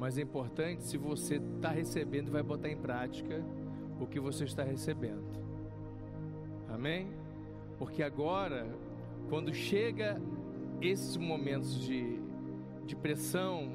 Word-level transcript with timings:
mas 0.00 0.16
é 0.16 0.22
importante 0.22 0.82
se 0.82 0.96
você 0.96 1.36
está 1.36 1.68
recebendo 1.68 2.32
vai 2.32 2.42
botar 2.42 2.70
em 2.70 2.76
prática 2.76 3.44
o 4.00 4.06
que 4.06 4.18
você 4.18 4.44
está 4.44 4.64
recebendo. 4.64 5.38
Amém? 6.70 7.12
Porque 7.78 8.02
agora, 8.02 8.66
quando 9.28 9.52
chega 9.52 10.18
esses 10.80 11.18
momentos 11.18 11.78
de, 11.78 12.18
de 12.86 12.96
pressão, 12.96 13.72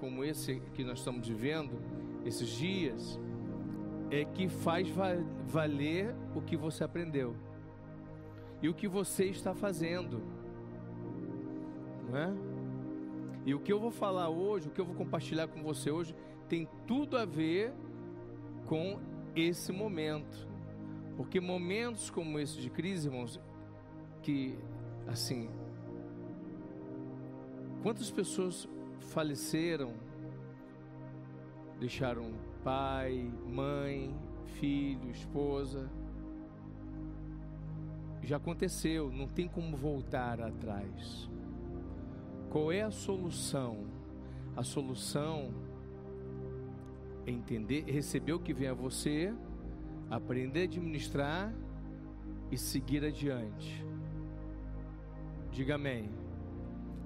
como 0.00 0.24
esse 0.24 0.62
que 0.72 0.82
nós 0.82 1.00
estamos 1.00 1.28
vivendo, 1.28 1.78
esses 2.24 2.48
dias, 2.48 3.20
é 4.10 4.24
que 4.24 4.48
faz 4.48 4.88
valer 5.46 6.14
o 6.34 6.40
que 6.40 6.56
você 6.56 6.84
aprendeu 6.84 7.36
e 8.62 8.68
o 8.70 8.72
que 8.72 8.88
você 8.88 9.26
está 9.26 9.54
fazendo, 9.54 10.22
não 12.08 12.18
é? 12.18 12.49
E 13.44 13.54
o 13.54 13.60
que 13.60 13.72
eu 13.72 13.80
vou 13.80 13.90
falar 13.90 14.28
hoje, 14.28 14.68
o 14.68 14.70
que 14.70 14.80
eu 14.80 14.84
vou 14.84 14.94
compartilhar 14.94 15.48
com 15.48 15.62
você 15.62 15.90
hoje, 15.90 16.14
tem 16.48 16.68
tudo 16.86 17.16
a 17.16 17.24
ver 17.24 17.72
com 18.66 19.00
esse 19.34 19.72
momento, 19.72 20.48
porque 21.16 21.40
momentos 21.40 22.10
como 22.10 22.38
esse 22.38 22.60
de 22.60 22.70
crise, 22.70 23.08
irmãos, 23.08 23.40
que 24.22 24.58
assim, 25.06 25.48
quantas 27.82 28.10
pessoas 28.10 28.68
faleceram, 29.00 29.94
deixaram 31.78 32.32
pai, 32.62 33.32
mãe, 33.48 34.14
filho, 34.58 35.10
esposa. 35.10 35.90
Já 38.22 38.36
aconteceu, 38.36 39.10
não 39.10 39.26
tem 39.26 39.48
como 39.48 39.76
voltar 39.76 40.40
atrás. 40.40 41.28
Qual 42.50 42.72
é 42.72 42.82
a 42.82 42.90
solução? 42.90 43.86
A 44.56 44.64
solução 44.64 45.54
é 47.24 47.30
entender, 47.30 47.84
receber 47.84 48.32
o 48.32 48.40
que 48.40 48.52
vem 48.52 48.66
a 48.66 48.74
você, 48.74 49.32
aprender 50.10 50.62
a 50.62 50.64
administrar 50.64 51.54
e 52.50 52.58
seguir 52.58 53.04
adiante. 53.04 53.86
Diga 55.52 55.76
amém. 55.76 56.10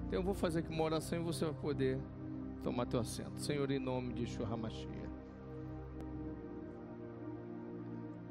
Então 0.07 0.19
eu 0.19 0.23
vou 0.23 0.33
fazer 0.33 0.59
aqui 0.59 0.69
uma 0.69 0.83
oração 0.83 1.19
e 1.19 1.23
você 1.23 1.45
vai 1.45 1.53
poder 1.53 1.99
tomar 2.63 2.87
teu 2.87 2.99
assento. 2.99 3.39
Senhor, 3.39 3.69
em 3.69 3.77
nome 3.77 4.13
de 4.13 4.25
Shurramashia. 4.25 5.05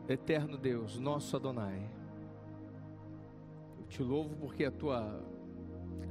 Eterno 0.09 0.59
Deus, 0.59 0.99
nosso 0.99 1.37
Adonai, 1.37 1.89
eu 3.79 3.87
te 3.87 4.03
louvo 4.03 4.35
porque 4.37 4.65
a 4.65 4.71
tua 4.73 5.23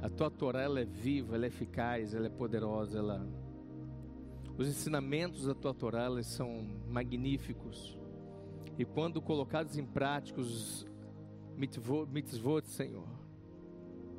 a 0.02 0.08
tua 0.08 0.30
Torá 0.30 0.62
ela 0.62 0.80
é 0.80 0.84
viva, 0.84 1.34
ela 1.34 1.44
é 1.44 1.48
eficaz, 1.48 2.14
ela 2.14 2.26
é 2.26 2.30
poderosa, 2.30 2.98
ela 2.98 3.26
os 4.56 4.68
ensinamentos 4.68 5.46
da 5.46 5.54
tua 5.54 5.74
Torá 5.74 6.04
elas 6.04 6.26
são 6.26 6.64
magníficos. 6.88 7.98
E 8.78 8.84
quando 8.84 9.20
colocados 9.20 9.76
em 9.76 9.84
prática 9.84 10.40
os 10.40 10.86
mitzvot, 11.56 12.66
Senhor, 12.66 13.08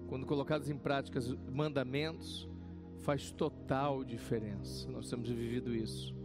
quando 0.07 0.25
colocados 0.25 0.69
em 0.69 0.77
prática 0.77 1.19
os 1.19 1.35
mandamentos, 1.49 2.49
faz 2.99 3.31
total 3.31 4.03
diferença. 4.03 4.89
Nós 4.91 5.09
temos 5.09 5.29
vivido 5.29 5.73
isso. 5.73 6.15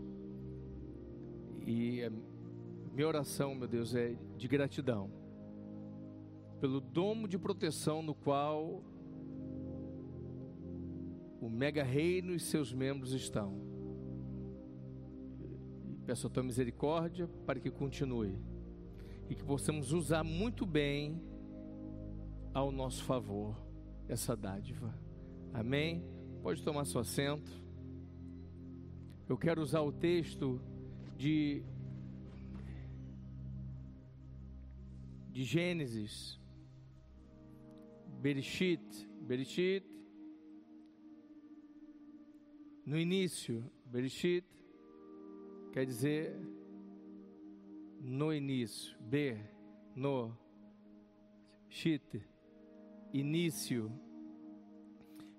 E 1.66 2.00
minha 2.92 3.06
oração, 3.06 3.54
meu 3.54 3.68
Deus, 3.68 3.94
é 3.94 4.16
de 4.36 4.48
gratidão 4.48 5.10
pelo 6.60 6.80
domo 6.80 7.26
de 7.26 7.38
proteção 7.38 8.02
no 8.02 8.14
qual 8.14 8.82
o 11.40 11.48
mega 11.48 11.82
reino 11.82 12.34
e 12.34 12.38
seus 12.38 12.72
membros 12.72 13.12
estão. 13.12 13.58
Peço 16.04 16.26
a 16.26 16.30
tua 16.30 16.42
misericórdia 16.42 17.26
para 17.46 17.58
que 17.58 17.70
continue 17.70 18.36
e 19.28 19.34
que 19.34 19.42
possamos 19.42 19.92
usar 19.92 20.22
muito 20.22 20.66
bem 20.66 21.22
ao 22.52 22.70
nosso 22.70 23.04
favor 23.04 23.56
essa 24.08 24.36
dádiva. 24.36 24.92
Amém? 25.52 26.04
Pode 26.42 26.62
tomar 26.62 26.84
seu 26.84 27.00
assento. 27.00 27.50
Eu 29.28 29.38
quero 29.38 29.62
usar 29.62 29.80
o 29.80 29.92
texto 29.92 30.60
de 31.16 31.62
de 35.30 35.44
Gênesis, 35.44 36.40
Bereshit, 38.20 39.08
Bereshit, 39.22 39.86
no 42.90 42.98
início, 42.98 43.64
Bereshit, 43.86 44.44
quer 45.72 45.86
dizer 45.86 46.36
no 48.00 48.34
início, 48.34 48.98
Ber, 48.98 49.38
no, 49.94 50.36
Shit, 51.68 52.20
início, 53.12 53.92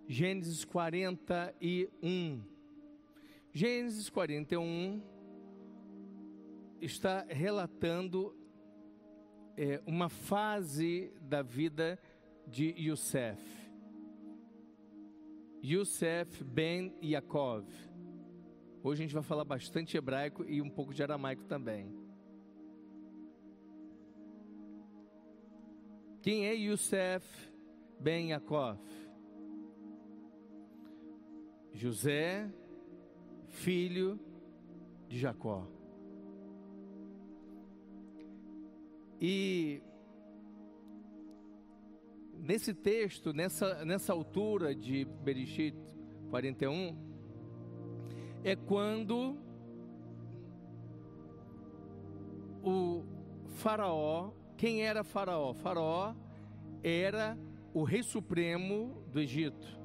Gênesis 0.07 0.63
41, 0.63 2.41
Gênesis 3.53 4.09
41 4.09 5.03
está 6.79 7.25
relatando 7.27 8.33
é, 9.57 9.81
uma 9.85 10.07
fase 10.07 11.11
da 11.19 11.41
vida 11.41 11.99
de 12.47 12.73
Youssef. 12.81 13.60
Youssef 15.63 16.43
ben 16.43 16.93
Yaakov. 17.01 17.65
Hoje 18.83 19.01
a 19.01 19.05
gente 19.05 19.13
vai 19.13 19.23
falar 19.23 19.45
bastante 19.45 19.95
hebraico 19.95 20.43
e 20.43 20.61
um 20.61 20.69
pouco 20.69 20.93
de 20.93 21.03
aramaico 21.03 21.43
também. 21.45 21.93
Quem 26.21 26.47
é 26.47 26.53
Youssef 26.53 27.25
ben 27.99 28.29
Yaakov? 28.29 28.79
José, 31.73 32.51
filho 33.49 34.19
de 35.07 35.19
Jacó. 35.19 35.67
E 39.19 39.81
nesse 42.41 42.73
texto, 42.73 43.33
nessa, 43.33 43.85
nessa 43.85 44.11
altura 44.11 44.73
de 44.73 45.05
Bereshit 45.23 45.77
41, 46.29 46.97
é 48.43 48.55
quando 48.55 49.37
o 52.63 53.03
Faraó, 53.45 54.31
quem 54.57 54.81
era 54.81 55.03
Faraó? 55.03 55.53
Faraó 55.53 56.15
era 56.83 57.37
o 57.73 57.83
rei 57.83 58.01
supremo 58.01 59.03
do 59.11 59.19
Egito. 59.19 59.79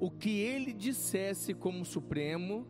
O 0.00 0.10
que 0.10 0.40
ele 0.40 0.72
dissesse 0.72 1.54
como 1.54 1.84
supremo, 1.84 2.66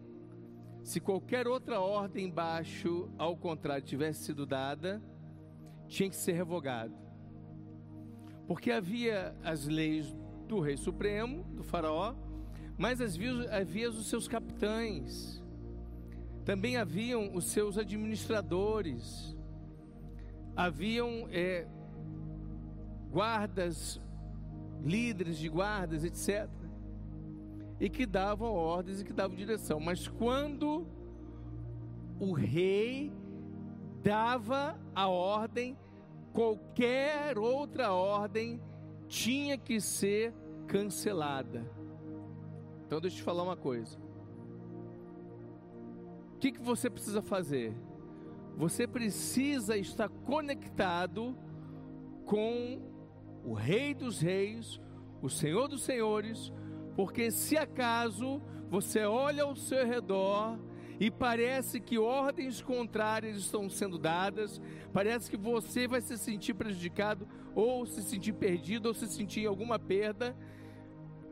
se 0.82 1.00
qualquer 1.00 1.48
outra 1.48 1.81
ordem 1.81 2.26
embaixo, 2.26 3.10
ao 3.16 3.34
contrário, 3.37 3.82
tivesse 3.82 4.25
sido 4.25 4.44
dada, 4.44 5.03
tinha 5.88 6.10
que 6.10 6.16
ser 6.16 6.32
revogado. 6.32 7.01
Porque 8.52 8.70
havia 8.70 9.34
as 9.42 9.66
leis 9.66 10.14
do 10.46 10.60
rei 10.60 10.76
supremo, 10.76 11.42
do 11.54 11.62
faraó, 11.62 12.14
mas 12.76 13.00
havia, 13.00 13.88
os 13.88 14.04
seus 14.08 14.28
capitães, 14.28 15.42
também 16.44 16.76
haviam 16.76 17.34
os 17.34 17.46
seus 17.46 17.78
administradores, 17.78 19.34
haviam 20.54 21.26
é, 21.30 21.66
guardas, 23.10 23.98
líderes 24.84 25.38
de 25.38 25.48
guardas, 25.48 26.04
etc 26.04 26.46
e 27.80 27.88
que 27.88 28.04
davam 28.04 28.52
ordens 28.52 29.00
e 29.00 29.04
que 29.04 29.15
davam 29.15 29.34
direção. 29.34 29.80
Mas 29.80 30.06
quando 30.06 30.86
o 32.21 32.32
rei 32.34 33.10
dava 34.04 34.78
a 34.94 35.09
ordem, 35.09 35.74
qualquer 36.32 37.38
outra 37.38 37.92
ordem 37.92 38.60
tinha 39.06 39.58
que 39.58 39.80
ser 39.80 40.34
cancelada. 40.66 41.64
Então 42.86 43.00
deixa 43.00 43.16
eu 43.16 43.20
te 43.20 43.24
falar 43.24 43.42
uma 43.42 43.56
coisa. 43.56 43.98
O 46.34 46.38
que, 46.38 46.52
que 46.52 46.60
você 46.60 46.90
precisa 46.90 47.22
fazer? 47.22 47.74
Você 48.56 48.86
precisa 48.86 49.76
estar 49.76 50.08
conectado 50.08 51.36
com 52.24 52.80
o 53.44 53.54
Rei 53.54 53.94
dos 53.94 54.20
Reis, 54.20 54.80
o 55.20 55.28
Senhor 55.28 55.68
dos 55.68 55.82
Senhores, 55.82 56.52
porque 56.94 57.30
se 57.30 57.56
acaso 57.56 58.42
você 58.68 59.04
olha 59.04 59.44
ao 59.44 59.54
seu 59.54 59.86
redor 59.86 60.58
e 61.03 61.10
parece 61.10 61.81
que 61.81 61.99
ordens 61.99 62.63
contrárias 62.63 63.37
estão 63.37 63.69
sendo 63.69 63.99
dadas, 63.99 64.60
parece 64.93 65.28
que 65.28 65.37
você 65.37 65.89
vai 65.89 66.01
se 66.01 66.16
sentir 66.16 66.54
prejudicado, 66.54 67.27
ou 67.57 67.84
se 67.84 68.04
sentir 68.04 68.33
perdido, 68.34 68.87
ou 68.87 68.95
se 68.95 69.09
sentir 69.09 69.45
alguma 69.45 69.81
perda. 69.81 70.37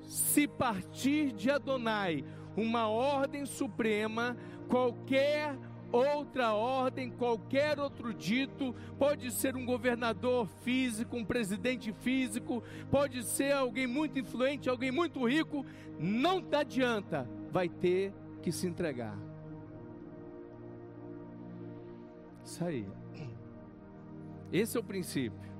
se 0.03 0.49
partir 0.49 1.31
de 1.31 1.53
Adonai 1.53 2.25
uma 2.57 2.89
ordem 2.89 3.47
suprema, 3.47 4.37
qualquer 4.69 5.57
outra 5.93 6.53
ordem, 6.53 7.09
qualquer 7.09 7.79
outro 7.79 8.13
dito, 8.13 8.75
pode 8.99 9.31
ser 9.31 9.55
um 9.55 9.65
governador 9.65 10.49
físico, 10.65 11.17
um 11.17 11.25
presidente 11.25 11.93
físico, 11.93 12.61
pode 12.91 13.23
ser 13.23 13.53
alguém 13.53 13.87
muito 13.87 14.19
influente, 14.19 14.69
alguém 14.69 14.91
muito 14.91 15.25
rico, 15.29 15.65
não 15.97 16.45
adianta, 16.51 17.31
vai 17.53 17.69
ter 17.69 18.13
que 18.43 18.51
se 18.51 18.67
entregar. 18.67 19.30
Aí. 22.59 22.87
Esse 24.53 24.77
é 24.77 24.81
o 24.81 24.85
princípio. 24.85 25.51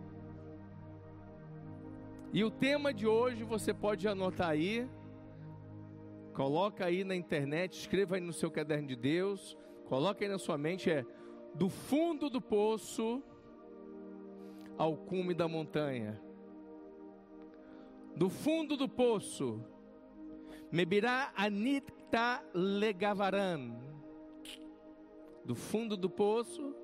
E 2.33 2.43
o 2.43 2.51
tema 2.51 2.93
de 2.93 3.07
hoje 3.07 3.45
você 3.45 3.73
pode 3.73 4.07
anotar 4.09 4.51
aí, 4.51 4.89
coloca 6.33 6.85
aí 6.85 7.05
na 7.05 7.15
internet, 7.15 7.79
escreva 7.79 8.17
aí 8.17 8.21
no 8.21 8.33
seu 8.33 8.51
caderno 8.51 8.89
de 8.89 8.97
Deus, 8.97 9.57
coloca 9.87 10.25
aí 10.25 10.31
na 10.31 10.39
sua 10.39 10.59
mente 10.59 10.91
é 10.91 11.05
do 11.55 11.69
fundo 11.69 12.31
do 12.31 12.41
poço 12.41 13.23
ao 14.77 14.97
cume 14.97 15.35
da 15.35 15.47
montanha. 15.47 16.21
Do 18.17 18.29
fundo 18.29 18.77
do 18.77 18.89
poço, 18.89 19.65
Mebirá 20.71 21.33
Anita 21.37 22.45
Legavaran. 22.53 23.77
Do 25.45 25.55
fundo 25.55 25.97
do 25.97 26.09
poço 26.09 26.75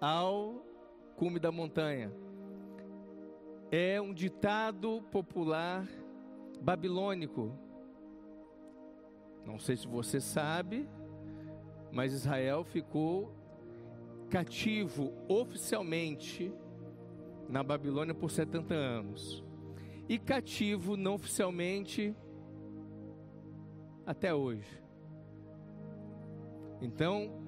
ao 0.00 0.64
cume 1.16 1.38
da 1.38 1.50
montanha 1.50 2.12
é 3.70 4.00
um 4.00 4.14
ditado 4.14 5.02
popular 5.10 5.86
babilônico. 6.60 7.52
Não 9.44 9.58
sei 9.58 9.76
se 9.76 9.86
você 9.86 10.20
sabe, 10.20 10.88
mas 11.90 12.12
Israel 12.12 12.64
ficou 12.64 13.32
cativo 14.28 15.12
oficialmente 15.28 16.52
na 17.48 17.62
Babilônia 17.62 18.14
por 18.14 18.30
70 18.30 18.74
anos 18.74 19.44
e 20.08 20.18
cativo 20.18 20.96
não 20.96 21.14
oficialmente 21.14 22.14
até 24.04 24.34
hoje. 24.34 24.82
Então, 26.80 27.45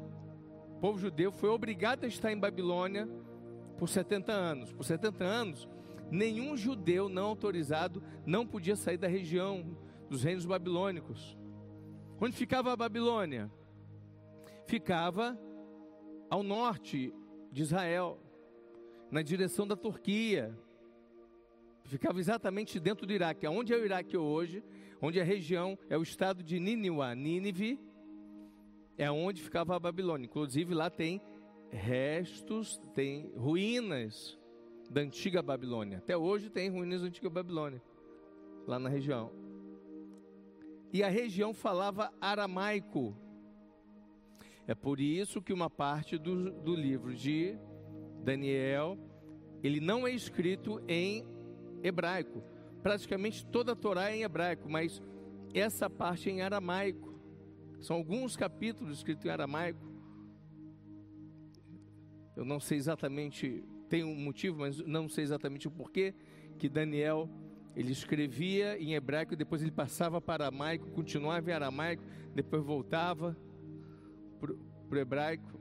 o 0.78 0.80
povo 0.80 0.96
judeu 0.96 1.32
foi 1.32 1.48
obrigado 1.48 2.04
a 2.04 2.06
estar 2.06 2.30
em 2.30 2.38
Babilônia 2.38 3.08
por 3.76 3.88
70 3.88 4.30
anos. 4.30 4.72
Por 4.72 4.84
70 4.84 5.25
anos, 5.25 5.69
nenhum 6.08 6.56
judeu 6.56 7.08
não 7.08 7.26
autorizado 7.26 8.00
não 8.25 8.46
podia 8.46 8.76
sair 8.76 8.96
da 8.96 9.08
região 9.08 9.76
dos 10.08 10.22
reinos 10.22 10.46
babilônicos. 10.46 11.36
Onde 12.20 12.36
ficava 12.36 12.72
a 12.72 12.76
Babilônia? 12.76 13.50
Ficava 14.69 15.36
ao 16.30 16.44
norte 16.44 17.12
de 17.50 17.62
Israel, 17.62 18.16
na 19.10 19.20
direção 19.20 19.66
da 19.66 19.75
Turquia. 19.75 20.56
Ficava 21.86 22.20
exatamente 22.20 22.78
dentro 22.78 23.04
do 23.04 23.12
Iraque. 23.12 23.48
Onde 23.48 23.75
é 23.75 23.76
o 23.76 23.84
Iraque 23.84 24.16
hoje? 24.16 24.62
Onde 25.02 25.20
a 25.20 25.25
região 25.25 25.76
é 25.90 25.98
o 25.98 26.02
estado 26.04 26.40
de 26.40 26.60
Nínive, 26.60 27.16
Nínive, 27.16 27.80
é 28.98 29.10
onde 29.10 29.40
ficava 29.40 29.76
a 29.76 29.78
Babilônia. 29.78 30.26
Inclusive 30.26 30.74
lá 30.74 30.90
tem 30.90 31.22
restos, 31.70 32.78
tem 32.94 33.32
ruínas 33.36 34.36
da 34.90 35.00
antiga 35.00 35.40
Babilônia. 35.40 35.98
Até 35.98 36.16
hoje 36.16 36.50
tem 36.50 36.68
ruínas 36.68 37.02
da 37.02 37.06
antiga 37.06 37.30
Babilônia, 37.30 37.80
lá 38.66 38.78
na 38.78 38.88
região. 38.88 39.30
E 40.92 41.02
a 41.02 41.08
região 41.08 41.54
falava 41.54 42.12
aramaico. 42.20 43.16
É 44.66 44.74
por 44.74 45.00
isso 45.00 45.40
que 45.40 45.52
uma 45.52 45.70
parte 45.70 46.18
do, 46.18 46.50
do 46.50 46.74
livro 46.74 47.14
de 47.14 47.56
Daniel, 48.22 48.98
ele 49.62 49.80
não 49.80 50.06
é 50.06 50.12
escrito 50.12 50.82
em 50.88 51.24
hebraico. 51.82 52.42
Praticamente 52.82 53.46
toda 53.46 53.72
a 53.72 53.76
Torá 53.76 54.10
é 54.10 54.16
em 54.16 54.22
hebraico, 54.22 54.68
mas 54.68 55.02
essa 55.54 55.88
parte 55.88 56.28
é 56.28 56.32
em 56.32 56.42
aramaico. 56.42 57.07
São 57.80 57.96
alguns 57.96 58.36
capítulos 58.36 58.98
escritos 58.98 59.25
em 59.25 59.30
aramaico. 59.30 59.86
Eu 62.36 62.44
não 62.44 62.60
sei 62.60 62.78
exatamente 62.78 63.64
tem 63.88 64.04
um 64.04 64.14
motivo, 64.14 64.60
mas 64.60 64.78
não 64.78 65.08
sei 65.08 65.25
exatamente 65.25 65.66
o 65.66 65.70
porquê, 65.70 66.14
que 66.58 66.69
Daniel 66.69 67.28
ele 67.75 67.92
escrevia 67.92 68.78
em 68.78 68.94
hebraico, 68.94 69.36
depois 69.36 69.62
ele 69.62 69.70
passava 69.70 70.20
para 70.20 70.44
aramaico, 70.44 70.90
continuava 70.90 71.50
em 71.50 71.54
aramaico, 71.54 72.02
depois 72.34 72.62
voltava 72.62 73.36
para 74.40 74.52
o 74.52 75.00
hebraico. 75.00 75.58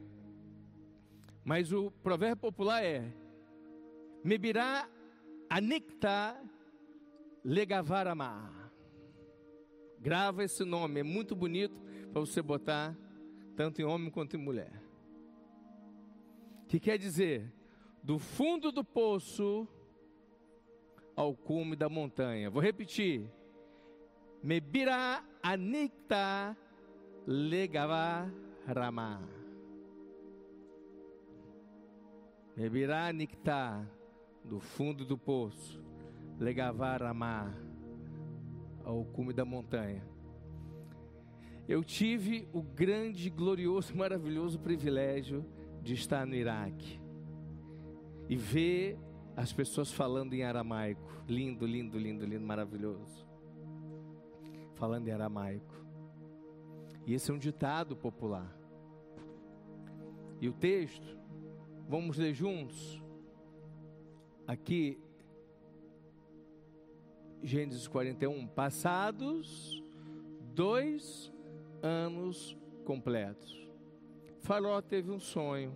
Mas 1.44 1.72
o 1.72 1.92
provérbio 1.92 2.38
popular 2.38 2.84
é: 2.84 3.14
Mebirá 4.24 4.90
anikta 5.50 6.36
legavarama. 7.44 8.54
Grava 10.00 10.44
esse 10.44 10.64
nome, 10.64 11.00
é 11.00 11.04
muito 11.04 11.36
bonito 11.36 11.87
para 12.12 12.21
você 12.21 12.42
botar 12.42 12.98
tanto 13.56 13.81
em 13.81 13.86
homem 13.86 14.09
quanto 14.09 14.36
em 14.36 14.39
mulher. 14.39 14.81
Que 16.68 16.80
quer 16.80 16.98
dizer 16.98 17.51
do 18.04 18.19
fundo 18.19 18.71
do 18.71 18.83
poço 18.83 19.68
ao 21.15 21.36
cume 21.36 21.75
da 21.75 21.89
montanha. 21.89 22.50
Vou 22.50 22.62
repetir. 22.62 23.30
Mebira 24.44 25.24
anikta 25.42 26.56
legava 27.25 28.31
rama. 28.65 29.21
Mebira 32.56 33.07
anikta 33.07 33.89
do 34.44 34.59
fundo 34.59 35.04
do 35.04 35.18
poço 35.18 35.83
legava 36.39 36.95
rama 36.95 37.54
ao 38.83 39.04
cume 39.06 39.33
da 39.33 39.44
montanha. 39.44 40.17
Eu 41.68 41.84
tive 41.84 42.48
o 42.54 42.62
grande, 42.62 43.30
glorioso, 43.30 43.94
maravilhoso 43.98 44.60
privilégio 44.60 45.46
de 45.81 45.94
estar 45.94 46.25
no 46.25 46.34
Iraque 46.34 47.00
e 48.30 48.36
ver 48.36 48.98
as 49.36 49.52
pessoas 49.52 49.92
falando 49.92 50.34
em 50.34 50.44
aramaico. 50.44 51.22
Lindo, 51.28 51.66
lindo, 51.66 51.98
lindo, 51.98 52.25
lindo, 52.25 52.46
maravilhoso. 52.46 53.28
Falando 54.75 55.08
em 55.08 55.12
aramaico. 55.12 55.75
E 57.06 57.14
esse 57.14 57.30
é 57.31 57.33
um 57.33 57.38
ditado 57.38 57.95
popular. 57.95 58.56
E 60.40 60.47
o 60.47 60.54
texto, 60.54 61.18
vamos 61.88 62.18
ler 62.18 62.33
juntos. 62.33 63.04
Aqui, 64.45 65.00
Gênesis 67.44 67.88
41. 67.88 68.47
Passados 68.47 69.83
dois 70.54 71.31
anos 71.81 72.57
completos. 72.86 73.68
Faraó 74.40 74.81
teve 74.81 75.12
um 75.12 75.19
sonho 75.19 75.74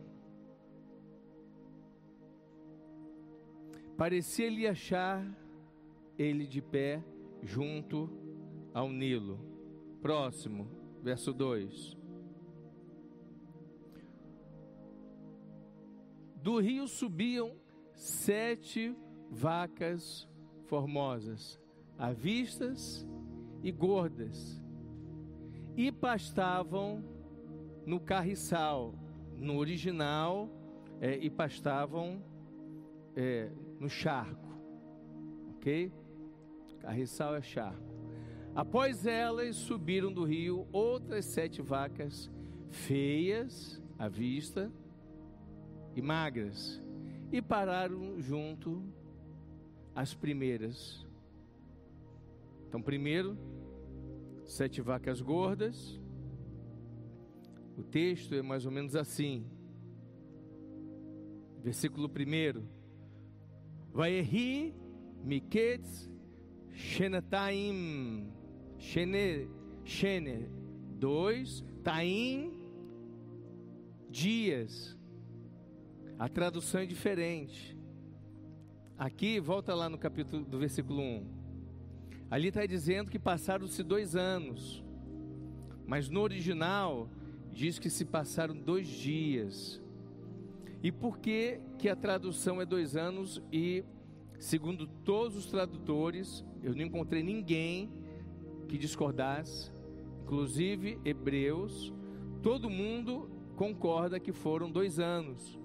Parecia-lhe 4.02 4.66
achar 4.66 5.24
ele 6.18 6.48
de 6.48 6.60
pé 6.60 7.04
junto 7.44 8.10
ao 8.74 8.90
Nilo. 8.90 9.40
Próximo, 10.02 10.68
verso 11.04 11.32
2. 11.32 11.96
Do 16.38 16.60
rio 16.60 16.88
subiam 16.88 17.56
sete 17.94 18.96
vacas 19.30 20.28
formosas, 20.66 21.62
avistas 21.96 23.08
e 23.62 23.72
gordas, 23.72 24.60
e 25.82 25.92
pastavam 25.92 27.04
no 27.88 28.00
carriçal, 28.00 28.94
no 29.36 29.58
original, 29.58 30.48
é, 31.00 31.18
e 31.18 31.28
pastavam 31.28 32.22
é, 33.16 33.50
no 33.80 33.90
charco, 33.90 34.48
ok? 35.56 35.92
Carriçal 36.82 37.36
é 37.36 37.42
charco. 37.42 37.82
Após 38.54 39.08
elas 39.08 39.56
subiram 39.56 40.14
do 40.14 40.24
rio 40.24 40.68
outras 40.72 41.26
sete 41.26 41.64
vacas 41.64 42.30
feias 42.70 43.82
à 43.98 44.08
vista 44.08 44.72
e 45.96 46.02
magras, 46.02 46.80
e 47.32 47.42
pararam 47.42 48.22
junto 48.22 48.84
às 49.96 50.14
primeiras. 50.14 51.08
Então, 52.68 52.80
primeiro, 52.84 53.36
sete 54.52 54.82
vacas 54.82 55.22
gordas. 55.22 56.00
O 57.78 57.84
texto 57.84 58.36
é 58.36 58.42
mais 58.42 58.66
ou 58.66 58.72
menos 58.72 58.96
assim. 58.96 59.46
Versículo 61.64 62.10
primeiro 62.10 62.68
Vaehi 63.94 64.74
Miketz 65.24 66.10
Shenetaim, 66.74 68.32
Shene, 68.78 69.50
Shene, 69.84 70.50
dois, 70.98 71.64
Taim, 71.84 72.52
dias. 74.10 74.98
A 76.18 76.30
tradução 76.30 76.82
é 76.82 76.86
diferente. 76.86 77.78
Aqui, 78.98 79.40
volta 79.40 79.74
lá 79.74 79.90
no 79.90 79.98
capítulo 79.98 80.46
do 80.46 80.60
versículo 80.60 81.02
1. 81.02 81.41
Ali 82.32 82.48
está 82.48 82.66
dizendo 82.66 83.12
que 83.12 83.20
passaram-se 83.20 83.84
dois 83.84 84.16
anos. 84.16 84.82
Mas 85.86 86.08
no 86.08 86.22
original 86.22 87.10
diz 87.52 87.78
que 87.78 87.90
se 87.90 88.06
passaram 88.06 88.56
dois 88.56 88.88
dias. 88.88 89.82
E 90.82 90.94
por 90.94 91.20
que, 91.20 91.60
que 91.78 91.90
a 91.90 91.96
tradução 91.96 92.62
é 92.62 92.66
dois 92.66 92.96
anos 92.96 93.44
e, 93.52 93.84
segundo 94.40 94.88
todos 94.88 95.36
os 95.36 95.46
tradutores, 95.48 96.46
eu 96.64 96.74
não 96.74 96.84
encontrei 96.84 97.22
ninguém 97.22 97.92
que 98.70 98.78
discordasse, 98.78 99.70
inclusive 100.24 100.98
hebreus, 101.04 101.94
todo 102.42 102.70
mundo 102.70 103.30
concorda 103.58 104.22
que 104.22 104.32
foram 104.32 104.72
dois 104.72 105.00
anos 105.00 105.60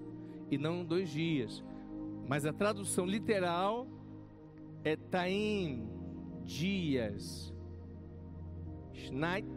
e 0.51 0.57
não 0.57 0.83
dois 0.83 1.09
dias. 1.09 1.63
Mas 2.27 2.45
a 2.45 2.51
tradução 2.51 3.05
literal 3.05 3.87
é 4.83 4.97
Taim, 4.97 5.96
dias. 6.47 7.53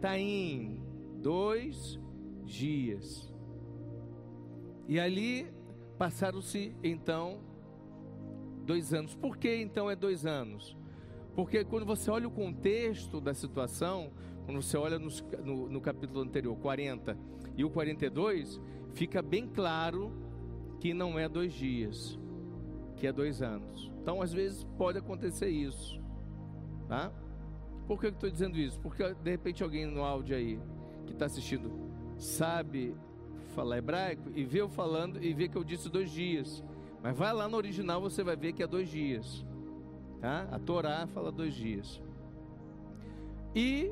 Taim, 0.01 0.79
dois 1.21 1.99
dias. 2.43 3.33
E 4.87 4.99
ali 4.99 5.47
passaram-se 5.97 6.75
então 6.83 7.39
dois 8.65 8.93
anos. 8.93 9.15
Por 9.15 9.37
que 9.37 9.55
então 9.55 9.89
é 9.89 9.95
dois 9.95 10.25
anos? 10.25 10.77
Porque 11.33 11.63
quando 11.63 11.85
você 11.85 12.11
olha 12.11 12.27
o 12.27 12.31
contexto 12.31 13.21
da 13.21 13.33
situação, 13.33 14.11
quando 14.45 14.61
você 14.61 14.75
olha 14.75 14.99
nos, 14.99 15.23
no, 15.43 15.69
no 15.69 15.79
capítulo 15.79 16.21
anterior, 16.21 16.57
40 16.57 17.17
e 17.55 17.63
o 17.63 17.69
42, 17.69 18.59
fica 18.93 19.21
bem 19.21 19.47
claro 19.47 20.11
que 20.79 20.93
não 20.93 21.17
é 21.17 21.29
dois 21.29 21.53
dias, 21.53 22.19
que 22.97 23.07
é 23.07 23.13
dois 23.13 23.41
anos. 23.41 23.89
Então, 24.01 24.21
às 24.21 24.33
vezes, 24.33 24.65
pode 24.77 24.97
acontecer 24.97 25.49
isso. 25.49 26.00
Tá? 26.91 27.09
Por 27.87 28.01
que 28.01 28.07
eu 28.07 28.09
estou 28.09 28.29
dizendo 28.29 28.57
isso? 28.57 28.77
Porque 28.81 29.13
de 29.13 29.31
repente 29.31 29.63
alguém 29.63 29.85
no 29.85 30.03
áudio 30.03 30.35
aí 30.35 30.59
que 31.05 31.13
está 31.13 31.25
assistindo 31.25 31.71
sabe 32.17 32.93
falar 33.55 33.77
hebraico 33.77 34.29
e 34.35 34.43
vê 34.43 34.59
eu 34.59 34.67
falando 34.67 35.23
e 35.23 35.33
vê 35.33 35.47
que 35.47 35.55
eu 35.55 35.63
disse 35.63 35.87
dois 35.87 36.11
dias. 36.11 36.61
Mas 37.01 37.17
vai 37.17 37.31
lá 37.31 37.47
no 37.47 37.55
original, 37.55 38.01
você 38.01 38.25
vai 38.25 38.35
ver 38.35 38.51
que 38.51 38.61
é 38.61 38.67
dois 38.67 38.89
dias. 38.89 39.45
Tá? 40.19 40.49
A 40.51 40.59
Torá 40.59 41.07
fala 41.07 41.31
dois 41.31 41.53
dias. 41.53 42.01
E 43.55 43.89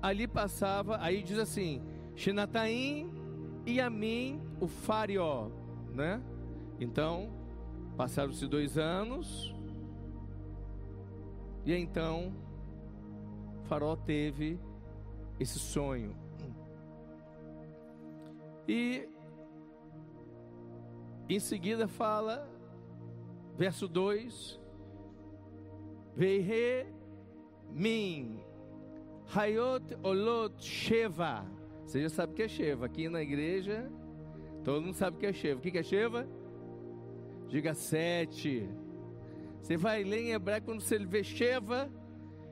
ali 0.00 0.28
passava, 0.28 0.98
aí 1.00 1.20
diz 1.20 1.36
assim: 1.36 1.82
Shenataim 2.14 3.10
e 3.66 3.80
a 3.80 3.90
mim 3.90 4.40
o 4.60 4.68
Farió, 4.68 5.50
né? 5.92 6.22
Então, 6.78 7.28
passaram-se 7.96 8.46
dois 8.46 8.78
anos, 8.78 9.52
e 11.68 11.74
então 11.74 12.32
Faraó 13.64 13.94
teve 13.94 14.58
esse 15.38 15.58
sonho. 15.58 16.16
E 18.66 19.06
em 21.28 21.38
seguida 21.38 21.86
fala, 21.86 22.48
verso 23.54 23.86
2: 23.86 24.58
Veihe 26.16 26.86
min 27.70 28.40
hayot 29.34 29.94
olot 30.02 30.54
sheva. 30.58 31.44
Você 31.84 32.00
já 32.00 32.08
sabe 32.08 32.32
o 32.32 32.36
que 32.36 32.42
é 32.44 32.48
Sheva. 32.48 32.86
Aqui 32.86 33.10
na 33.10 33.22
igreja, 33.22 33.90
todo 34.64 34.82
mundo 34.82 34.94
sabe 34.94 35.18
o 35.18 35.20
que 35.20 35.26
é 35.26 35.32
Sheva. 35.34 35.58
O 35.58 35.62
que 35.62 35.76
é 35.76 35.82
Sheva? 35.82 36.26
Diga 37.46 37.74
sete. 37.74 38.66
Você 39.60 39.76
vai 39.76 40.02
ler 40.02 40.20
em 40.20 40.32
hebraico 40.32 40.66
quando 40.66 40.80
você 40.80 40.98
vê 40.98 41.22
Sheva, 41.22 41.90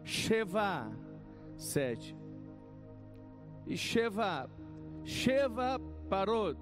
Sheva, 0.05 0.91
sete. 1.57 2.17
E 3.67 3.77
Sheva, 3.77 4.51
Sheva 5.05 5.81
parot. 6.09 6.61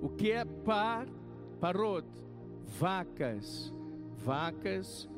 O 0.00 0.08
que 0.08 0.30
é 0.30 0.44
par, 0.44 1.06
parot? 1.60 2.06
Vacas, 2.78 3.72
vacas 4.16 5.08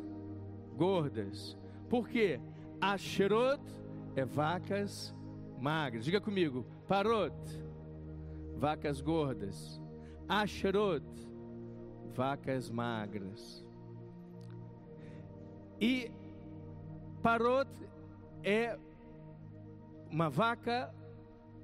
gordas. 0.77 1.57
Por 1.89 2.09
quê? 2.09 2.41
Asherot 2.81 3.61
é 4.15 4.25
vacas 4.25 5.15
magras. 5.59 6.05
Diga 6.05 6.21
comigo, 6.21 6.65
parot, 6.87 7.35
vacas 8.57 9.01
gordas. 9.01 9.81
Asherot, 10.29 11.05
vacas 12.15 12.71
magras. 12.71 13.65
E 15.81 16.11
parot 17.23 17.71
é 18.43 18.79
uma 20.11 20.29
vaca 20.29 20.95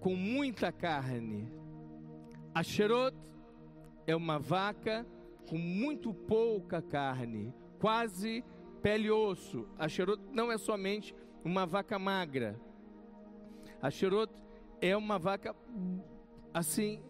com 0.01 0.15
muita 0.15 0.71
carne. 0.71 1.53
Asherot 2.55 3.17
é 4.07 4.15
uma 4.15 4.39
vaca 4.39 5.07
com 5.49 5.59
muito 5.59 6.15
pouca 6.15 6.81
carne, 6.81 7.53
quase 7.79 8.45
pele 8.83 9.09
e 9.09 9.11
osso. 9.11 9.67
Asherot 9.79 10.23
não 10.33 10.53
é 10.53 10.59
somente 10.59 11.15
uma 11.45 11.67
vaca 11.67 11.99
magra, 11.99 12.59
a 13.85 13.91
Xerot 13.91 14.33
é 14.81 14.97
uma 14.97 15.19
vaca 15.19 15.55
assim 16.55 17.03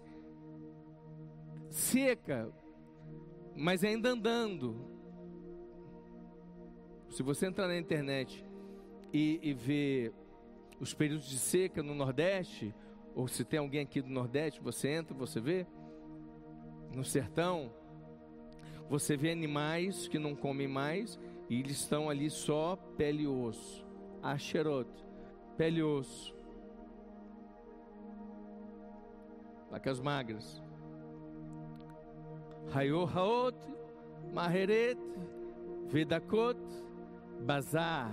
seca, 1.70 2.52
mas 3.54 3.84
ainda 3.84 4.08
andando. 4.08 4.93
Se 7.14 7.22
você 7.22 7.46
entrar 7.46 7.68
na 7.68 7.78
internet 7.78 8.44
e, 9.12 9.38
e 9.40 9.54
ver 9.54 10.12
os 10.80 10.92
períodos 10.92 11.28
de 11.28 11.38
seca 11.38 11.80
no 11.80 11.94
Nordeste, 11.94 12.74
ou 13.14 13.28
se 13.28 13.44
tem 13.44 13.60
alguém 13.60 13.82
aqui 13.82 14.02
do 14.02 14.10
Nordeste, 14.10 14.60
você 14.60 14.88
entra, 14.88 15.14
você 15.14 15.40
vê 15.40 15.64
no 16.92 17.04
sertão, 17.04 17.72
você 18.90 19.16
vê 19.16 19.30
animais 19.30 20.08
que 20.08 20.18
não 20.18 20.34
comem 20.34 20.66
mais 20.66 21.16
e 21.48 21.60
eles 21.60 21.78
estão 21.78 22.10
ali 22.10 22.28
só 22.28 22.74
pele 22.96 23.22
e 23.22 23.28
osso. 23.28 23.86
Asherot, 24.20 24.90
pele 25.56 25.78
e 25.78 25.82
osso. 25.84 26.34
vacas 29.70 30.00
magras. 30.00 30.60
Hayohaot, 32.74 33.56
Maheret, 34.32 34.98
Vedakot, 35.86 36.58
Bazar, 37.44 38.10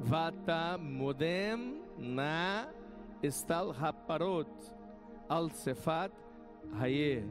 Vata 0.00 0.78
Modem, 0.78 1.82
Na, 1.98 2.68
Estal 3.22 3.70
Haparot, 3.70 4.48
Al 5.28 5.50
Sefat, 5.50 6.10
Haye. 6.80 7.22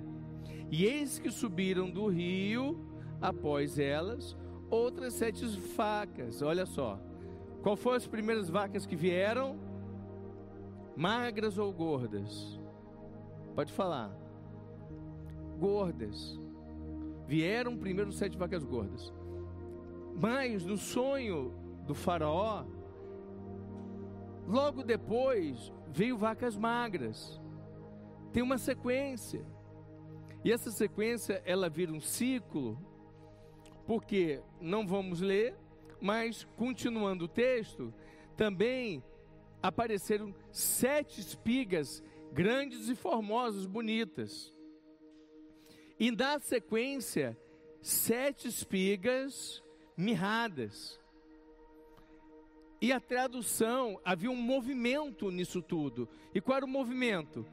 E 0.69 0.85
eis 0.85 1.17
que 1.17 1.31
subiram 1.31 1.89
do 1.89 2.07
rio, 2.07 2.79
após 3.19 3.79
elas, 3.79 4.37
outras 4.69 5.13
sete 5.13 5.45
vacas. 5.75 6.43
Olha 6.43 6.65
só. 6.65 6.99
Qual 7.63 7.75
foram 7.75 7.97
as 7.97 8.05
primeiras 8.05 8.47
vacas 8.47 8.85
que 8.85 8.95
vieram? 8.95 9.57
Magras 10.95 11.57
ou 11.57 11.73
gordas? 11.73 12.59
Pode 13.55 13.73
falar. 13.73 14.15
Gordas. 15.59 16.39
Vieram 17.27 17.77
primeiro 17.77 18.11
sete 18.11 18.37
vacas 18.37 18.63
gordas. 18.63 19.11
Mas 20.15 20.65
no 20.65 20.77
sonho 20.77 21.53
do 21.85 21.93
faraó, 21.93 22.65
logo 24.47 24.83
depois 24.83 25.71
veio 25.91 26.17
vacas 26.17 26.55
magras. 26.55 27.41
Tem 28.31 28.41
uma 28.41 28.57
sequência. 28.57 29.45
E 30.43 30.51
essa 30.51 30.71
sequência 30.71 31.41
ela 31.45 31.69
vira 31.69 31.91
um 31.91 32.01
ciclo, 32.01 32.77
porque 33.85 34.41
não 34.59 34.85
vamos 34.85 35.21
ler, 35.21 35.55
mas 36.01 36.43
continuando 36.57 37.25
o 37.25 37.29
texto, 37.29 37.93
também 38.35 39.03
apareceram 39.61 40.35
sete 40.51 41.21
espigas 41.21 42.03
grandes 42.33 42.89
e 42.89 42.95
formosas, 42.95 43.65
bonitas. 43.65 44.53
E 45.97 46.11
na 46.11 46.39
sequência, 46.39 47.37
sete 47.81 48.47
espigas 48.47 49.62
mirradas. 49.97 50.99
E 52.81 52.91
a 52.91 52.99
tradução, 52.99 53.99
havia 54.03 54.29
um 54.29 54.35
movimento 54.35 55.31
nisso 55.31 55.61
tudo. 55.61 56.09
E 56.33 56.41
qual 56.41 56.57
era 56.57 56.65
o 56.65 56.69
movimento? 56.69 57.45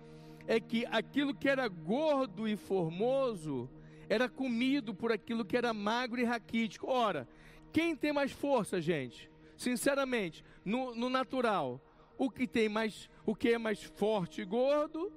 É 0.46 0.58
que 0.58 0.84
aquilo 0.86 1.34
que 1.34 1.48
era 1.48 1.68
gordo 1.68 2.48
e 2.48 2.56
formoso 2.56 3.70
era 4.08 4.28
comido 4.28 4.92
por 4.92 5.12
aquilo 5.12 5.44
que 5.44 5.56
era 5.56 5.72
magro 5.72 6.20
e 6.20 6.24
raquítico. 6.24 6.88
Ora, 6.88 7.28
Quem 7.72 7.94
tem 7.94 8.12
mais 8.12 8.32
força, 8.32 8.80
gente? 8.80 9.30
Sinceramente, 9.56 10.44
no, 10.64 10.94
no 10.94 11.08
natural, 11.08 11.80
o 12.18 12.28
que 12.28 12.46
tem 12.46 12.68
mais, 12.68 13.08
o 13.24 13.34
que 13.34 13.50
é 13.50 13.58
mais 13.58 13.82
forte 13.82 14.40
e 14.40 14.44
gordo, 14.44 15.12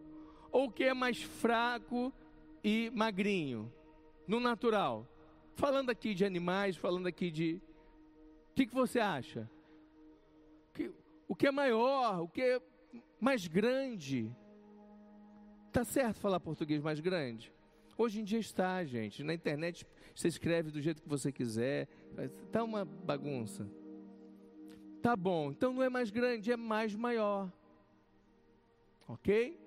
ou 0.51 0.65
o 0.65 0.71
que 0.71 0.83
é 0.83 0.93
mais 0.93 1.21
fraco 1.23 2.13
e 2.63 2.91
magrinho? 2.93 3.73
No 4.27 4.39
natural. 4.39 5.07
Falando 5.55 5.89
aqui 5.89 6.13
de 6.13 6.25
animais, 6.25 6.75
falando 6.75 7.07
aqui 7.07 7.31
de. 7.31 7.61
O 8.51 8.53
que, 8.55 8.65
que 8.65 8.73
você 8.73 8.99
acha? 8.99 9.49
O 11.27 11.35
que 11.35 11.47
é 11.47 11.51
maior, 11.51 12.21
o 12.21 12.27
que 12.27 12.41
é 12.41 12.61
mais 13.19 13.47
grande? 13.47 14.31
Tá 15.71 15.83
certo 15.83 16.19
falar 16.19 16.39
português 16.39 16.81
mais 16.81 16.99
grande? 16.99 17.51
Hoje 17.97 18.19
em 18.19 18.23
dia 18.23 18.39
está, 18.39 18.83
gente. 18.83 19.23
Na 19.23 19.33
internet 19.33 19.87
você 20.13 20.27
escreve 20.27 20.69
do 20.69 20.81
jeito 20.81 21.01
que 21.01 21.09
você 21.09 21.31
quiser. 21.31 21.87
Tá 22.51 22.63
uma 22.63 22.85
bagunça. 22.85 23.67
Tá 25.01 25.15
bom. 25.15 25.51
Então 25.51 25.73
não 25.73 25.81
é 25.81 25.89
mais 25.89 26.11
grande, 26.11 26.51
é 26.51 26.57
mais 26.57 26.93
maior. 26.93 27.51
Ok? 29.07 29.57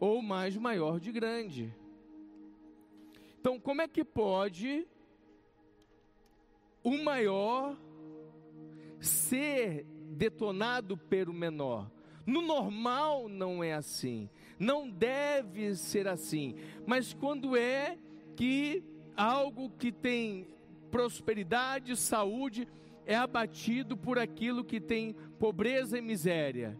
Ou 0.00 0.22
mais 0.22 0.56
maior 0.56 0.98
de 0.98 1.12
grande. 1.12 1.74
Então, 3.38 3.58
como 3.58 3.82
é 3.82 3.88
que 3.88 4.04
pode 4.04 4.86
o 6.82 7.02
maior 7.02 7.76
ser 9.00 9.86
detonado 10.10 10.96
pelo 10.96 11.32
menor? 11.32 11.90
No 12.26 12.40
normal 12.40 13.28
não 13.28 13.64
é 13.64 13.72
assim, 13.72 14.30
não 14.58 14.88
deve 14.88 15.74
ser 15.74 16.06
assim, 16.06 16.54
mas 16.86 17.12
quando 17.12 17.56
é 17.56 17.98
que 18.36 18.84
algo 19.16 19.70
que 19.70 19.90
tem 19.90 20.46
prosperidade, 20.90 21.96
saúde, 21.96 22.68
é 23.04 23.16
abatido 23.16 23.96
por 23.96 24.18
aquilo 24.18 24.64
que 24.64 24.80
tem 24.80 25.14
pobreza 25.38 25.98
e 25.98 26.02
miséria. 26.02 26.78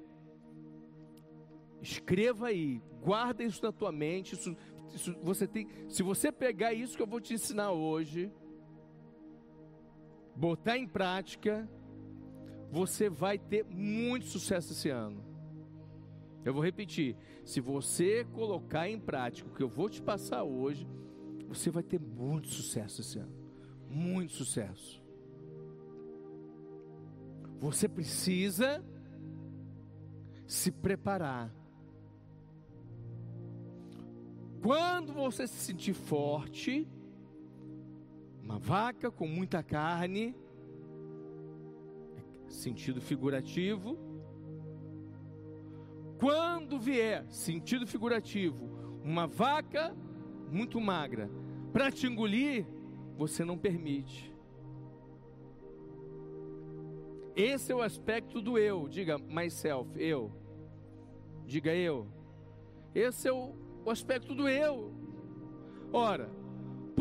Escreva 1.80 2.48
aí, 2.48 2.80
guarda 3.02 3.42
isso 3.42 3.62
na 3.62 3.72
tua 3.72 3.90
mente. 3.90 4.34
Isso, 4.34 4.56
isso, 4.94 5.16
você 5.22 5.48
tem, 5.48 5.66
se 5.88 6.02
você 6.02 6.30
pegar 6.30 6.72
isso 6.72 6.96
que 6.96 7.02
eu 7.02 7.06
vou 7.06 7.20
te 7.20 7.34
ensinar 7.34 7.72
hoje, 7.72 8.30
botar 10.34 10.76
em 10.76 10.86
prática, 10.86 11.68
você 12.70 13.08
vai 13.08 13.38
ter 13.38 13.64
muito 13.64 14.26
sucesso 14.26 14.72
esse 14.72 14.88
ano. 14.88 15.22
Eu 16.44 16.52
vou 16.52 16.62
repetir: 16.62 17.16
se 17.44 17.60
você 17.60 18.24
colocar 18.32 18.88
em 18.88 18.98
prática 18.98 19.48
o 19.48 19.54
que 19.54 19.62
eu 19.62 19.68
vou 19.68 19.88
te 19.88 20.02
passar 20.02 20.42
hoje, 20.42 20.86
você 21.48 21.70
vai 21.70 21.82
ter 21.82 22.00
muito 22.00 22.48
sucesso 22.48 23.00
esse 23.00 23.18
ano. 23.18 23.32
Muito 23.88 24.32
sucesso. 24.32 25.02
Você 27.60 27.88
precisa 27.88 28.84
se 30.46 30.72
preparar. 30.72 31.54
Quando 34.62 35.12
você 35.12 35.46
se 35.46 35.56
sentir 35.56 35.92
forte, 35.92 36.88
uma 38.42 38.58
vaca 38.58 39.10
com 39.10 39.26
muita 39.26 39.62
carne, 39.62 40.34
sentido 42.48 43.00
figurativo, 43.00 43.96
quando 46.18 46.78
vier, 46.78 47.24
sentido 47.30 47.86
figurativo, 47.86 48.68
uma 49.02 49.26
vaca 49.26 49.94
muito 50.50 50.80
magra 50.80 51.30
para 51.72 51.90
te 51.90 52.06
engolir, 52.06 52.66
você 53.16 53.44
não 53.44 53.56
permite. 53.56 54.32
Esse 57.34 57.72
é 57.72 57.74
o 57.74 57.80
aspecto 57.80 58.40
do 58.40 58.58
eu. 58.58 58.86
Diga 58.88 59.18
myself, 59.18 59.90
eu. 59.96 60.30
Diga 61.46 61.74
eu. 61.74 62.06
Esse 62.94 63.28
é 63.28 63.32
o, 63.32 63.54
o 63.84 63.90
aspecto 63.90 64.34
do 64.34 64.48
eu. 64.48 64.92
Ora, 65.92 66.30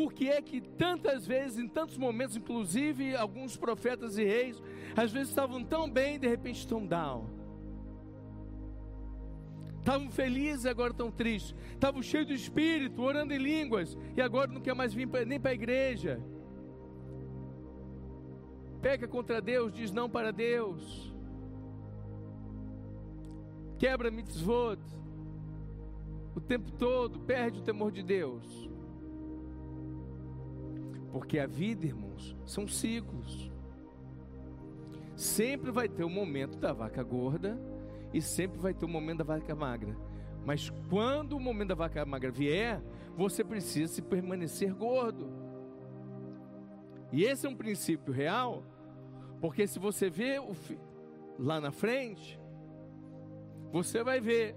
por 0.01 0.13
que 0.13 0.29
é 0.29 0.41
que 0.41 0.59
tantas 0.59 1.27
vezes, 1.27 1.59
em 1.59 1.67
tantos 1.67 1.95
momentos, 1.95 2.35
inclusive 2.35 3.15
alguns 3.15 3.55
profetas 3.55 4.17
e 4.17 4.23
reis, 4.23 4.59
às 4.95 5.11
vezes 5.11 5.29
estavam 5.29 5.63
tão 5.63 5.87
bem 5.87 6.15
e 6.15 6.17
de 6.17 6.27
repente 6.27 6.57
estão 6.57 6.87
down? 6.87 7.29
Estavam 9.77 10.09
felizes 10.09 10.65
e 10.65 10.69
agora 10.69 10.89
estão 10.89 11.11
tristes. 11.11 11.55
Estavam 11.73 12.01
cheios 12.01 12.25
do 12.25 12.33
espírito, 12.33 13.03
orando 13.03 13.31
em 13.31 13.37
línguas, 13.37 13.95
e 14.17 14.21
agora 14.21 14.51
não 14.51 14.59
quer 14.59 14.73
mais 14.73 14.91
vir 14.91 15.07
nem 15.27 15.39
para 15.39 15.51
a 15.51 15.53
igreja. 15.53 16.19
Peca 18.81 19.07
contra 19.07 19.39
Deus, 19.39 19.71
diz 19.71 19.91
não 19.91 20.09
para 20.09 20.33
Deus. 20.33 21.13
Quebra 23.77 24.09
mitzvot. 24.09 24.79
O 26.35 26.41
tempo 26.41 26.71
todo 26.71 27.19
perde 27.19 27.59
o 27.59 27.63
temor 27.63 27.91
de 27.91 28.01
Deus. 28.01 28.70
Porque 31.11 31.39
a 31.39 31.47
vida, 31.47 31.85
irmãos, 31.85 32.35
são 32.45 32.67
ciclos. 32.67 33.51
Sempre 35.15 35.71
vai 35.71 35.89
ter 35.89 36.03
o 36.03 36.09
momento 36.09 36.57
da 36.57 36.73
vaca 36.73 37.03
gorda 37.03 37.59
e 38.13 38.21
sempre 38.21 38.59
vai 38.59 38.73
ter 38.73 38.85
o 38.85 38.89
momento 38.89 39.19
da 39.19 39.23
vaca 39.23 39.53
magra. 39.53 39.95
Mas 40.45 40.71
quando 40.89 41.33
o 41.33 41.39
momento 41.39 41.69
da 41.69 41.75
vaca 41.75 42.05
magra 42.05 42.31
vier, 42.31 42.81
você 43.15 43.43
precisa 43.43 43.93
se 43.93 44.01
permanecer 44.01 44.73
gordo. 44.73 45.29
E 47.11 47.23
esse 47.23 47.45
é 47.45 47.49
um 47.49 47.55
princípio 47.55 48.13
real, 48.13 48.63
porque 49.39 49.67
se 49.67 49.77
você 49.77 50.09
vê 50.09 50.39
o 50.39 50.55
lá 51.37 51.59
na 51.59 51.71
frente, 51.71 52.39
você 53.71 54.03
vai 54.03 54.21
ver 54.21 54.55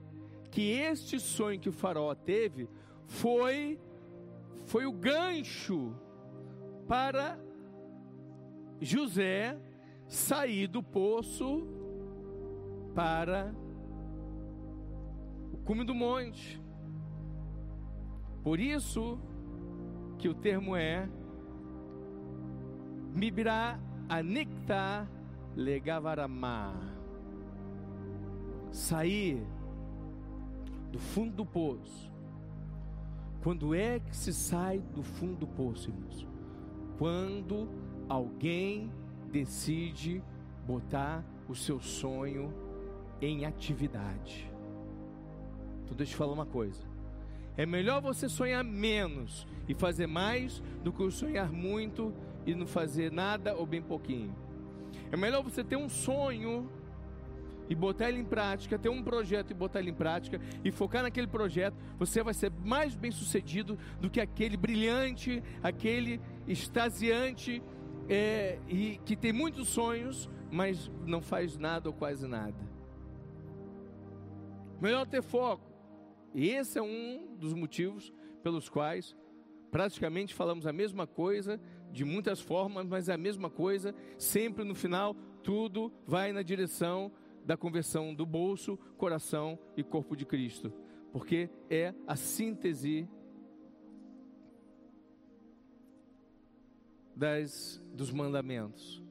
que 0.51 0.71
este 0.71 1.19
sonho 1.19 1.59
que 1.59 1.69
o 1.69 1.73
faraó 1.73 2.15
teve 2.15 2.69
foi 3.07 3.81
foi 4.67 4.87
o 4.87 4.93
gancho 4.93 5.95
para 6.87 7.39
José 8.81 9.59
sair 10.07 10.67
do 10.67 10.83
poço 10.83 11.67
para 12.95 13.55
o 15.53 15.57
cume 15.59 15.85
do 15.85 15.95
monte. 15.95 16.61
Por 18.43 18.61
isso 18.61 19.19
que 20.19 20.29
o 20.29 20.35
termo 20.35 20.77
é 20.77 21.09
Mibra 23.15 23.79
anikta 24.09 25.09
legavarama. 25.55 26.75
Sair 28.71 29.47
do 30.91 30.99
fundo 30.99 31.37
do 31.37 31.47
poço. 31.47 32.13
Quando 33.43 33.75
é 33.75 34.01
que 34.01 34.17
se 34.17 34.33
sai 34.33 34.81
do 34.81 35.03
fundo 35.03 35.41
do 35.41 35.47
poço, 35.47 35.91
irmãos? 35.91 36.34
Quando 36.99 37.69
alguém 38.09 38.91
decide 39.31 40.23
botar 40.67 41.25
o 41.49 41.55
seu 41.55 41.81
sonho 41.81 42.53
em 43.21 43.45
atividade. 43.45 44.51
Então 45.85 45.97
deixa 45.97 46.13
eu 46.13 46.19
falar 46.19 46.33
uma 46.33 46.47
coisa. 46.47 46.83
É 47.57 47.65
melhor 47.65 48.01
você 48.01 48.29
sonhar 48.29 48.65
menos 48.65 49.47
e 49.69 49.75
fazer 49.75 50.07
mais 50.07 50.63
do 50.83 50.93
que 50.93 51.09
sonhar 51.11 51.53
muito 51.53 52.13
e 52.47 52.55
não 52.55 52.67
fazer 52.67 53.13
nada 53.13 53.55
ou 53.55 53.67
bem 53.67 53.81
pouquinho. 53.81 54.35
É 55.13 55.17
melhor 55.17 55.43
você 55.43 55.63
ter 55.63 55.77
um 55.77 55.89
sonho 55.89 56.69
e 57.69 57.75
botar 57.75 58.09
ele 58.09 58.19
em 58.19 58.25
prática, 58.25 58.79
ter 58.79 58.89
um 58.89 59.03
projeto 59.03 59.51
e 59.51 59.55
botar 59.55 59.81
ele 59.81 59.91
em 59.91 59.95
prática 59.95 60.41
e 60.63 60.71
focar 60.71 61.03
naquele 61.03 61.27
projeto, 61.27 61.77
você 61.99 62.23
vai 62.23 62.35
ser 62.35 62.53
mais 62.63 62.95
bem 62.95 63.11
sucedido 63.11 63.79
do 64.01 64.11
que 64.11 64.21
aquele 64.21 64.57
brilhante, 64.57 65.43
aquele 65.63 66.21
extasiante 66.47 67.63
é, 68.09 68.59
e 68.69 68.99
que 69.05 69.17
tem 69.17 69.33
muitos 69.33 69.69
sonhos, 69.69 70.29
mas 70.51 70.91
não 71.07 71.21
faz 71.21 71.57
nada 71.57 71.89
ou 71.89 71.95
quase 71.95 72.27
nada. 72.27 72.75
Melhor 74.81 75.07
ter 75.07 75.23
foco. 75.23 75.73
E 76.35 76.49
esse 76.49 76.79
é 76.79 76.83
um 76.83 77.37
dos 77.39 77.55
motivos 77.55 78.13
pelos 78.43 78.69
quais 78.69 79.17
praticamente 79.71 80.33
falamos 80.33 80.69
a 80.69 80.73
mesma 80.73 81.05
coisa, 81.05 81.61
de 81.91 82.05
muitas 82.05 82.41
formas, 82.41 82.87
mas 82.87 83.09
é 83.09 83.15
a 83.15 83.19
mesma 83.19 83.51
coisa, 83.51 83.93
sempre 84.17 84.63
no 84.63 84.73
final, 84.73 85.17
tudo 85.43 85.93
vai 86.07 86.33
na 86.33 86.43
direção 86.43 87.11
da 87.45 87.57
conversão 87.57 88.15
do 88.15 88.25
bolso, 88.25 88.77
coração 88.97 89.59
e 89.77 89.83
corpo 89.83 90.15
de 90.15 90.25
Cristo, 90.25 90.73
porque 91.13 91.51
é 91.69 91.93
a 92.07 92.15
síntese 92.15 93.09
das, 97.17 97.81
dos 97.93 98.11
mandamentos. 98.11 99.03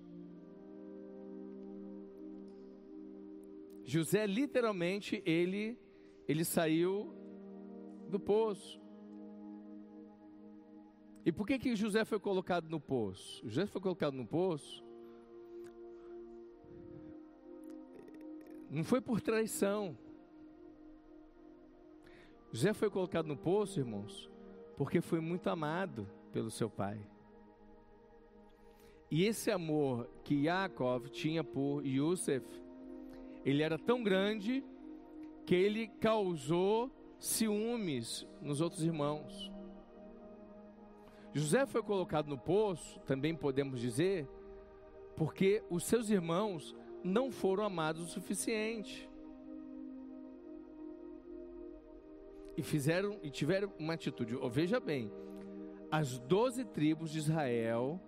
José 3.85 4.25
literalmente 4.25 5.21
ele 5.25 5.77
ele 6.27 6.45
saiu 6.45 7.13
do 8.09 8.19
poço. 8.19 8.81
E 11.25 11.31
por 11.31 11.47
que, 11.47 11.57
que 11.57 11.75
José 11.75 12.03
foi 12.05 12.19
colocado 12.19 12.69
no 12.69 12.79
poço? 12.79 13.41
José 13.47 13.65
foi 13.65 13.81
colocado 13.81 14.13
no 14.13 14.25
poço. 14.25 14.83
Não 18.69 18.83
foi 18.83 18.99
por 18.99 19.21
traição. 19.21 19.97
José 22.51 22.73
foi 22.73 22.89
colocado 22.89 23.25
no 23.25 23.37
poço, 23.37 23.79
irmãos, 23.79 24.29
porque 24.77 25.01
foi 25.01 25.19
muito 25.19 25.49
amado 25.49 26.07
pelo 26.31 26.51
seu 26.51 26.69
pai. 26.69 26.99
E 29.13 29.25
esse 29.25 29.51
amor 29.51 30.09
que 30.23 30.33
Yaakov 30.45 31.07
tinha 31.11 31.43
por 31.43 31.85
Yosef, 31.85 32.43
ele 33.45 33.61
era 33.61 33.77
tão 33.77 34.01
grande 34.01 34.65
que 35.45 35.53
ele 35.53 35.87
causou 35.87 36.89
ciúmes 37.19 38.25
nos 38.41 38.59
outros 38.59 38.83
irmãos. 38.83 39.51
José 41.31 41.63
foi 41.67 41.83
colocado 41.83 42.27
no 42.27 42.39
poço, 42.39 42.99
também 43.01 43.35
podemos 43.35 43.79
dizer, 43.79 44.27
porque 45.15 45.63
os 45.69 45.83
seus 45.83 46.09
irmãos 46.09 46.75
não 47.03 47.29
foram 47.29 47.63
amados 47.65 48.05
o 48.05 48.09
suficiente. 48.09 49.07
E 52.57 52.63
fizeram 52.63 53.19
e 53.21 53.29
tiveram 53.29 53.71
uma 53.77 53.93
atitude. 53.93 54.35
Oh, 54.37 54.49
veja 54.49 54.79
bem, 54.79 55.11
as 55.91 56.17
doze 56.17 56.65
tribos 56.65 57.11
de 57.11 57.19
Israel, 57.19 58.01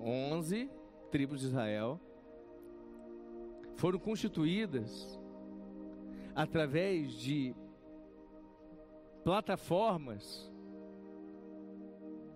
onze 0.00 0.70
tribos 1.10 1.40
de 1.40 1.46
Israel, 1.46 2.00
foram 3.76 3.98
constituídas 3.98 5.18
através 6.34 7.12
de 7.12 7.54
plataformas 9.22 10.52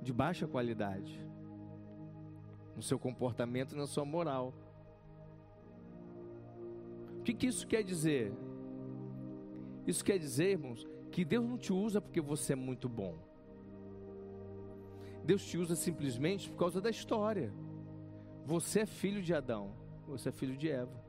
de 0.01 0.13
baixa 0.13 0.47
qualidade 0.47 1.21
no 2.75 2.83
seu 2.83 2.99
comportamento 2.99 3.77
na 3.77 3.87
sua 3.87 4.05
moral. 4.05 4.55
O 7.19 7.23
que, 7.23 7.35
que 7.35 7.47
isso 7.47 7.67
quer 7.67 7.83
dizer? 7.83 8.33
Isso 9.87 10.05
quer 10.05 10.19
dizer, 10.19 10.53
irmãos, 10.53 10.87
que 11.11 11.25
Deus 11.25 11.45
não 11.45 11.59
te 11.59 11.73
usa 11.73 12.01
porque 12.01 12.21
você 12.21 12.53
é 12.53 12.57
muito 12.57 12.89
bom. 12.89 13.28
Deus 15.29 15.45
te 15.45 15.59
usa 15.59 15.77
simplesmente 15.77 16.49
por 16.49 16.57
causa 16.57 16.81
da 16.81 16.89
história. 16.89 17.53
Você 18.47 18.81
é 18.81 18.87
filho 18.87 19.21
de 19.21 19.35
Adão, 19.35 19.75
você 20.07 20.31
é 20.31 20.33
filho 20.33 20.57
de 20.57 20.71
Eva. 20.71 21.05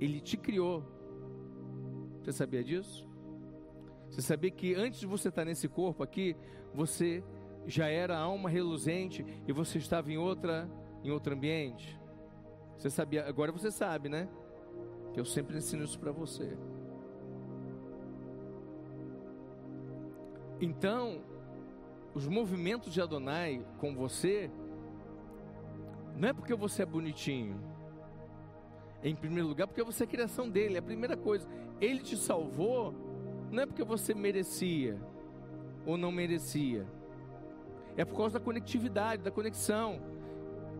Ele 0.00 0.20
te 0.20 0.36
criou. 0.36 0.84
Você 2.20 2.30
sabia 2.30 2.62
disso? 2.62 3.08
Você 4.08 4.22
sabia 4.22 4.52
que 4.52 4.72
antes 4.72 5.00
de 5.00 5.06
você 5.06 5.30
estar 5.30 5.44
nesse 5.44 5.66
corpo 5.66 6.04
aqui, 6.04 6.36
você 6.72 7.24
já 7.66 7.88
era 7.88 8.16
alma 8.16 8.48
reluzente 8.48 9.26
e 9.48 9.52
você 9.52 9.78
estava 9.78 10.12
em 10.12 10.16
outra 10.16 10.70
em 11.02 11.10
outro 11.10 11.34
ambiente? 11.34 11.98
Você 12.78 12.88
sabia? 12.88 13.26
Agora 13.26 13.50
você 13.50 13.72
sabe, 13.72 14.08
né? 14.08 14.28
Que 15.12 15.18
eu 15.18 15.24
sempre 15.24 15.56
ensino 15.56 15.82
isso 15.82 15.98
para 15.98 16.12
você. 16.12 16.56
Então, 20.60 21.31
os 22.14 22.26
movimentos 22.26 22.92
de 22.92 23.00
Adonai 23.00 23.64
com 23.78 23.94
você 23.94 24.50
não 26.16 26.28
é 26.28 26.32
porque 26.32 26.54
você 26.54 26.82
é 26.82 26.86
bonitinho, 26.86 27.58
em 29.02 29.16
primeiro 29.16 29.48
lugar, 29.48 29.66
porque 29.66 29.82
você 29.82 30.04
é 30.04 30.06
criação 30.06 30.48
dele, 30.48 30.76
é 30.76 30.78
a 30.78 30.82
primeira 30.82 31.16
coisa. 31.16 31.48
Ele 31.80 32.00
te 32.00 32.16
salvou, 32.16 32.94
não 33.50 33.62
é 33.62 33.66
porque 33.66 33.82
você 33.82 34.14
merecia 34.14 35.00
ou 35.84 35.96
não 35.96 36.12
merecia, 36.12 36.86
é 37.96 38.04
por 38.04 38.16
causa 38.16 38.38
da 38.38 38.44
conectividade, 38.44 39.22
da 39.22 39.30
conexão. 39.30 40.00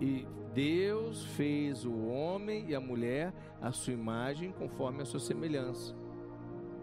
E 0.00 0.26
Deus 0.54 1.24
fez 1.24 1.84
o 1.84 2.06
homem 2.06 2.68
e 2.68 2.74
a 2.74 2.80
mulher 2.80 3.32
à 3.60 3.72
sua 3.72 3.92
imagem, 3.92 4.52
conforme 4.52 5.02
a 5.02 5.04
sua 5.04 5.20
semelhança. 5.20 5.94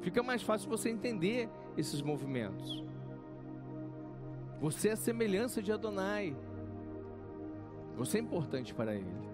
Fica 0.02 0.24
mais 0.24 0.42
fácil 0.42 0.70
você 0.70 0.90
entender 0.90 1.50
esses 1.78 2.02
movimentos. 2.02 2.84
Você 4.60 4.90
é 4.90 4.92
a 4.92 4.98
semelhança 4.98 5.62
de 5.62 5.72
Adonai. 5.72 6.36
Você 7.96 8.18
é 8.18 8.22
importante 8.22 8.74
para 8.74 8.94
Ele. 8.94 9.30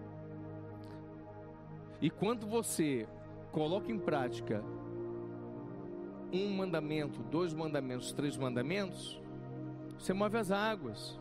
E 2.00 2.10
quando 2.10 2.46
você 2.46 3.08
coloca 3.52 3.92
em 3.92 3.98
prática 3.98 4.64
um 6.32 6.54
mandamento, 6.54 7.24
dois 7.24 7.54
mandamentos, 7.54 8.12
três 8.12 8.38
mandamentos, 8.38 9.20
você 9.98 10.14
move 10.14 10.38
as 10.38 10.52
águas. 10.52 11.20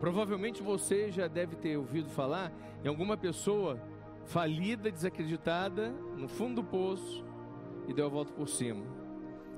Provavelmente 0.00 0.62
você 0.62 1.10
já 1.10 1.28
deve 1.28 1.54
ter 1.56 1.76
ouvido 1.76 2.08
falar 2.08 2.50
em 2.82 2.88
alguma 2.88 3.16
pessoa 3.16 3.78
falida, 4.24 4.90
desacreditada, 4.90 5.90
no 6.16 6.26
fundo 6.26 6.62
do 6.62 6.64
poço 6.64 7.24
e 7.86 7.92
deu 7.92 8.06
a 8.06 8.08
volta 8.08 8.32
por 8.32 8.48
cima. 8.48 8.99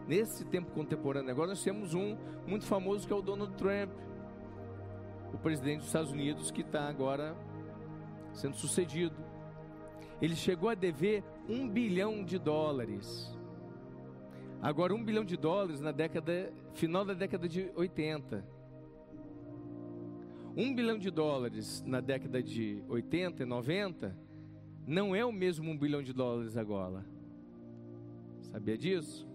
Nesse 0.07 0.45
tempo 0.45 0.71
contemporâneo 0.73 1.31
agora 1.31 1.49
nós 1.49 1.63
temos 1.63 1.95
um 1.95 2.17
muito 2.47 2.65
famoso 2.65 3.07
que 3.07 3.13
é 3.13 3.17
o 3.17 3.23
Donald 3.23 3.55
Trump, 3.55 3.91
o 5.33 5.39
presidente 5.39 5.79
dos 5.79 5.87
Estados 5.87 6.11
Unidos 6.11 6.51
que 6.51 6.63
está 6.63 6.89
agora 6.89 7.37
sendo 8.33 8.57
sucedido. 8.57 9.17
Ele 10.21 10.37
chegou 10.37 10.69
a 10.69 10.75
dever 10.75 11.25
um 11.49 11.69
bilhão 11.69 12.25
de 12.25 12.39
dólares. 12.39 13.37
Agora, 14.61 14.95
um 14.95 15.03
bilhão 15.03 15.25
de 15.25 15.37
dólares 15.37 15.81
na 15.81 15.91
década, 15.91 16.53
final 16.75 17.05
da 17.05 17.15
década 17.15 17.49
de 17.49 17.73
80. 17.75 18.45
Um 20.57 20.73
bilhão 20.75 20.99
de 20.99 21.11
dólares 21.11 21.83
na 21.85 22.01
década 22.01 22.43
de 22.43 22.83
80 22.89 23.43
e 23.43 23.47
90 23.47 24.17
não 24.87 25.17
é 25.17 25.25
o 25.25 25.33
mesmo 25.33 25.71
um 25.71 25.77
bilhão 25.77 26.03
de 26.03 26.13
dólares 26.13 26.57
agora. 26.57 27.05
Sabia 28.43 28.77
disso? 28.77 29.32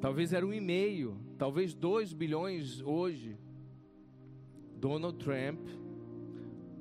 Talvez 0.00 0.32
era 0.32 0.46
um 0.46 0.52
e 0.52 0.60
meio, 0.60 1.16
talvez 1.36 1.74
dois 1.74 2.12
bilhões 2.12 2.80
hoje. 2.80 3.36
Donald 4.78 5.18
Trump 5.18 5.60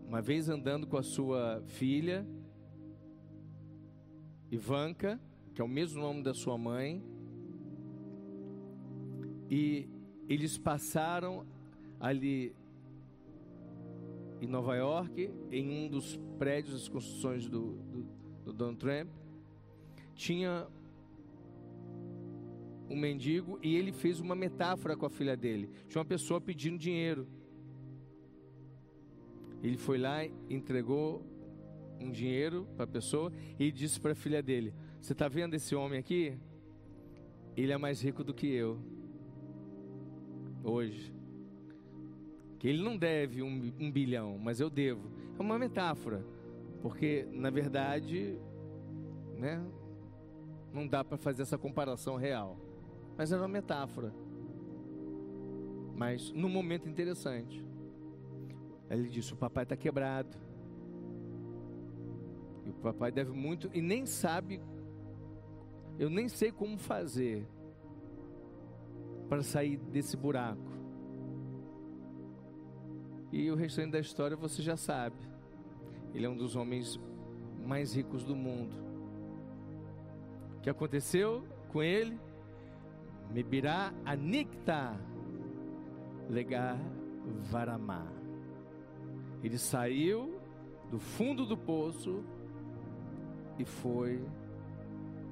uma 0.10 0.23
vez 0.23 0.49
andando 0.49 0.88
com 0.88 0.97
a 0.97 1.03
sua 1.03 1.62
filha, 1.67 2.27
Ivanka, 4.49 5.21
que 5.53 5.62
é 5.62 5.63
o 5.63 5.67
mesmo 5.67 6.01
nome 6.01 6.23
da 6.23 6.34
sua 6.34 6.58
mãe, 6.58 7.03
e 9.47 9.88
eles 10.27 10.58
passaram 10.58 11.45
ali 11.99 12.55
em 14.41 14.47
Nova 14.47 14.75
York, 14.75 15.29
em 15.51 15.69
um 15.69 15.88
dos 15.88 16.19
prédios 16.39 16.73
das 16.73 16.88
construções 16.88 17.47
do, 17.47 17.73
do, 17.73 18.08
do 18.45 18.53
Donald 18.53 18.79
Trump, 18.79 19.12
tinha 20.15 20.65
um 22.89 22.95
mendigo 22.95 23.60
e 23.62 23.75
ele 23.75 23.91
fez 23.91 24.19
uma 24.19 24.36
metáfora 24.36 24.97
com 24.97 25.06
a 25.06 25.10
filha 25.10 25.38
dele. 25.38 25.69
Tinha 25.88 25.99
uma 25.99 26.06
pessoa 26.06 26.41
pedindo 26.41 26.78
dinheiro. 26.78 27.28
Ele 29.62 29.78
foi 29.78 29.97
lá, 29.97 30.25
entregou 30.49 31.23
um 31.99 32.12
dinheiro 32.12 32.67
para 32.75 32.86
a 32.86 32.88
pessoa 32.88 33.32
e 33.60 33.71
disse 33.71 33.99
para 33.99 34.13
a 34.13 34.15
filha 34.15 34.41
dele: 34.41 34.73
Você 34.99 35.13
está 35.13 35.28
vendo 35.28 35.54
esse 35.54 35.75
homem 35.75 35.99
aqui? 35.99 36.38
Ele 37.56 37.71
é 37.71 37.78
mais 37.78 38.02
rico 38.02 38.23
do 38.23 38.34
que 38.34 38.47
eu. 38.47 38.80
Hoje. 40.63 41.13
Que 42.58 42.67
ele 42.67 42.82
não 42.82 42.97
deve 42.97 43.41
um, 43.41 43.73
um 43.80 43.91
bilhão, 43.91 44.38
mas 44.38 44.60
eu 44.60 44.69
devo. 44.69 45.12
É 45.38 45.41
uma 45.41 45.60
metáfora. 45.60 46.25
Porque, 46.82 47.28
na 47.32 47.49
verdade, 47.49 48.38
né, 49.38 49.62
não 50.73 50.88
dá 50.88 51.04
para 51.04 51.17
fazer 51.17 51.41
essa 51.41 51.58
comparação 51.58 52.15
real. 52.15 52.58
Mas 53.19 53.34
é 53.34 53.38
uma 53.38 53.49
metáfora. 53.49 54.13
Mas 55.93 56.32
num 56.32 56.47
momento 56.47 56.88
interessante. 56.88 57.62
Ele 58.89 59.10
disse: 59.10 59.34
O 59.34 59.36
papai 59.36 59.63
está 59.63 59.75
quebrado. 59.75 60.38
E 62.65 62.69
o 62.69 62.73
papai 62.75 63.12
deve 63.12 63.34
muito 63.34 63.69
e 63.73 63.82
nem 63.82 64.05
sabe. 64.05 64.62
Eu 65.99 66.10
nem 66.10 66.29
sei 66.29 66.49
como 66.49 66.77
fazer 66.77 67.45
para 69.27 69.43
sair 69.43 69.75
desse 69.75 70.15
buraco. 70.15 70.71
E 73.34 73.51
o 73.51 73.55
restante 73.55 73.91
da 73.91 73.99
história 73.99 74.38
você 74.38 74.62
já 74.62 74.77
sabe. 74.77 75.17
Ele 76.13 76.25
é 76.25 76.29
um 76.29 76.38
dos 76.38 76.55
homens 76.55 76.97
mais 77.67 77.93
ricos 77.93 78.23
do 78.23 78.34
mundo. 78.34 78.77
O 80.55 80.62
que 80.62 80.69
aconteceu 80.69 81.43
com 81.67 81.84
ele? 81.84 82.29
Mebirá 83.30 83.94
anicta 84.06 85.00
legar 86.30 86.78
varamá. 87.52 88.08
Ele 89.44 89.58
saiu 89.58 90.39
do 90.89 91.00
fundo 91.00 91.46
do 91.46 91.58
poço 91.58 92.24
e 93.58 93.65
foi 93.65 94.24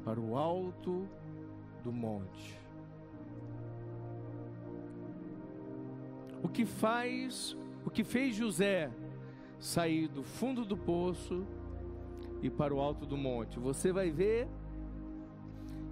para 0.04 0.20
o 0.20 0.38
alto 0.38 1.08
do 1.84 1.92
monte. 1.92 2.68
o 6.48 6.50
que 6.50 6.66
faz, 6.66 7.58
o 7.86 7.90
que 7.90 8.04
fez 8.04 8.36
José 8.36 8.90
sair 9.60 10.08
do 10.08 10.24
fundo 10.24 10.64
do 10.64 10.78
poço 10.78 11.46
e 12.42 12.50
para 12.50 12.74
o 12.74 12.80
alto 12.80 13.06
do 13.06 13.18
monte. 13.18 13.60
Você 13.60 13.92
vai 13.92 14.12
ver 14.12 14.48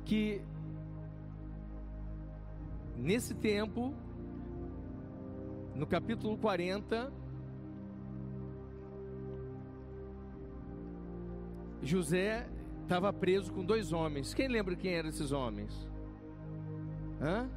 que 0.06 0.42
nesse 2.98 3.34
tempo, 3.34 3.94
no 5.76 5.86
capítulo 5.86 6.38
40, 6.38 7.12
José 11.82 12.48
estava 12.84 13.12
preso 13.12 13.52
com 13.52 13.64
dois 13.64 13.94
homens. 13.94 14.34
Quem 14.34 14.48
lembra 14.48 14.76
quem 14.76 14.94
eram 14.94 15.10
esses 15.10 15.32
homens? 15.32 15.74
Hã? 17.22 17.50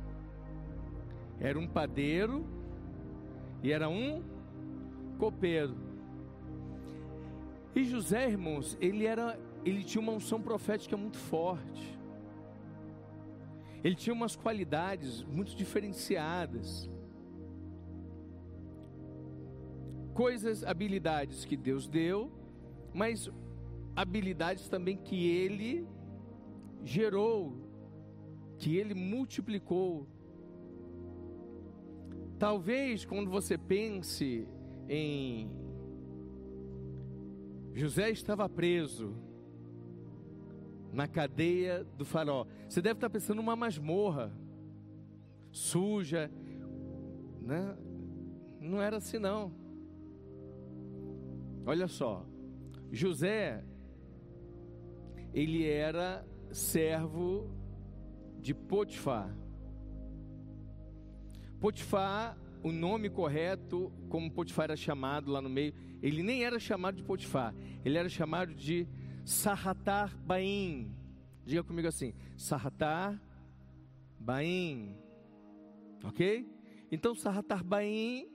Era 1.40 1.58
um 1.58 1.66
padeiro 1.66 2.44
e 3.62 3.72
era 3.72 3.88
um 3.88 4.22
copeiro. 5.18 5.76
E 7.74 7.84
José, 7.84 8.28
irmãos, 8.28 8.76
ele 8.80 9.06
era, 9.06 9.38
ele 9.64 9.84
tinha 9.84 10.02
uma 10.02 10.12
unção 10.12 10.40
profética 10.40 10.96
muito 10.96 11.16
forte. 11.16 11.97
Ele 13.82 13.94
tinha 13.94 14.14
umas 14.14 14.34
qualidades 14.34 15.22
muito 15.22 15.54
diferenciadas. 15.54 16.90
Coisas, 20.14 20.64
habilidades 20.64 21.44
que 21.44 21.56
Deus 21.56 21.86
deu, 21.86 22.32
mas 22.92 23.30
habilidades 23.94 24.68
também 24.68 24.96
que 24.96 25.28
ele 25.28 25.86
gerou, 26.84 27.56
que 28.58 28.76
ele 28.76 28.94
multiplicou. 28.94 30.08
Talvez 32.38 33.04
quando 33.04 33.30
você 33.30 33.56
pense 33.56 34.46
em 34.88 35.50
José 37.74 38.10
estava 38.10 38.48
preso 38.48 39.14
na 40.92 41.06
cadeia 41.06 41.84
do 41.96 42.04
faraó. 42.04 42.46
Você 42.68 42.80
deve 42.80 42.96
estar 42.96 43.10
pensando 43.10 43.36
numa 43.36 43.56
masmorra 43.56 44.32
suja, 45.50 46.30
né? 47.40 47.76
Não 48.60 48.80
era 48.80 48.96
assim 48.98 49.18
não. 49.18 49.52
Olha 51.66 51.86
só, 51.86 52.24
José 52.90 53.64
ele 55.32 55.66
era 55.66 56.26
servo 56.50 57.50
de 58.40 58.54
Potifar. 58.54 59.34
Potifar, 61.60 62.38
o 62.62 62.72
nome 62.72 63.10
correto, 63.10 63.92
como 64.08 64.30
Potifar 64.30 64.64
era 64.64 64.76
chamado 64.76 65.30
lá 65.30 65.40
no 65.40 65.48
meio, 65.48 65.74
ele 66.02 66.22
nem 66.22 66.44
era 66.44 66.58
chamado 66.58 66.96
de 66.96 67.02
Potifar, 67.02 67.54
ele 67.84 67.98
era 67.98 68.08
chamado 68.08 68.54
de 68.54 68.86
Sahatar 69.28 70.16
Baim. 70.24 70.90
Diga 71.44 71.62
comigo 71.62 71.86
assim: 71.86 72.14
Sahatar 72.34 73.20
Baim. 74.18 74.96
Ok? 76.02 76.48
Então, 76.90 77.14
Sahatar 77.14 77.62
Baim, 77.62 78.26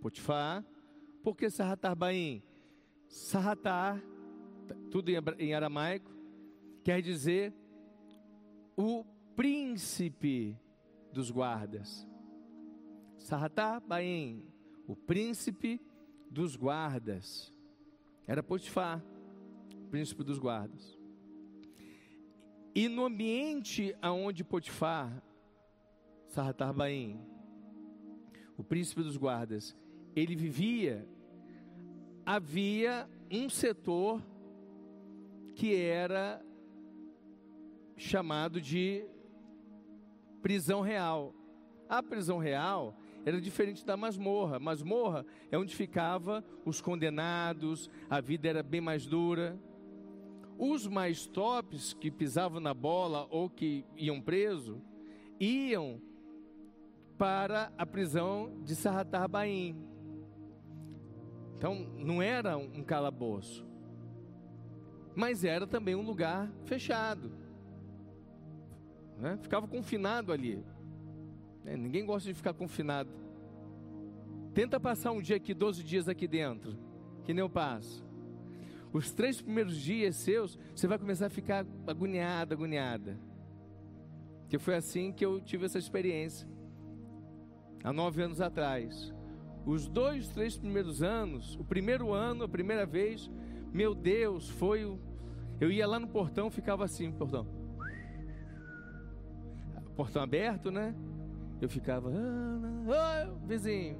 Potifar. 0.00 0.64
Por 1.22 1.36
que 1.36 1.48
Sahatar 1.48 1.94
Baim? 1.94 2.42
Sahatar, 3.06 4.02
tudo 4.90 5.08
em 5.38 5.54
aramaico, 5.54 6.10
quer 6.82 7.00
dizer 7.00 7.54
o 8.76 9.04
príncipe 9.36 10.58
dos 11.12 11.30
guardas. 11.30 12.08
Sahatá 13.18 13.78
Baim, 13.78 14.44
o 14.88 14.96
príncipe 14.96 15.80
dos 16.28 16.56
guardas. 16.56 17.54
Era 18.26 18.42
Potifar, 18.42 19.00
príncipe 19.90 20.22
dos 20.22 20.38
guardas. 20.38 20.96
E 22.74 22.88
no 22.88 23.04
ambiente 23.04 23.94
aonde 24.00 24.44
Potifar, 24.44 25.22
Sahatar 26.28 26.72
Baim, 26.72 27.20
o 28.56 28.62
príncipe 28.62 29.02
dos 29.02 29.16
guardas, 29.16 29.76
ele 30.14 30.36
vivia, 30.36 31.06
havia 32.24 33.08
um 33.30 33.48
setor 33.48 34.22
que 35.56 35.74
era 35.74 36.40
chamado 37.96 38.60
de 38.60 39.04
prisão 40.40 40.80
real. 40.80 41.34
A 41.88 42.02
prisão 42.02 42.38
real 42.38 42.96
era 43.24 43.40
diferente 43.40 43.84
da 43.84 43.96
masmorra. 43.96 44.58
Masmorra 44.58 45.26
é 45.50 45.58
onde 45.58 45.74
ficava 45.74 46.44
os 46.64 46.80
condenados, 46.80 47.90
a 48.08 48.20
vida 48.20 48.48
era 48.48 48.62
bem 48.62 48.80
mais 48.80 49.06
dura. 49.06 49.58
Os 50.62 50.86
mais 50.86 51.26
tops 51.26 51.94
que 51.94 52.10
pisavam 52.10 52.60
na 52.60 52.74
bola 52.74 53.26
ou 53.30 53.48
que 53.48 53.84
iam 53.96 54.20
preso, 54.20 54.82
iam 55.40 56.00
para 57.16 57.72
a 57.78 57.86
prisão 57.86 58.60
de 58.62 58.76
Sarratar 58.76 59.28
Baim. 59.28 59.76
Então, 61.56 61.86
não 61.96 62.20
era 62.20 62.56
um 62.58 62.82
calabouço, 62.82 63.66
mas 65.14 65.44
era 65.44 65.66
também 65.66 65.94
um 65.94 66.02
lugar 66.02 66.52
fechado 66.64 67.40
né? 69.20 69.38
ficava 69.40 69.68
confinado 69.68 70.32
ali. 70.32 70.64
É, 71.64 71.76
ninguém 71.76 72.04
gosta 72.04 72.28
de 72.28 72.34
ficar 72.34 72.54
confinado. 72.54 73.10
Tenta 74.54 74.80
passar 74.80 75.12
um 75.12 75.20
dia 75.20 75.36
aqui, 75.36 75.54
12 75.54 75.84
dias 75.84 76.08
aqui 76.08 76.26
dentro, 76.26 76.76
que 77.24 77.32
nem 77.32 77.40
eu 77.40 77.50
passo. 77.50 78.04
Os 78.92 79.12
três 79.12 79.40
primeiros 79.40 79.76
dias 79.76 80.16
seus, 80.16 80.58
você 80.74 80.86
vai 80.86 80.98
começar 80.98 81.26
a 81.26 81.30
ficar 81.30 81.64
agoniada, 81.86 82.54
agoniada. 82.54 83.18
Que 84.48 84.58
foi 84.58 84.74
assim 84.74 85.12
que 85.12 85.24
eu 85.24 85.40
tive 85.40 85.66
essa 85.66 85.78
experiência. 85.78 86.48
Há 87.84 87.92
nove 87.92 88.22
anos 88.22 88.40
atrás. 88.40 89.14
Os 89.64 89.86
dois, 89.86 90.28
três 90.28 90.56
primeiros 90.56 91.02
anos, 91.02 91.54
o 91.56 91.64
primeiro 91.64 92.12
ano, 92.12 92.44
a 92.44 92.48
primeira 92.48 92.84
vez, 92.84 93.30
meu 93.72 93.94
Deus, 93.94 94.48
foi 94.48 94.84
o. 94.84 94.98
Eu 95.60 95.70
ia 95.70 95.86
lá 95.86 96.00
no 96.00 96.08
portão, 96.08 96.50
ficava 96.50 96.84
assim, 96.84 97.12
portão 97.12 97.60
portão 100.00 100.22
aberto, 100.22 100.70
né? 100.70 100.94
Eu 101.60 101.68
ficava, 101.68 102.10
ah, 102.10 103.28
oh, 103.28 103.46
vizinho. 103.46 103.98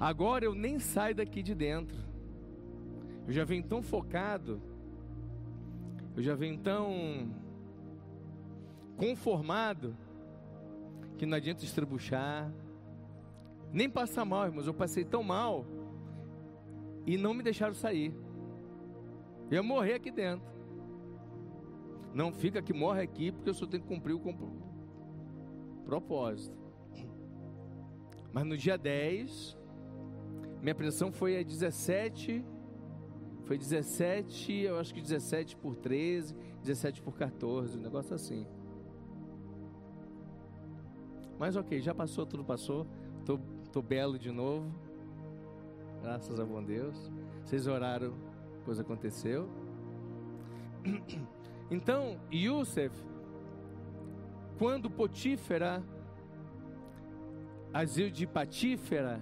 Agora 0.00 0.44
eu 0.44 0.52
nem 0.52 0.80
saio 0.80 1.14
daqui 1.14 1.44
de 1.44 1.54
dentro. 1.54 1.96
Eu 3.26 3.32
já 3.32 3.44
venho 3.44 3.62
tão 3.62 3.82
focado, 3.82 4.60
eu 6.16 6.22
já 6.22 6.34
venho 6.34 6.58
tão 6.58 7.30
conformado, 8.96 9.96
que 11.16 11.26
não 11.26 11.36
adianta 11.36 11.64
estrabuchar, 11.64 12.52
nem 13.72 13.88
passar 13.88 14.24
mal, 14.24 14.46
irmãos. 14.46 14.66
Eu 14.66 14.74
passei 14.74 15.04
tão 15.04 15.22
mal 15.22 15.64
e 17.06 17.16
não 17.16 17.34
me 17.34 17.42
deixaram 17.42 17.74
sair. 17.74 18.14
Eu 19.50 19.56
ia 19.56 19.62
morrer 19.62 19.94
aqui 19.94 20.10
dentro. 20.10 20.46
Não 22.12 22.32
fica 22.32 22.62
que 22.62 22.72
morre 22.72 23.02
aqui, 23.02 23.32
porque 23.32 23.50
eu 23.50 23.54
só 23.54 23.66
tenho 23.66 23.82
que 23.82 23.88
cumprir 23.88 24.14
o 24.14 24.20
propósito. 25.84 26.56
Mas 28.32 28.44
no 28.44 28.56
dia 28.56 28.78
10, 28.78 29.58
minha 30.62 30.74
pressão 30.74 31.10
foi 31.12 31.38
a 31.38 31.42
17, 31.42 32.44
foi 33.44 33.58
17, 33.58 34.52
eu 34.52 34.78
acho 34.78 34.94
que 34.94 35.00
17 35.00 35.56
por 35.56 35.76
13, 35.76 36.34
17 36.62 37.02
por 37.02 37.14
14, 37.14 37.78
um 37.78 37.80
negócio 37.82 38.14
assim. 38.14 38.46
Mas 41.38 41.56
ok, 41.56 41.80
já 41.80 41.94
passou, 41.94 42.24
tudo 42.24 42.44
passou. 42.44 42.86
Tô, 43.24 43.38
tô 43.70 43.82
belo 43.82 44.18
de 44.18 44.30
novo. 44.30 44.72
Graças 46.02 46.38
a 46.40 46.44
bom 46.44 46.62
Deus. 46.62 47.10
Vocês 47.44 47.66
oraram, 47.66 48.14
coisa 48.64 48.82
aconteceu. 48.82 49.48
Então, 51.70 52.20
Yusuf, 52.30 52.94
quando 54.58 54.90
Potífera, 54.90 55.82
asilo 57.72 58.10
de 58.10 58.26
Patífera, 58.26 59.18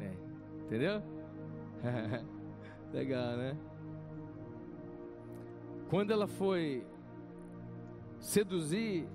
é, 0.00 0.14
entendeu? 0.64 1.02
Legal, 2.94 3.36
né? 3.36 3.58
Quando 5.90 6.12
ela 6.12 6.28
foi 6.28 6.86
seduzir 8.20 9.08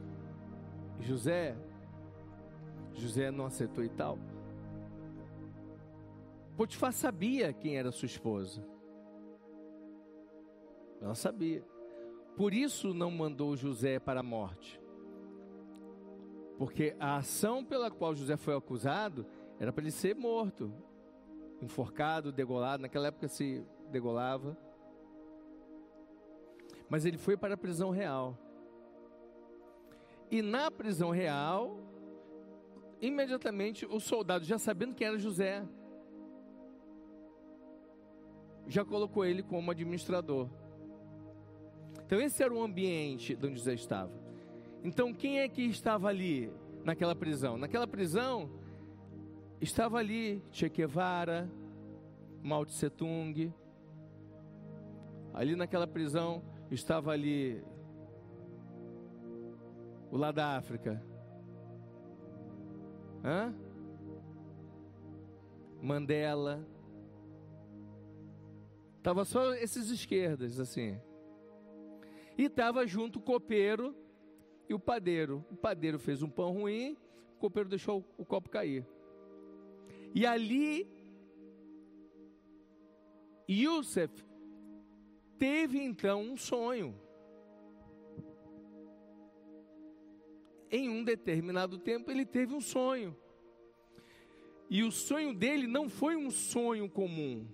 José, 0.99 1.55
José 2.93 3.31
não 3.31 3.45
aceitou 3.45 3.81
e 3.81 3.87
tal. 3.87 4.19
Potifar 6.57 6.91
sabia 6.91 7.53
quem 7.53 7.77
era 7.77 7.89
sua 7.89 8.05
esposa. 8.05 8.61
Ela 11.01 11.15
sabia. 11.15 11.63
Por 12.35 12.53
isso 12.53 12.93
não 12.93 13.09
mandou 13.09 13.55
José 13.55 13.97
para 13.97 14.19
a 14.19 14.23
morte. 14.23 14.77
Porque 16.57 16.97
a 16.99 17.15
ação 17.15 17.63
pela 17.63 17.89
qual 17.89 18.13
José 18.13 18.35
foi 18.35 18.53
acusado 18.53 19.25
Era 19.57 19.71
para 19.71 19.83
ele 19.83 19.91
ser 19.91 20.13
morto, 20.13 20.73
enforcado, 21.61 22.31
degolado. 22.31 22.81
Naquela 22.81 23.07
época 23.07 23.27
se 23.27 23.65
degolava. 23.89 24.57
Mas 26.89 27.05
ele 27.05 27.17
foi 27.17 27.37
para 27.37 27.53
a 27.53 27.57
prisão 27.57 27.89
real. 27.89 28.37
E 30.31 30.41
na 30.41 30.69
prisão 30.69 31.09
real, 31.09 31.77
imediatamente 33.01 33.85
o 33.85 33.99
soldado, 33.99 34.45
já 34.45 34.57
sabendo 34.57 34.93
quem 34.93 35.07
era 35.07 35.17
José, 35.17 35.65
já 38.67 38.85
colocou 38.85 39.25
ele 39.25 39.41
como 39.41 39.71
administrador. 39.71 40.47
Então 42.05 42.19
esse 42.21 42.41
era 42.43 42.53
o 42.53 42.61
ambiente 42.61 43.37
onde 43.43 43.55
José 43.55 43.73
estava. 43.73 44.11
Então 44.83 45.13
quem 45.13 45.39
é 45.39 45.49
que 45.49 45.63
estava 45.63 46.07
ali 46.07 46.51
naquela 46.83 47.15
prisão? 47.15 47.57
Naquela 47.57 47.87
prisão 47.87 48.49
estava 49.61 49.99
ali 49.99 50.41
Che 50.51 50.69
Guevara, 50.69 51.49
Mao 52.41 52.65
Tse 52.65 52.89
Tung. 52.89 53.53
Ali 55.33 55.55
naquela 55.55 55.87
prisão 55.87 56.43
estava 56.71 57.11
ali 57.11 57.63
o 60.11 60.17
lá 60.17 60.31
da 60.31 60.57
África. 60.57 61.03
Hã? 63.23 63.53
Mandela. 65.81 66.65
Tava 69.01 69.23
só 69.23 69.53
esses 69.53 69.89
esquerdas 69.89 70.59
assim. 70.59 70.99
E 72.37 72.45
estava 72.45 72.87
junto 72.87 73.19
o 73.19 73.21
copeiro 73.21 73.95
e 74.67 74.73
o 74.73 74.79
padeiro. 74.79 75.45
O 75.51 75.55
padeiro 75.55 75.99
fez 75.99 76.21
um 76.21 76.29
pão 76.29 76.53
ruim, 76.53 76.97
o 77.35 77.39
copeiro 77.39 77.69
deixou 77.69 78.05
o 78.17 78.25
copo 78.25 78.49
cair. 78.49 78.85
E 80.13 80.25
ali 80.25 80.87
Yusuf 83.49 84.23
teve 85.37 85.79
então 85.79 86.21
um 86.21 86.37
sonho. 86.37 86.95
Em 90.71 90.89
um 90.89 91.03
determinado 91.03 91.79
tempo 91.79 92.11
ele 92.11 92.25
teve 92.25 92.53
um 92.53 92.61
sonho. 92.61 93.15
E 94.69 94.83
o 94.83 94.91
sonho 94.91 95.33
dele 95.33 95.65
não 95.65 95.89
foi 95.89 96.15
um 96.15 96.29
sonho 96.29 96.87
comum. 96.87 97.47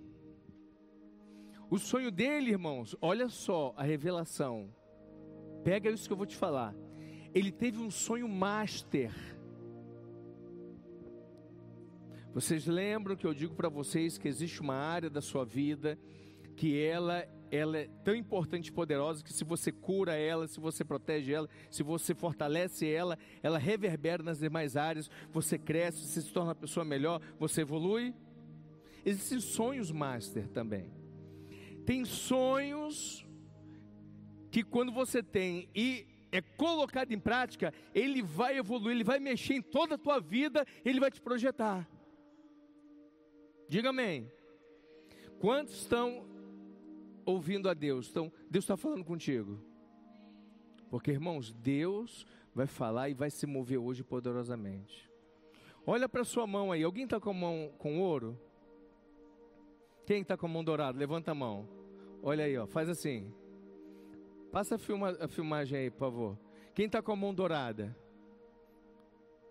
O 1.70 1.80
sonho 1.80 2.12
dele, 2.12 2.52
irmãos, 2.52 2.96
olha 3.02 3.30
só 3.30 3.74
a 3.78 3.84
revelação. 3.84 4.70
Pega 5.64 5.90
isso 5.90 6.08
que 6.08 6.14
eu 6.14 6.18
vou 6.18 6.26
te 6.26 6.36
falar. 6.36 6.76
Ele 7.34 7.52
teve 7.52 7.80
um 7.80 7.90
sonho 7.90 8.28
master. 8.28 9.12
Vocês 12.36 12.66
lembram 12.68 13.16
que 13.16 13.26
eu 13.26 13.34
digo 13.34 13.56
para 13.56 13.70
vocês 13.70 14.18
que 14.18 14.28
existe 14.28 14.60
uma 14.60 14.76
área 14.76 15.10
da 15.10 15.22
sua 15.22 15.46
vida 15.46 15.98
que 16.58 16.78
ela 16.78 17.26
ela 17.50 17.78
é 17.78 17.88
tão 18.04 18.14
importante 18.14 18.68
e 18.68 18.72
poderosa 18.74 19.24
que 19.24 19.32
se 19.32 19.46
você 19.46 19.72
cura 19.72 20.16
ela, 20.16 20.46
se 20.46 20.60
você 20.60 20.84
protege 20.84 21.32
ela, 21.32 21.48
se 21.72 21.82
você 21.82 22.14
fortalece 22.14 22.86
ela, 22.86 23.18
ela 23.42 23.58
reverbera 23.58 24.22
nas 24.22 24.40
demais 24.40 24.76
áreas, 24.76 25.10
você 25.32 25.58
cresce, 25.58 26.06
você 26.06 26.22
se 26.22 26.34
torna 26.34 26.50
uma 26.50 26.56
pessoa 26.56 26.84
melhor, 26.84 27.22
você 27.40 27.62
evolui. 27.62 28.14
Existem 29.06 29.40
sonhos 29.40 29.90
master 29.90 30.50
também. 30.50 30.92
Tem 31.86 32.04
sonhos 32.04 33.26
que 34.52 34.62
quando 34.62 34.92
você 34.92 35.24
tem 35.24 35.70
e 35.74 36.06
é 36.34 36.42
colocado 36.42 37.14
em 37.14 37.20
prática, 37.20 37.74
ele 37.94 38.22
vai 38.22 38.58
evoluir, 38.58 38.94
ele 38.94 39.06
vai 39.06 39.22
mexer 39.22 39.54
em 39.54 39.62
toda 39.62 39.96
a 39.96 39.98
tua 39.98 40.20
vida, 40.20 40.68
ele 40.84 41.00
vai 41.00 41.10
te 41.10 41.22
projetar. 41.22 41.88
Diga 43.68 43.90
amém. 43.90 44.32
Quantos 45.40 45.76
estão 45.76 46.26
ouvindo 47.26 47.70
a 47.70 47.74
Deus? 47.74 48.10
Então, 48.10 48.32
Deus 48.50 48.64
está 48.64 48.78
falando 48.78 49.04
contigo. 49.04 49.60
Porque, 50.90 51.12
irmãos, 51.12 51.52
Deus 51.52 52.26
vai 52.54 52.68
falar 52.68 53.10
e 53.10 53.14
vai 53.14 53.30
se 53.30 53.46
mover 53.46 53.78
hoje 53.78 54.04
poderosamente. 54.04 55.10
Olha 55.86 56.08
para 56.08 56.24
sua 56.24 56.48
mão 56.48 56.72
aí. 56.72 56.84
Alguém 56.84 57.04
está 57.04 57.20
com 57.20 57.30
a 57.30 57.34
mão 57.34 57.72
com 57.78 58.00
ouro? 58.00 58.40
Quem 60.06 60.22
está 60.22 60.38
com 60.38 60.46
a 60.46 60.50
mão 60.50 60.64
dourada? 60.64 60.98
Levanta 60.98 61.32
a 61.32 61.36
mão. 61.36 61.68
Olha 62.24 62.46
aí, 62.46 62.58
ó. 62.58 62.66
Faz 62.66 62.90
assim. 62.90 63.32
Passa 64.52 64.76
a, 64.76 64.78
filma, 64.78 65.18
a 65.20 65.28
filmagem 65.28 65.80
aí, 65.80 65.92
por 65.92 66.00
favor. 66.00 66.40
Quem 66.74 66.86
está 66.86 67.02
com 67.02 67.12
a 67.12 67.16
mão 67.16 67.34
dourada? 67.34 67.96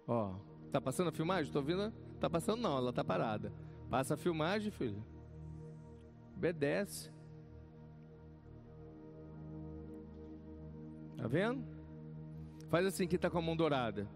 Ó. 0.06 0.34
Tá 0.72 0.80
passando 0.80 1.08
a 1.08 1.12
filmagem? 1.12 1.44
Estou 1.44 1.62
vendo? 1.62 1.92
Tá 2.18 2.28
passando 2.28 2.60
não, 2.60 2.78
ela 2.78 2.92
tá 2.92 3.04
parada. 3.04 3.52
Passa 3.94 4.14
a 4.14 4.16
filmagem, 4.16 4.72
filho. 4.72 5.00
Obedece. 6.36 7.12
Tá 11.16 11.28
vendo? 11.28 11.64
Faz 12.68 12.86
assim 12.86 13.06
que 13.06 13.14
está 13.14 13.30
com 13.30 13.38
a 13.38 13.40
mão 13.40 13.54
dourada. 13.56 14.08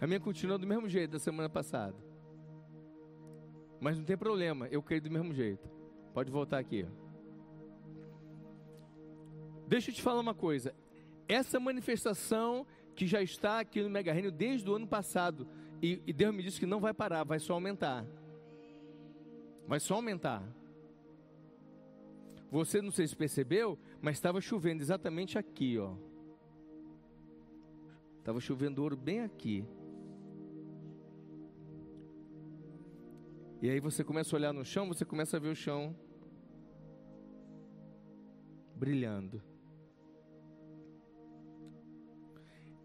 A 0.00 0.06
minha 0.06 0.20
continua 0.20 0.58
do 0.58 0.64
mesmo 0.64 0.88
jeito 0.88 1.10
da 1.10 1.18
semana 1.18 1.48
passada. 1.48 1.96
Mas 3.80 3.98
não 3.98 4.04
tem 4.04 4.16
problema, 4.16 4.68
eu 4.68 4.80
creio 4.80 5.02
do 5.02 5.10
mesmo 5.10 5.34
jeito. 5.34 5.68
Pode 6.14 6.30
voltar 6.30 6.58
aqui. 6.58 6.86
Deixa 9.66 9.90
eu 9.90 9.94
te 9.96 10.02
falar 10.02 10.20
uma 10.20 10.36
coisa. 10.36 10.72
Essa 11.26 11.58
manifestação 11.58 12.64
que 12.98 13.06
já 13.06 13.22
está 13.22 13.60
aqui 13.60 13.80
no 13.80 13.88
Mega 13.88 14.12
Reino 14.12 14.28
desde 14.28 14.68
o 14.68 14.74
ano 14.74 14.84
passado, 14.84 15.46
e, 15.80 16.02
e 16.04 16.12
Deus 16.12 16.34
me 16.34 16.42
disse 16.42 16.58
que 16.58 16.66
não 16.66 16.80
vai 16.80 16.92
parar, 16.92 17.22
vai 17.22 17.38
só 17.38 17.52
aumentar. 17.52 18.04
Vai 19.68 19.78
só 19.78 19.94
aumentar. 19.94 20.42
Você 22.50 22.82
não 22.82 22.90
sei 22.90 23.06
se 23.06 23.14
percebeu, 23.14 23.78
mas 24.02 24.16
estava 24.16 24.40
chovendo 24.40 24.82
exatamente 24.82 25.38
aqui, 25.38 25.78
ó. 25.78 25.94
Estava 28.18 28.40
chovendo 28.40 28.82
ouro 28.82 28.96
bem 28.96 29.20
aqui. 29.20 29.64
E 33.62 33.70
aí 33.70 33.78
você 33.78 34.02
começa 34.02 34.34
a 34.34 34.36
olhar 34.36 34.52
no 34.52 34.64
chão, 34.64 34.88
você 34.88 35.04
começa 35.04 35.36
a 35.36 35.40
ver 35.40 35.50
o 35.50 35.54
chão 35.54 35.94
brilhando. 38.74 39.40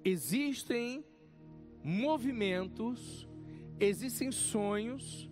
Existem 0.05 1.03
movimentos, 1.83 3.27
existem 3.79 4.31
sonhos 4.31 5.29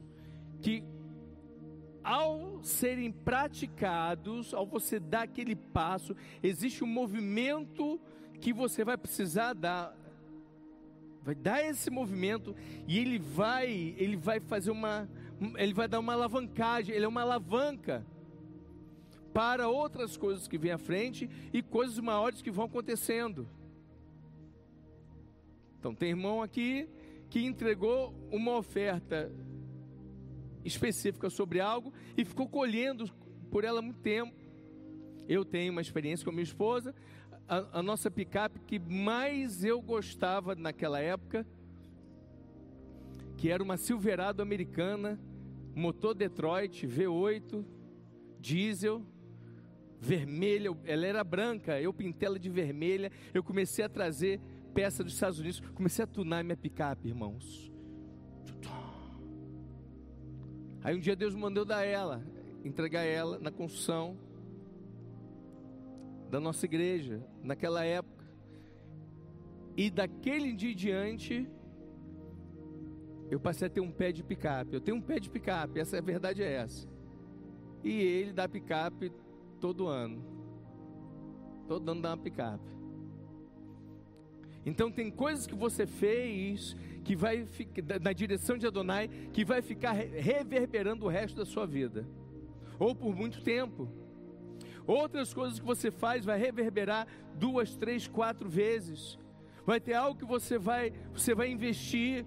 que 0.62 0.84
ao 2.04 2.64
serem 2.64 3.12
praticados, 3.12 4.54
ao 4.54 4.66
você 4.66 5.00
dar 5.00 5.24
aquele 5.24 5.56
passo, 5.56 6.16
existe 6.42 6.84
um 6.84 6.88
movimento 6.88 8.00
que 8.40 8.52
você 8.52 8.84
vai 8.84 8.98
precisar 8.98 9.54
dar. 9.54 9.96
Vai 11.24 11.36
dar 11.36 11.64
esse 11.64 11.92
movimento 11.92 12.56
e 12.88 12.98
ele 12.98 13.20
vai, 13.20 13.96
ele 13.98 14.18
vai 14.18 14.40
fazer 14.40 14.72
uma, 14.72 15.08
ele 15.58 15.74
vai 15.74 15.88
dar 15.88 16.00
uma 16.00 16.14
alavancagem, 16.14 16.96
ele 16.96 17.06
é 17.06 17.08
uma 17.08 17.22
alavanca 17.22 18.06
para 19.32 19.70
outras 19.70 20.18
coisas 20.18 20.48
que 20.48 20.58
vêm 20.58 20.72
à 20.72 20.78
frente 20.78 21.30
e 21.54 21.62
coisas 21.62 22.00
maiores 22.00 22.42
que 22.42 22.50
vão 22.50 22.66
acontecendo. 22.66 23.48
Então 25.82 25.96
tem 25.96 26.10
irmão 26.10 26.44
aqui 26.44 26.88
que 27.28 27.44
entregou 27.44 28.14
uma 28.32 28.56
oferta 28.56 29.32
específica 30.64 31.28
sobre 31.28 31.60
algo 31.60 31.92
e 32.16 32.24
ficou 32.24 32.48
colhendo 32.48 33.12
por 33.50 33.64
ela 33.64 33.82
muito 33.82 34.00
tempo. 34.00 34.32
Eu 35.28 35.44
tenho 35.44 35.72
uma 35.72 35.82
experiência 35.82 36.24
com 36.24 36.32
minha 36.32 36.44
esposa, 36.44 36.94
a, 37.48 37.80
a 37.80 37.82
nossa 37.82 38.12
picape 38.12 38.60
que 38.60 38.78
mais 38.78 39.64
eu 39.64 39.82
gostava 39.82 40.54
naquela 40.54 41.00
época, 41.00 41.48
que 43.36 43.50
era 43.50 43.64
uma 43.64 43.76
Silverado 43.76 44.40
americana, 44.44 45.20
motor 45.74 46.14
Detroit 46.14 46.86
V8, 46.86 47.66
diesel, 48.40 49.04
vermelha, 50.00 50.70
ela 50.86 51.08
era 51.08 51.24
branca, 51.24 51.82
eu 51.82 51.92
pintei 51.92 52.28
ela 52.28 52.38
de 52.38 52.52
vermelha, 52.52 53.12
eu 53.34 53.44
comecei 53.44 53.84
a 53.84 53.90
trazer 53.90 54.40
peça 54.74 55.04
dos 55.04 55.14
Estados 55.14 55.40
Unidos, 55.40 55.60
comecei 55.74 56.04
a 56.04 56.08
tunar 56.08 56.44
minha 56.44 56.58
picape, 56.58 57.08
irmãos. 57.08 57.72
Aí 60.84 60.96
um 60.96 61.00
dia 61.00 61.16
Deus 61.16 61.36
mandou 61.36 61.64
dar 61.64 61.84
ela, 61.84 62.24
entregar 62.64 63.04
ela 63.04 63.38
na 63.40 63.52
construção 63.52 64.18
da 66.30 66.40
nossa 66.40 66.66
igreja, 66.66 67.24
naquela 67.44 67.84
época. 67.84 68.26
E 69.78 69.90
daquele 69.90 70.54
dia 70.54 70.72
em 70.72 70.76
diante, 70.76 71.50
eu 73.30 73.40
passei 73.40 73.68
a 73.68 73.70
ter 73.70 73.82
um 73.82 73.92
pé 73.92 74.12
de 74.12 74.24
picape. 74.24 74.74
Eu 74.74 74.82
tenho 74.82 74.98
um 74.98 75.02
pé 75.02 75.20
de 75.20 75.30
picape, 75.30 75.80
essa 75.80 75.98
a 75.98 76.02
verdade 76.02 76.42
é 76.42 76.52
essa. 76.52 76.88
E 77.84 77.92
ele 77.92 78.34
dá 78.34 78.48
picape 78.48 79.12
todo 79.60 79.88
ano. 79.88 80.24
Todo 81.68 81.92
ano 81.92 82.02
dá 82.02 82.10
uma 82.10 82.18
picape. 82.18 82.81
Então 84.66 84.92
tem 84.92 85.10
coisas 85.10 85.48
que 85.48 85.56
você 85.56 85.86
fez 85.86 86.76
que 87.04 87.16
vai 87.16 87.48
na 88.02 88.14
direção 88.14 88.58
de 88.58 88.68
Adonai 88.68 89.10
que 89.34 89.44
vai 89.44 89.62
ficar 89.62 89.94
reverberando 89.94 91.06
o 91.06 91.10
resto 91.10 91.38
da 91.38 91.46
sua 91.46 91.66
vida, 91.66 92.08
ou 92.78 92.96
por 92.96 93.16
muito 93.16 93.42
tempo. 93.42 93.90
Outras 94.86 95.34
coisas 95.34 95.60
que 95.60 95.66
você 95.66 95.90
faz 95.90 96.26
vai 96.26 96.38
reverberar 96.38 97.08
duas, 97.36 97.76
três, 97.76 98.08
quatro 98.08 98.50
vezes. 98.50 99.18
Vai 99.66 99.80
ter 99.80 99.94
algo 99.94 100.20
que 100.20 100.26
você 100.26 100.58
vai, 100.58 100.92
você 101.14 101.34
vai 101.34 101.50
investir 101.52 102.26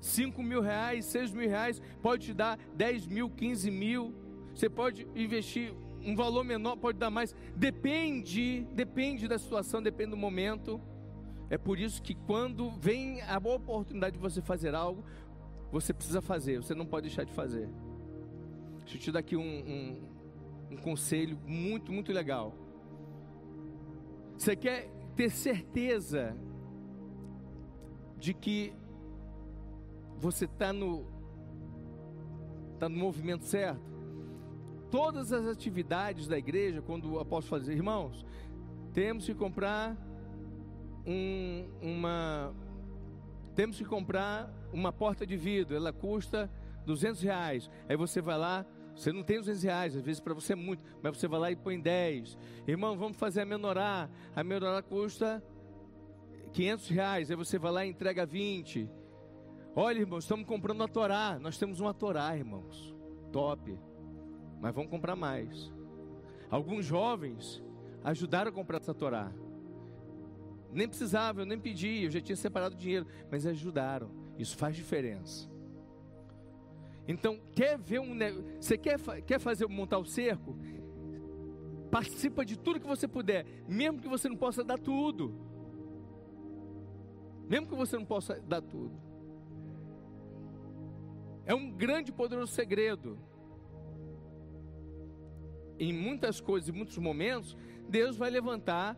cinco 0.00 0.42
mil 0.42 0.60
reais, 0.60 1.06
seis 1.06 1.30
mil 1.30 1.48
reais, 1.48 1.80
pode 2.02 2.26
te 2.26 2.34
dar 2.34 2.58
dez 2.74 3.06
mil, 3.06 3.30
quinze 3.30 3.70
mil. 3.70 4.14
Você 4.54 4.68
pode 4.68 5.06
investir 5.14 5.72
um 6.04 6.14
valor 6.14 6.44
menor, 6.44 6.76
pode 6.76 6.98
dar 6.98 7.10
mais. 7.10 7.34
Depende, 7.56 8.66
depende 8.72 9.26
da 9.28 9.38
situação, 9.38 9.82
depende 9.82 10.10
do 10.10 10.16
momento. 10.16 10.80
É 11.52 11.58
por 11.58 11.78
isso 11.78 12.02
que 12.02 12.14
quando 12.14 12.70
vem 12.70 13.20
a 13.20 13.38
boa 13.38 13.56
oportunidade 13.56 14.16
de 14.16 14.22
você 14.22 14.40
fazer 14.40 14.74
algo, 14.74 15.04
você 15.70 15.92
precisa 15.92 16.22
fazer, 16.22 16.62
você 16.62 16.74
não 16.74 16.86
pode 16.86 17.08
deixar 17.08 17.24
de 17.24 17.32
fazer. 17.34 17.68
Deixa 18.78 18.96
eu 18.96 19.00
te 19.02 19.12
dar 19.12 19.18
aqui 19.18 19.36
um, 19.36 19.42
um, 19.42 20.02
um 20.70 20.76
conselho 20.78 21.38
muito, 21.46 21.92
muito 21.92 22.10
legal. 22.10 22.54
Você 24.34 24.56
quer 24.56 24.88
ter 25.14 25.28
certeza 25.28 26.34
de 28.16 28.32
que 28.32 28.72
você 30.16 30.46
está 30.46 30.72
no, 30.72 31.04
tá 32.78 32.88
no 32.88 32.96
movimento 32.96 33.44
certo? 33.44 33.92
Todas 34.90 35.34
as 35.34 35.46
atividades 35.46 36.26
da 36.26 36.38
igreja, 36.38 36.80
quando 36.80 37.12
o 37.12 37.20
apóstolo 37.20 37.60
fala, 37.60 37.74
irmãos, 37.74 38.24
temos 38.94 39.26
que 39.26 39.34
comprar 39.34 39.94
um, 41.06 41.68
uma. 41.80 42.54
Temos 43.54 43.76
que 43.76 43.84
comprar 43.84 44.52
uma 44.72 44.92
porta 44.92 45.26
de 45.26 45.36
vidro, 45.36 45.76
ela 45.76 45.92
custa 45.92 46.50
200 46.86 47.20
reais. 47.22 47.70
Aí 47.88 47.96
você 47.96 48.20
vai 48.20 48.38
lá, 48.38 48.64
você 48.94 49.12
não 49.12 49.22
tem 49.22 49.38
200 49.38 49.62
reais, 49.62 49.96
às 49.96 50.02
vezes 50.02 50.20
para 50.20 50.34
você 50.34 50.54
é 50.54 50.56
muito, 50.56 50.82
mas 51.02 51.16
você 51.16 51.28
vai 51.28 51.40
lá 51.40 51.50
e 51.50 51.56
põe 51.56 51.80
10. 51.80 52.36
Irmão, 52.66 52.96
vamos 52.96 53.16
fazer 53.16 53.42
a 53.42 53.46
menorá. 53.46 54.08
A 54.34 54.42
menorá 54.42 54.82
custa 54.82 55.42
500 56.52 56.88
reais. 56.88 57.30
Aí 57.30 57.36
você 57.36 57.58
vai 57.58 57.72
lá 57.72 57.86
e 57.86 57.90
entrega 57.90 58.24
20. 58.24 58.88
Olha, 59.74 59.98
irmãos, 59.98 60.24
estamos 60.24 60.46
comprando 60.46 60.82
a 60.82 60.88
Torá. 60.88 61.38
Nós 61.40 61.58
temos 61.58 61.80
uma 61.80 61.94
Torá, 61.94 62.36
irmãos. 62.36 62.94
Top. 63.32 63.78
Mas 64.60 64.74
vamos 64.74 64.90
comprar 64.90 65.16
mais. 65.16 65.72
Alguns 66.50 66.84
jovens 66.84 67.62
ajudaram 68.04 68.50
a 68.50 68.52
comprar 68.52 68.78
essa 68.78 68.92
Torá. 68.92 69.32
Nem 70.72 70.88
precisava, 70.88 71.42
eu 71.42 71.46
nem 71.46 71.58
pedi, 71.58 72.04
eu 72.04 72.10
já 72.10 72.20
tinha 72.20 72.36
separado 72.36 72.74
dinheiro, 72.74 73.06
mas 73.30 73.46
ajudaram. 73.46 74.10
Isso 74.38 74.56
faz 74.56 74.74
diferença. 74.74 75.50
Então, 77.06 77.40
quer 77.52 77.78
ver 77.78 78.00
um 78.00 78.16
você 78.60 78.78
quer, 78.78 78.98
quer 79.22 79.38
fazer 79.38 79.66
montar 79.66 79.98
o 79.98 80.04
cerco? 80.04 80.56
Participa 81.90 82.44
de 82.44 82.58
tudo 82.58 82.80
que 82.80 82.86
você 82.86 83.06
puder, 83.06 83.44
mesmo 83.68 84.00
que 84.00 84.08
você 84.08 84.28
não 84.28 84.36
possa 84.36 84.64
dar 84.64 84.78
tudo. 84.78 85.34
Mesmo 87.48 87.66
que 87.66 87.74
você 87.74 87.96
não 87.96 88.04
possa 88.04 88.40
dar 88.40 88.62
tudo. 88.62 88.98
É 91.44 91.54
um 91.54 91.70
grande 91.70 92.10
e 92.10 92.14
poderoso 92.14 92.52
segredo. 92.52 93.18
Em 95.78 95.92
muitas 95.92 96.40
coisas, 96.40 96.68
em 96.68 96.72
muitos 96.72 96.96
momentos, 96.96 97.56
Deus 97.88 98.16
vai 98.16 98.30
levantar 98.30 98.96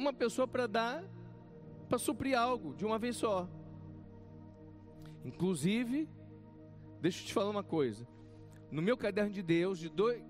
uma 0.00 0.12
pessoa 0.14 0.48
para 0.48 0.66
dar, 0.66 1.04
para 1.88 1.98
suprir 1.98 2.36
algo 2.36 2.74
de 2.74 2.86
uma 2.86 2.98
vez 2.98 3.16
só. 3.16 3.46
Inclusive, 5.24 6.08
deixa 7.00 7.22
eu 7.22 7.26
te 7.26 7.34
falar 7.34 7.50
uma 7.50 7.62
coisa. 7.62 8.08
No 8.70 8.80
meu 8.80 8.96
caderno 8.96 9.30
de 9.30 9.42
Deus, 9.42 9.78
de 9.78 9.90
dois, 9.90 10.22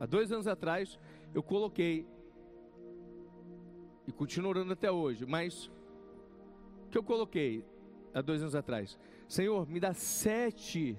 há 0.00 0.06
dois 0.06 0.32
anos 0.32 0.48
atrás, 0.48 0.98
eu 1.32 1.42
coloquei, 1.42 2.06
e 4.06 4.12
continuo 4.12 4.50
orando 4.50 4.72
até 4.72 4.90
hoje, 4.90 5.24
mas 5.24 5.70
o 6.86 6.88
que 6.90 6.98
eu 6.98 7.04
coloquei 7.04 7.64
há 8.12 8.20
dois 8.20 8.42
anos 8.42 8.56
atrás? 8.56 8.98
Senhor, 9.28 9.68
me 9.68 9.78
dá 9.78 9.94
sete 9.94 10.98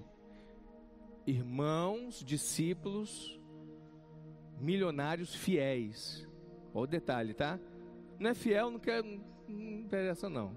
irmãos, 1.26 2.24
discípulos, 2.24 3.38
milionários 4.58 5.34
fiéis 5.34 6.27
Olha 6.74 6.84
o 6.84 6.86
detalhe, 6.86 7.34
tá? 7.34 7.58
Não 8.18 8.30
é 8.30 8.34
fiel, 8.34 8.70
não 8.70 8.78
quer, 8.78 9.02
não 9.02 9.80
interessa 9.80 10.28
não. 10.28 10.56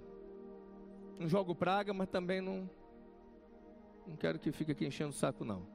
Não 1.20 1.28
jogo 1.28 1.54
praga, 1.56 1.94
mas 1.94 2.10
também 2.10 2.42
não 2.42 2.70
não 4.06 4.16
quero 4.16 4.40
que 4.40 4.52
fique 4.52 4.72
aqui 4.72 4.86
enchendo 4.86 5.12
o 5.12 5.14
saco 5.14 5.46
não. 5.46 5.66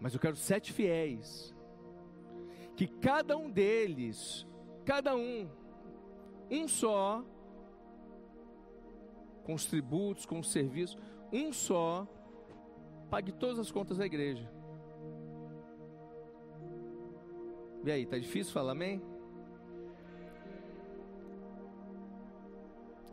Mas 0.00 0.14
eu 0.14 0.20
quero 0.20 0.36
sete 0.36 0.72
fiéis. 0.72 1.54
Que 2.74 2.86
cada 2.86 3.36
um 3.36 3.50
deles, 3.50 4.46
cada 4.86 5.14
um, 5.14 5.50
um 6.50 6.66
só, 6.66 7.22
com 9.44 9.52
os 9.52 9.66
tributos, 9.66 10.24
com 10.24 10.38
os 10.38 10.50
serviços, 10.50 10.96
um 11.30 11.52
só, 11.52 12.08
pague 13.10 13.32
todas 13.32 13.58
as 13.58 13.70
contas 13.70 13.98
da 13.98 14.06
igreja. 14.06 14.50
E 17.82 17.90
aí, 17.90 18.04
tá 18.04 18.18
difícil 18.18 18.52
falar 18.52 18.72
amém? 18.72 19.02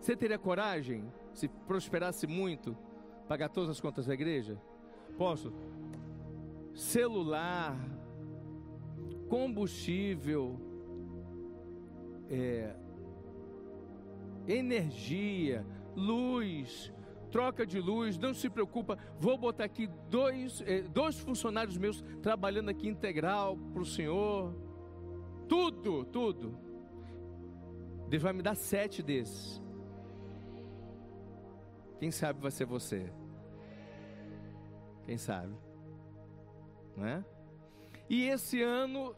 Você 0.01 0.15
teria 0.15 0.37
coragem, 0.37 1.11
se 1.33 1.47
prosperasse 1.47 2.27
muito, 2.27 2.77
pagar 3.27 3.49
todas 3.49 3.69
as 3.69 3.79
contas 3.79 4.05
da 4.05 4.13
igreja? 4.13 4.61
Posso? 5.17 5.53
Celular, 6.73 7.77
combustível, 9.29 10.59
é, 12.29 12.75
energia, 14.47 15.65
luz, 15.95 16.93
troca 17.31 17.65
de 17.65 17.79
luz, 17.79 18.17
não 18.17 18.33
se 18.33 18.49
preocupa, 18.49 18.97
vou 19.19 19.37
botar 19.37 19.65
aqui 19.65 19.87
dois, 20.09 20.61
eh, 20.65 20.81
dois 20.81 21.19
funcionários 21.19 21.77
meus 21.77 22.01
trabalhando 22.21 22.69
aqui 22.69 22.87
integral 22.87 23.57
para 23.73 23.81
o 23.81 23.85
Senhor. 23.85 24.53
Tudo, 25.47 26.05
tudo. 26.05 26.57
Deus 28.09 28.23
vai 28.23 28.33
me 28.33 28.41
dar 28.41 28.55
sete 28.55 29.03
desses. 29.03 29.61
Quem 31.99 32.11
sabe 32.11 32.39
vai 32.39 32.51
ser 32.51 32.65
você. 32.65 33.11
Quem 35.05 35.17
sabe? 35.17 35.53
Não 36.95 37.05
é? 37.05 37.25
E 38.09 38.27
esse 38.27 38.61
ano 38.61 39.15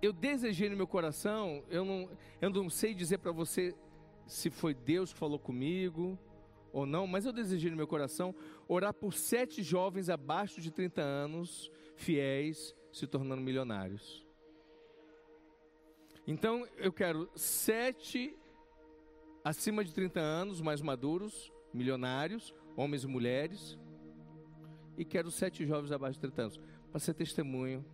eu 0.00 0.12
desejei 0.12 0.68
no 0.68 0.76
meu 0.76 0.86
coração, 0.86 1.62
eu 1.68 1.84
não, 1.84 2.10
eu 2.40 2.50
não 2.50 2.68
sei 2.68 2.94
dizer 2.94 3.18
para 3.18 3.32
você 3.32 3.74
se 4.26 4.50
foi 4.50 4.74
Deus 4.74 5.12
que 5.12 5.18
falou 5.18 5.38
comigo, 5.38 6.18
ou 6.74 6.84
não, 6.84 7.06
mas 7.06 7.24
eu 7.24 7.32
desejei 7.32 7.70
no 7.70 7.76
meu 7.76 7.86
coração 7.86 8.34
orar 8.66 8.92
por 8.92 9.14
sete 9.14 9.62
jovens 9.62 10.10
abaixo 10.10 10.60
de 10.60 10.72
30 10.72 11.00
anos, 11.00 11.70
fiéis, 11.94 12.74
se 12.92 13.06
tornando 13.06 13.40
milionários. 13.40 14.26
Então 16.26 16.66
eu 16.76 16.92
quero 16.92 17.30
sete 17.36 18.36
acima 19.44 19.84
de 19.84 19.94
30 19.94 20.18
anos, 20.18 20.60
mais 20.60 20.82
maduros, 20.82 21.52
milionários, 21.72 22.52
homens 22.76 23.04
e 23.04 23.06
mulheres, 23.06 23.78
e 24.98 25.04
quero 25.04 25.30
sete 25.30 25.64
jovens 25.64 25.92
abaixo 25.92 26.14
de 26.14 26.22
30 26.22 26.42
anos, 26.42 26.60
para 26.90 26.98
ser 26.98 27.14
testemunho 27.14 27.84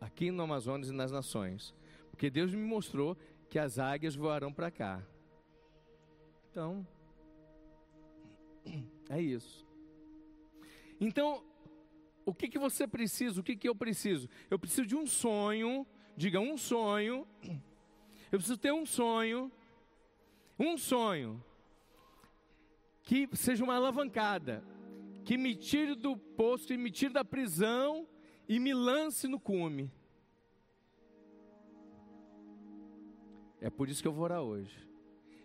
aqui 0.00 0.30
no 0.30 0.44
Amazonas 0.44 0.88
e 0.88 0.92
nas 0.92 1.10
nações, 1.10 1.74
porque 2.10 2.30
Deus 2.30 2.54
me 2.54 2.62
mostrou 2.62 3.16
que 3.50 3.58
as 3.58 3.76
águias 3.80 4.14
voarão 4.14 4.52
para 4.52 4.70
cá. 4.70 5.04
Então, 6.48 6.86
é 9.08 9.20
isso. 9.20 9.66
Então, 11.00 11.42
o 12.24 12.34
que, 12.34 12.48
que 12.48 12.58
você 12.58 12.86
precisa? 12.86 13.40
O 13.40 13.44
que, 13.44 13.56
que 13.56 13.68
eu 13.68 13.74
preciso? 13.74 14.28
Eu 14.50 14.58
preciso 14.58 14.86
de 14.86 14.96
um 14.96 15.06
sonho, 15.06 15.86
diga 16.16 16.40
um 16.40 16.56
sonho. 16.56 17.26
Eu 18.32 18.38
preciso 18.38 18.58
ter 18.58 18.72
um 18.72 18.86
sonho, 18.86 19.52
um 20.58 20.76
sonho, 20.76 21.44
que 23.02 23.28
seja 23.34 23.62
uma 23.62 23.76
alavancada, 23.76 24.64
que 25.24 25.36
me 25.36 25.54
tire 25.54 25.94
do 25.94 26.16
posto 26.16 26.72
e 26.72 26.76
me 26.76 26.90
tire 26.90 27.12
da 27.12 27.24
prisão 27.24 28.08
e 28.48 28.58
me 28.58 28.74
lance 28.74 29.28
no 29.28 29.38
cume. 29.38 29.90
É 33.60 33.70
por 33.70 33.88
isso 33.88 34.02
que 34.02 34.08
eu 34.08 34.12
vou 34.12 34.24
orar 34.24 34.42
hoje. 34.42 34.76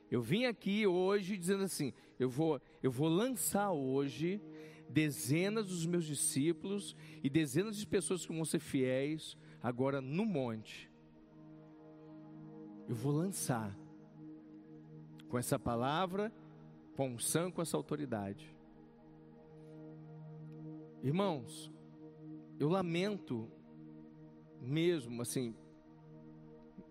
Eu 0.10 0.22
vim 0.22 0.46
aqui 0.46 0.88
hoje 0.88 1.38
dizendo 1.38 1.64
assim: 1.64 1.94
eu 2.20 2.30
vou, 2.30 2.60
eu 2.82 2.92
vou 2.92 3.08
lançar 3.08 3.72
hoje 3.72 4.42
dezenas 4.90 5.68
dos 5.68 5.86
meus 5.86 6.06
discípulos 6.06 6.96
e 7.24 7.30
dezenas 7.30 7.78
de 7.78 7.86
pessoas 7.86 8.26
que 8.26 8.34
vão 8.34 8.44
ser 8.46 8.60
fiéis 8.60 9.38
agora 9.62 10.02
no 10.02 10.26
monte, 10.26 10.90
eu 12.88 12.96
vou 12.96 13.12
lançar 13.12 13.78
com 15.28 15.38
essa 15.38 15.60
palavra, 15.60 16.34
com 16.96 17.16
a 17.16 17.52
com 17.52 17.62
essa 17.62 17.78
autoridade. 17.78 18.56
Irmãos, 21.04 21.72
eu 22.60 22.68
lamento 22.68 23.48
mesmo, 24.60 25.22
assim, 25.22 25.56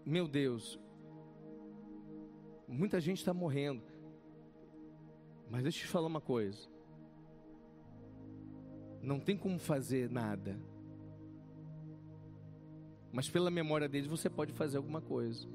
meu 0.07 0.29
Deus, 0.29 0.81
muita 2.67 3.01
gente 3.01 3.19
está 3.19 3.35
morrendo, 3.35 3.83
mas 5.51 5.63
deixa 5.63 5.79
eu 5.79 5.83
te 5.83 5.89
falar 5.89 6.07
uma 6.07 6.21
coisa: 6.21 6.69
não 9.03 9.19
tem 9.19 9.37
como 9.37 9.59
fazer 9.59 10.11
nada, 10.11 10.59
mas 13.13 13.29
pela 13.29 13.51
memória 13.51 13.89
deles 13.89 14.09
você 14.09 14.29
pode 14.29 14.53
fazer 14.53 14.77
alguma 14.77 15.01
coisa. 15.01 15.47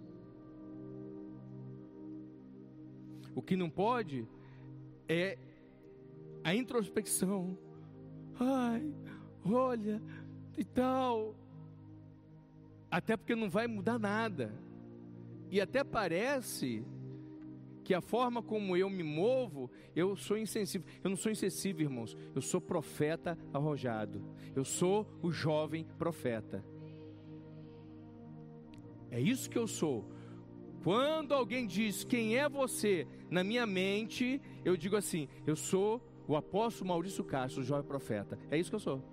O 3.35 3.41
que 3.41 3.55
não 3.55 3.69
pode 3.69 4.27
é 5.07 5.37
a 6.43 6.53
introspecção. 6.53 7.57
Ai, 8.39 8.93
olha, 9.45 10.01
e 10.57 10.63
tal. 10.63 11.35
Até 12.89 13.17
porque 13.17 13.35
não 13.35 13.49
vai 13.49 13.67
mudar 13.67 13.97
nada. 13.97 14.53
E 15.49 15.59
até 15.59 15.83
parece 15.83 16.85
que 17.83 17.93
a 17.93 18.01
forma 18.01 18.41
como 18.41 18.75
eu 18.77 18.89
me 18.89 19.03
movo, 19.03 19.69
eu 19.95 20.15
sou 20.15 20.37
insensível. 20.37 20.87
Eu 21.03 21.09
não 21.09 21.17
sou 21.17 21.31
insensível, 21.31 21.83
irmãos. 21.83 22.17
Eu 22.33 22.41
sou 22.41 22.61
profeta 22.61 23.37
arrojado. 23.53 24.23
Eu 24.55 24.63
sou 24.63 25.07
o 25.21 25.31
jovem 25.31 25.85
profeta. 25.97 26.63
É 29.11 29.19
isso 29.19 29.49
que 29.49 29.57
eu 29.57 29.67
sou. 29.67 30.09
Quando 30.83 31.33
alguém 31.33 31.67
diz 31.67 32.03
quem 32.03 32.37
é 32.37 32.49
você, 32.49 33.07
na 33.29 33.43
minha 33.43 33.65
mente, 33.65 34.41
eu 34.65 34.75
digo 34.75 34.95
assim: 34.95 35.27
eu 35.45 35.55
sou 35.55 36.01
o 36.27 36.35
apóstolo 36.35 36.89
Maurício 36.89 37.23
Castro, 37.23 37.61
o 37.61 37.65
jovem 37.65 37.85
profeta. 37.85 38.39
É 38.49 38.57
isso 38.57 38.69
que 38.69 38.75
eu 38.75 38.79
sou. 38.79 39.03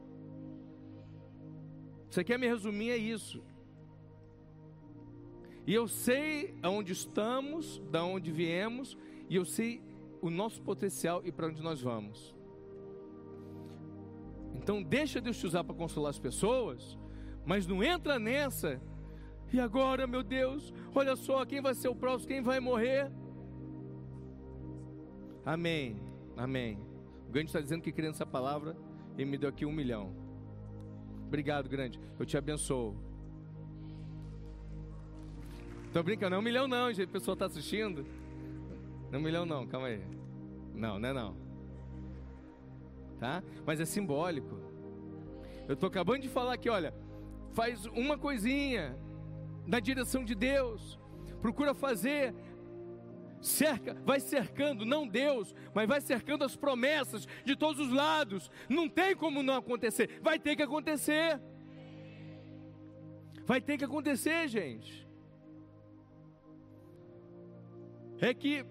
Você 2.09 2.25
quer 2.25 2.39
me 2.39 2.49
resumir? 2.49 2.91
É 2.91 2.97
isso. 2.97 3.43
E 5.71 5.73
eu 5.73 5.87
sei 5.87 6.53
aonde 6.65 6.93
estamos, 6.93 7.81
da 7.93 8.03
onde 8.03 8.33
viemos, 8.33 8.99
e 9.29 9.37
eu 9.37 9.45
sei 9.45 9.81
o 10.21 10.29
nosso 10.29 10.61
potencial 10.63 11.23
e 11.25 11.31
para 11.31 11.47
onde 11.47 11.63
nós 11.63 11.81
vamos. 11.81 12.35
Então 14.53 14.83
deixa 14.83 15.21
Deus 15.21 15.39
te 15.39 15.47
usar 15.47 15.63
para 15.63 15.73
consolar 15.73 16.11
as 16.11 16.19
pessoas, 16.19 16.99
mas 17.47 17.69
não 17.69 17.85
entra 17.85 18.19
nessa. 18.19 18.83
E 19.53 19.61
agora, 19.61 20.09
meu 20.09 20.25
Deus, 20.25 20.75
olha 20.93 21.15
só, 21.15 21.47
quem 21.47 21.61
vai 21.61 21.77
ser 21.77 21.87
o 21.87 21.95
próximo, 21.95 22.27
quem 22.27 22.43
vai 22.43 22.59
morrer? 22.59 23.09
Amém, 25.47 26.03
amém. 26.37 26.81
O 27.29 27.31
Gandhi 27.31 27.47
está 27.47 27.61
dizendo 27.61 27.83
que 27.83 27.93
crê 27.93 28.09
nessa 28.09 28.27
palavra 28.27 28.77
e 29.17 29.25
me 29.25 29.39
deu 29.39 29.49
aqui 29.49 29.65
um 29.65 29.73
milhão. 29.73 30.13
Obrigado, 31.29 31.69
grande. 31.69 32.01
Eu 32.19 32.27
te 32.27 32.37
abençoo. 32.37 33.10
Tô 35.93 36.03
brincando, 36.05 36.31
não 36.31 36.37
é 36.37 36.41
um 36.41 36.45
milhão 36.45 36.69
não, 36.69 36.93
gente. 36.93 37.09
A 37.09 37.13
pessoa 37.13 37.33
está 37.33 37.47
assistindo. 37.47 38.07
Não 39.11 39.15
é 39.15 39.19
um 39.19 39.25
milhão 39.25 39.45
não, 39.45 39.67
calma 39.67 39.89
aí. 39.89 40.01
Não, 40.73 40.99
não 40.99 41.09
é 41.09 41.13
não. 41.13 41.37
Tá? 43.19 43.43
Mas 43.67 43.81
é 43.81 43.85
simbólico. 43.85 44.57
Eu 45.67 45.75
estou 45.75 45.89
acabando 45.89 46.23
de 46.23 46.29
falar 46.29 46.55
aqui, 46.55 46.69
olha. 46.69 46.95
Faz 47.53 47.87
uma 47.87 48.17
coisinha 48.17 48.97
na 49.67 49.81
direção 49.81 50.25
de 50.25 50.35
Deus. 50.35 50.99
Procura 51.43 51.75
fazer 51.75 52.35
cerca, 53.41 53.95
vai 54.05 54.21
cercando, 54.21 54.85
não 54.85 55.09
Deus, 55.09 55.55
mas 55.75 55.89
vai 55.89 56.01
cercando 56.01 56.45
as 56.45 56.55
promessas 56.55 57.27
de 57.45 57.57
todos 57.57 57.85
os 57.85 57.93
lados. 57.93 58.51
Não 58.69 58.89
tem 58.89 59.17
como 59.17 59.43
não 59.43 59.57
acontecer, 59.57 60.21
vai 60.23 60.39
ter 60.39 60.55
que 60.55 60.63
acontecer. 60.63 61.41
Vai 63.45 63.61
ter 63.61 63.77
que 63.77 63.85
acontecer, 63.85 64.47
gente. 64.47 65.10
É 68.21 68.35
que 68.35 68.65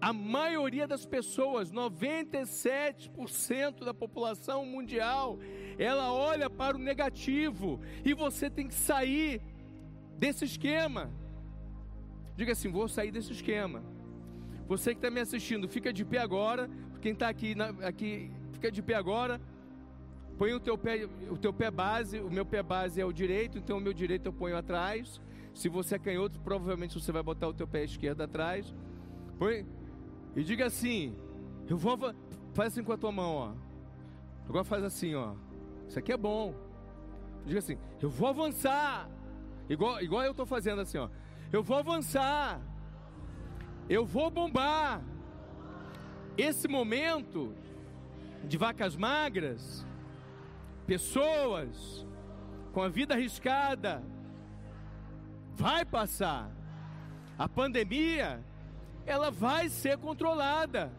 a 0.00 0.12
maioria 0.12 0.86
das 0.86 1.04
pessoas, 1.06 1.72
97% 1.72 3.84
da 3.84 3.94
população 3.94 4.66
mundial, 4.66 5.38
ela 5.78 6.12
olha 6.12 6.50
para 6.50 6.76
o 6.76 6.78
negativo 6.78 7.80
e 8.04 8.12
você 8.12 8.50
tem 8.50 8.68
que 8.68 8.74
sair 8.74 9.40
desse 10.18 10.44
esquema. 10.44 11.10
Diga 12.36 12.52
assim: 12.52 12.70
vou 12.70 12.88
sair 12.88 13.10
desse 13.10 13.32
esquema. 13.32 13.82
Você 14.66 14.92
que 14.92 14.98
está 14.98 15.10
me 15.10 15.20
assistindo, 15.20 15.68
fica 15.68 15.92
de 15.92 16.04
pé 16.04 16.18
agora. 16.18 16.70
Quem 17.00 17.12
está 17.12 17.28
aqui, 17.28 17.54
aqui, 17.82 18.30
fica 18.52 18.70
de 18.70 18.82
pé 18.82 18.94
agora. 18.94 19.40
Põe 20.38 20.52
o 20.52 20.60
teu 20.60 20.76
pé, 20.76 21.08
o 21.30 21.36
teu 21.36 21.52
pé 21.52 21.70
base. 21.70 22.18
O 22.18 22.30
meu 22.30 22.44
pé 22.44 22.62
base 22.62 23.00
é 23.00 23.04
o 23.04 23.12
direito, 23.12 23.58
então 23.58 23.78
o 23.78 23.80
meu 23.80 23.92
direito 23.92 24.26
eu 24.26 24.32
ponho 24.32 24.56
atrás. 24.56 25.20
Se 25.54 25.68
você 25.68 25.94
é 25.94 25.98
canhoto, 25.98 26.40
provavelmente 26.40 27.00
você 27.00 27.12
vai 27.12 27.22
botar 27.22 27.48
o 27.48 27.54
teu 27.54 27.66
pé 27.66 27.84
esquerdo 27.84 28.20
atrás. 28.20 28.74
Põe 29.38 29.64
e 30.34 30.42
diga 30.42 30.66
assim: 30.66 31.14
eu 31.68 31.76
vou 31.76 31.96
faz 32.52 32.72
assim 32.72 32.82
com 32.82 32.92
a 32.92 32.96
tua 32.98 33.12
mão, 33.12 33.34
ó. 33.34 33.52
Agora 34.48 34.64
faz 34.64 34.82
assim, 34.84 35.14
ó. 35.14 35.34
Isso 35.88 35.98
aqui 35.98 36.12
é 36.12 36.16
bom. 36.16 36.54
Diga 37.46 37.60
assim: 37.60 37.78
eu 38.02 38.10
vou 38.10 38.28
avançar. 38.28 39.08
Igual, 39.68 40.02
igual 40.02 40.24
eu 40.24 40.32
estou 40.32 40.44
fazendo 40.44 40.80
assim, 40.80 40.98
ó. 40.98 41.08
Eu 41.52 41.62
vou 41.62 41.78
avançar. 41.78 42.60
Eu 43.88 44.04
vou 44.04 44.28
bombar. 44.30 45.02
Esse 46.36 46.66
momento 46.66 47.54
de 48.42 48.58
vacas 48.58 48.96
magras, 48.96 49.86
pessoas 50.86 52.04
com 52.72 52.82
a 52.82 52.88
vida 52.88 53.14
arriscada, 53.14 54.02
vai 55.54 55.84
passar. 55.84 56.50
A 57.38 57.48
pandemia, 57.48 58.44
ela 59.06 59.30
vai 59.30 59.68
ser 59.68 59.98
controlada. 59.98 60.92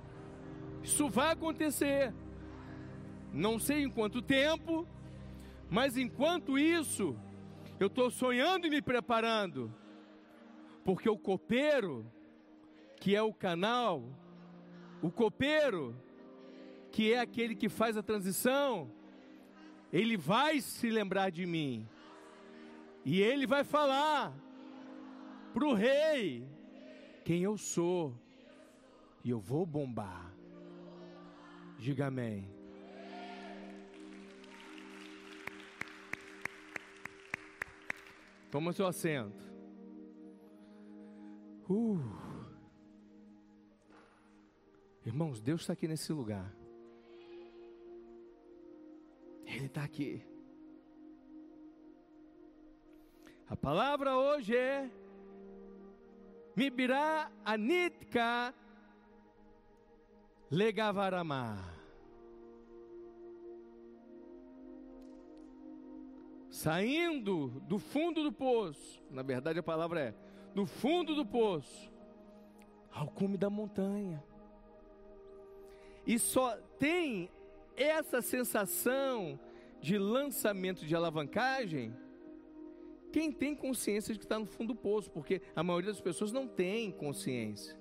Isso 0.83 1.09
vai 1.09 1.31
acontecer. 1.31 2.13
Não 3.31 3.59
sei 3.59 3.83
em 3.83 3.89
quanto 3.89 4.21
tempo, 4.21 4.87
mas 5.69 5.97
enquanto 5.97 6.57
isso, 6.57 7.15
eu 7.79 7.87
estou 7.87 8.09
sonhando 8.09 8.67
e 8.67 8.69
me 8.69 8.81
preparando 8.81 9.73
porque 10.85 11.09
o 11.09 11.17
copeiro, 11.17 12.05
que 13.01 13.15
é 13.15 13.21
o 13.21 13.33
canal, 13.33 14.03
o 15.01 15.09
copeiro, 15.09 15.99
que 16.91 17.11
é 17.11 17.19
aquele 17.19 17.55
que 17.55 17.67
faz 17.67 17.97
a 17.97 18.03
transição, 18.03 18.91
ele 19.91 20.15
vai 20.15 20.61
se 20.61 20.87
lembrar 20.91 21.31
de 21.31 21.43
mim. 21.47 21.89
E 23.03 23.19
ele 23.19 23.47
vai 23.47 23.63
falar 23.63 24.31
para 25.55 25.65
o 25.65 25.73
rei 25.73 26.45
quem 27.23 27.43
eu 27.43 27.57
sou. 27.57 28.13
E 29.23 29.29
eu 29.29 29.39
vou 29.39 29.65
bombar. 29.65 30.35
Diga 31.79 32.07
amém. 32.07 32.47
Toma 38.51 38.73
seu 38.73 38.85
assento. 38.85 39.43
Uh. 41.69 41.99
Irmãos, 45.05 45.39
Deus 45.39 45.61
está 45.61 45.71
aqui 45.73 45.87
nesse 45.87 46.11
lugar. 46.11 46.53
Ele 49.45 49.67
está 49.67 49.83
aqui. 49.85 50.21
A 53.47 53.55
palavra 53.55 54.17
hoje 54.17 54.55
é 54.55 54.91
Mibirá 56.55 57.29
Anitka 57.43 58.53
Legavarama. 60.49 61.57
Saindo 66.49 67.47
do 67.67 67.77
fundo 67.77 68.23
do 68.23 68.31
poço, 68.31 69.03
na 69.11 69.21
verdade 69.21 69.59
a 69.59 69.63
palavra 69.63 69.99
é 69.99 70.15
no 70.55 70.65
fundo 70.65 71.13
do 71.13 71.25
poço, 71.25 71.91
ao 72.89 73.07
cume 73.07 73.37
da 73.37 73.49
montanha. 73.49 74.23
E 76.07 76.17
só 76.17 76.55
tem 76.79 77.29
essa 77.75 78.21
sensação 78.21 79.37
de 79.81 79.97
lançamento 79.97 80.85
de 80.85 80.95
alavancagem 80.95 81.93
quem 83.15 83.31
tem 83.31 83.55
consciência 83.55 84.13
de 84.13 84.19
que 84.19 84.25
está 84.25 84.37
no 84.37 84.45
fundo 84.45 84.73
do 84.73 84.75
poço, 84.75 85.09
porque 85.09 85.41
a 85.55 85.63
maioria 85.63 85.89
das 85.89 86.01
pessoas 86.01 86.33
não 86.33 86.45
tem 86.45 86.91
consciência. 86.91 87.73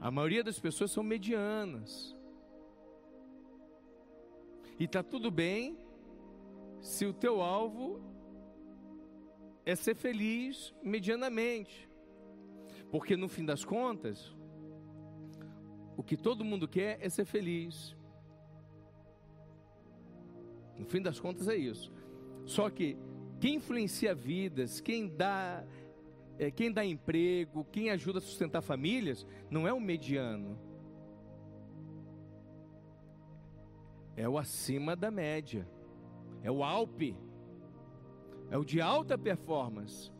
A 0.00 0.10
maioria 0.10 0.42
das 0.42 0.58
pessoas 0.58 0.90
são 0.90 1.04
medianas. 1.04 2.16
E 4.78 4.84
está 4.84 5.02
tudo 5.02 5.30
bem 5.30 5.76
se 6.80 7.04
o 7.04 7.12
teu 7.12 7.42
alvo 7.42 8.00
é 9.66 9.76
ser 9.76 9.96
feliz 9.96 10.72
medianamente. 10.82 11.86
Porque 12.90 13.18
no 13.18 13.28
fim 13.28 13.44
das 13.44 13.66
contas, 13.66 14.34
o 15.94 16.02
que 16.02 16.16
todo 16.16 16.42
mundo 16.42 16.66
quer 16.66 16.98
é 17.02 17.08
ser 17.10 17.26
feliz. 17.26 17.94
No 20.78 20.86
fim 20.86 21.02
das 21.02 21.20
contas 21.20 21.48
é 21.48 21.56
isso. 21.56 21.92
Só 22.46 22.70
que 22.70 22.96
quem 23.42 23.56
influencia 23.56 24.14
vidas, 24.14 24.80
quem 24.80 25.08
dá, 25.08 25.64
é, 26.38 26.48
quem 26.48 26.70
dá 26.70 26.84
emprego, 26.84 27.66
quem 27.72 27.90
ajuda 27.90 28.20
a 28.20 28.22
sustentar 28.22 28.62
famílias, 28.62 29.26
não 29.50 29.66
é 29.66 29.72
o 29.72 29.80
mediano. 29.80 30.56
É 34.16 34.28
o 34.28 34.38
acima 34.38 34.94
da 34.94 35.10
média. 35.10 35.66
É 36.40 36.52
o 36.52 36.62
Alpe. 36.62 37.16
É 38.48 38.56
o 38.56 38.64
de 38.64 38.80
alta 38.80 39.18
performance. 39.18 40.12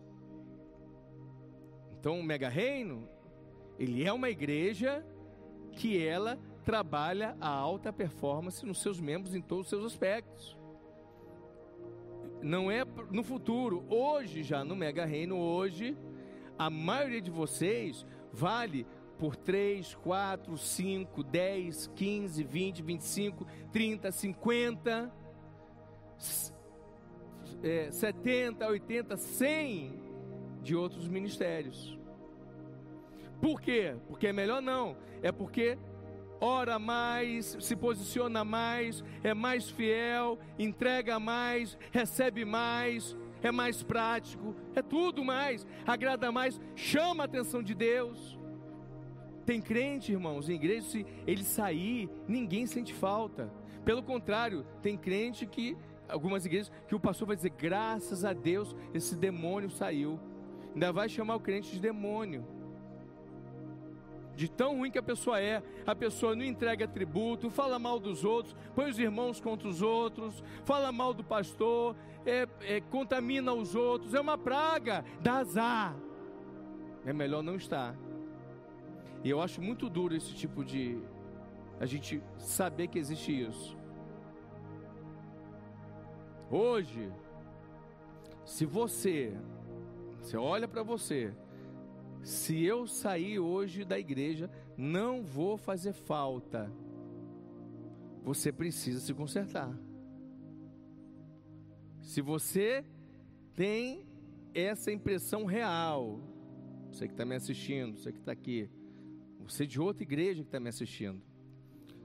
Então 2.01 2.19
o 2.19 2.25
Mega 2.25 2.49
Reino, 2.49 3.09
ele 3.79 4.05
é 4.05 4.13
uma 4.13 4.31
igreja 4.31 5.07
que 5.71 6.05
ela 6.05 6.41
trabalha 6.65 7.37
a 7.41 7.49
alta 7.49 7.93
performance 7.93 8.67
nos 8.67 8.83
seus 8.83 8.99
membros 8.99 9.33
em 9.33 9.41
todos 9.41 9.67
os 9.67 9.71
seus 9.71 9.85
aspectos. 9.85 10.61
Não 12.43 12.71
é 12.71 12.85
no 13.11 13.23
futuro, 13.23 13.85
hoje 13.89 14.43
já 14.43 14.65
no 14.65 14.75
Mega 14.75 15.05
Reino, 15.05 15.39
hoje, 15.39 15.97
a 16.59 16.69
maioria 16.69 17.21
de 17.21 17.31
vocês 17.31 18.05
vale 18.33 18.85
por 19.17 19.37
3, 19.37 19.95
4, 19.95 20.59
5, 20.59 21.23
10, 21.23 21.87
15, 21.95 22.43
20, 22.43 22.83
25, 22.83 23.47
30, 23.71 24.11
50, 24.11 25.13
é, 27.63 27.91
70, 27.93 28.67
80, 28.67 29.17
100 29.17 30.03
de 30.63 30.75
outros 30.75 31.07
ministérios. 31.07 31.97
Por 33.41 33.61
quê? 33.61 33.95
Porque 34.09 34.27
é 34.27 34.33
melhor 34.33 34.61
não, 34.61 34.97
é 35.23 35.31
porque 35.31 35.79
ora 36.43 36.77
mais, 36.77 37.57
se 37.61 37.77
posiciona 37.77 38.45
mais, 38.45 39.05
é 39.23 39.33
mais 39.33 39.71
fiel, 39.71 40.37
entrega 40.59 41.21
mais, 41.21 41.79
recebe 41.93 42.45
mais, 42.45 43.17
é 43.41 43.53
mais 43.53 43.81
prático, 43.85 44.53
é 44.75 44.83
tudo 44.83 45.25
mais, 45.25 45.65
agrada 45.87 46.33
mais, 46.33 46.61
chama 46.75 47.23
a 47.23 47.27
atenção 47.27 47.63
de 47.63 47.77
Deus. 47.77 48.37
Tem 49.47 49.61
crente, 49.61 50.11
irmãos, 50.11 50.49
em 50.49 50.55
igreja, 50.55 50.89
se 50.89 51.07
ele 51.29 51.45
sair, 51.45 52.11
ninguém 52.27 52.67
sente 52.67 52.93
falta. 52.93 53.49
Pelo 53.85 54.03
contrário, 54.03 54.67
tem 54.83 54.97
crente 54.97 55.47
que, 55.47 55.77
algumas 56.09 56.45
igrejas, 56.45 56.73
que 56.89 56.95
o 56.95 57.01
pastor 57.01 57.29
vai 57.29 57.37
dizer: 57.37 57.51
graças 57.51 58.25
a 58.25 58.33
Deus, 58.33 58.75
esse 58.93 59.15
demônio 59.15 59.71
saiu. 59.71 60.19
Ainda 60.75 60.93
vai 60.93 61.09
chamar 61.09 61.37
o 61.37 61.41
crente 61.41 61.73
de 61.73 61.81
demônio 61.81 62.62
de 64.43 64.51
tão 64.51 64.77
ruim 64.77 64.91
que 64.91 64.99
a 64.99 65.03
pessoa 65.03 65.41
é, 65.41 65.63
a 65.87 65.95
pessoa 65.95 66.35
não 66.35 66.45
entrega 66.45 66.89
tributo, 66.89 67.49
fala 67.49 67.79
mal 67.79 68.01
dos 68.01 68.25
outros, 68.25 68.57
põe 68.75 68.91
os 68.91 68.99
irmãos 68.99 69.41
contra 69.41 69.69
os 69.69 69.81
outros, 69.81 70.43
fala 70.65 70.91
mal 70.91 71.15
do 71.15 71.23
pastor, 71.23 71.95
é, 72.27 72.49
é, 72.63 72.81
contamina 72.81 73.53
os 73.53 73.77
outros, 73.77 74.15
é 74.15 74.21
uma 74.21 74.37
praga, 74.37 75.05
dá 75.21 75.35
azar. 75.35 75.95
É 77.07 77.13
melhor 77.13 77.41
não 77.41 77.55
estar. 77.55 77.95
E 79.23 79.31
eu 79.31 79.41
acho 79.41 79.63
muito 79.63 79.89
duro 79.89 80.13
esse 80.13 80.35
tipo 80.35 80.65
de. 80.65 80.99
a 81.79 81.87
gente 81.87 82.21
saber 82.37 82.89
que 82.89 82.99
existe 82.99 83.31
isso. 83.49 83.79
Hoje, 86.51 87.13
se 88.45 88.67
você, 88.67 89.37
você 90.21 90.37
olha 90.37 90.67
para 90.67 90.83
você, 90.83 91.33
se 92.23 92.63
eu 92.63 92.87
sair 92.87 93.39
hoje 93.39 93.85
da 93.85 93.99
igreja, 93.99 94.51
não 94.77 95.23
vou 95.23 95.57
fazer 95.57 95.93
falta. 95.93 96.73
Você 98.23 98.53
precisa 98.53 99.01
se 99.01 99.13
consertar. 99.13 99.77
Se 102.01 102.21
você 102.21 102.85
tem 103.55 104.07
essa 104.55 104.93
impressão 104.93 105.45
real, 105.45 106.21
você 106.91 107.07
que 107.07 107.15
está 107.15 107.25
me 107.25 107.35
assistindo, 107.35 107.99
você 107.99 108.13
que 108.13 108.19
está 108.19 108.33
aqui, 108.33 108.71
você 109.41 109.67
de 109.67 109.81
outra 109.81 110.03
igreja 110.03 110.43
que 110.43 110.49
está 110.49 110.61
me 110.61 110.69
assistindo, 110.69 111.21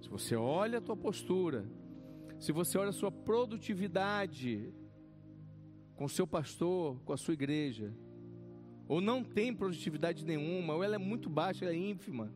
se 0.01 0.09
você 0.09 0.35
olha 0.35 0.79
a 0.79 0.81
tua 0.81 0.97
postura, 0.97 1.65
se 2.39 2.51
você 2.51 2.77
olha 2.77 2.89
a 2.89 2.93
sua 2.93 3.11
produtividade 3.11 4.73
com 5.95 6.05
o 6.05 6.09
seu 6.09 6.25
pastor, 6.25 6.99
com 7.03 7.13
a 7.13 7.17
sua 7.17 7.33
igreja, 7.33 7.93
ou 8.87 9.01
não 9.01 9.23
tem 9.23 9.53
produtividade 9.53 10.25
nenhuma, 10.25 10.73
ou 10.75 10.83
ela 10.83 10.95
é 10.95 10.99
muito 10.99 11.29
baixa, 11.29 11.65
é 11.65 11.75
ínfima. 11.75 12.31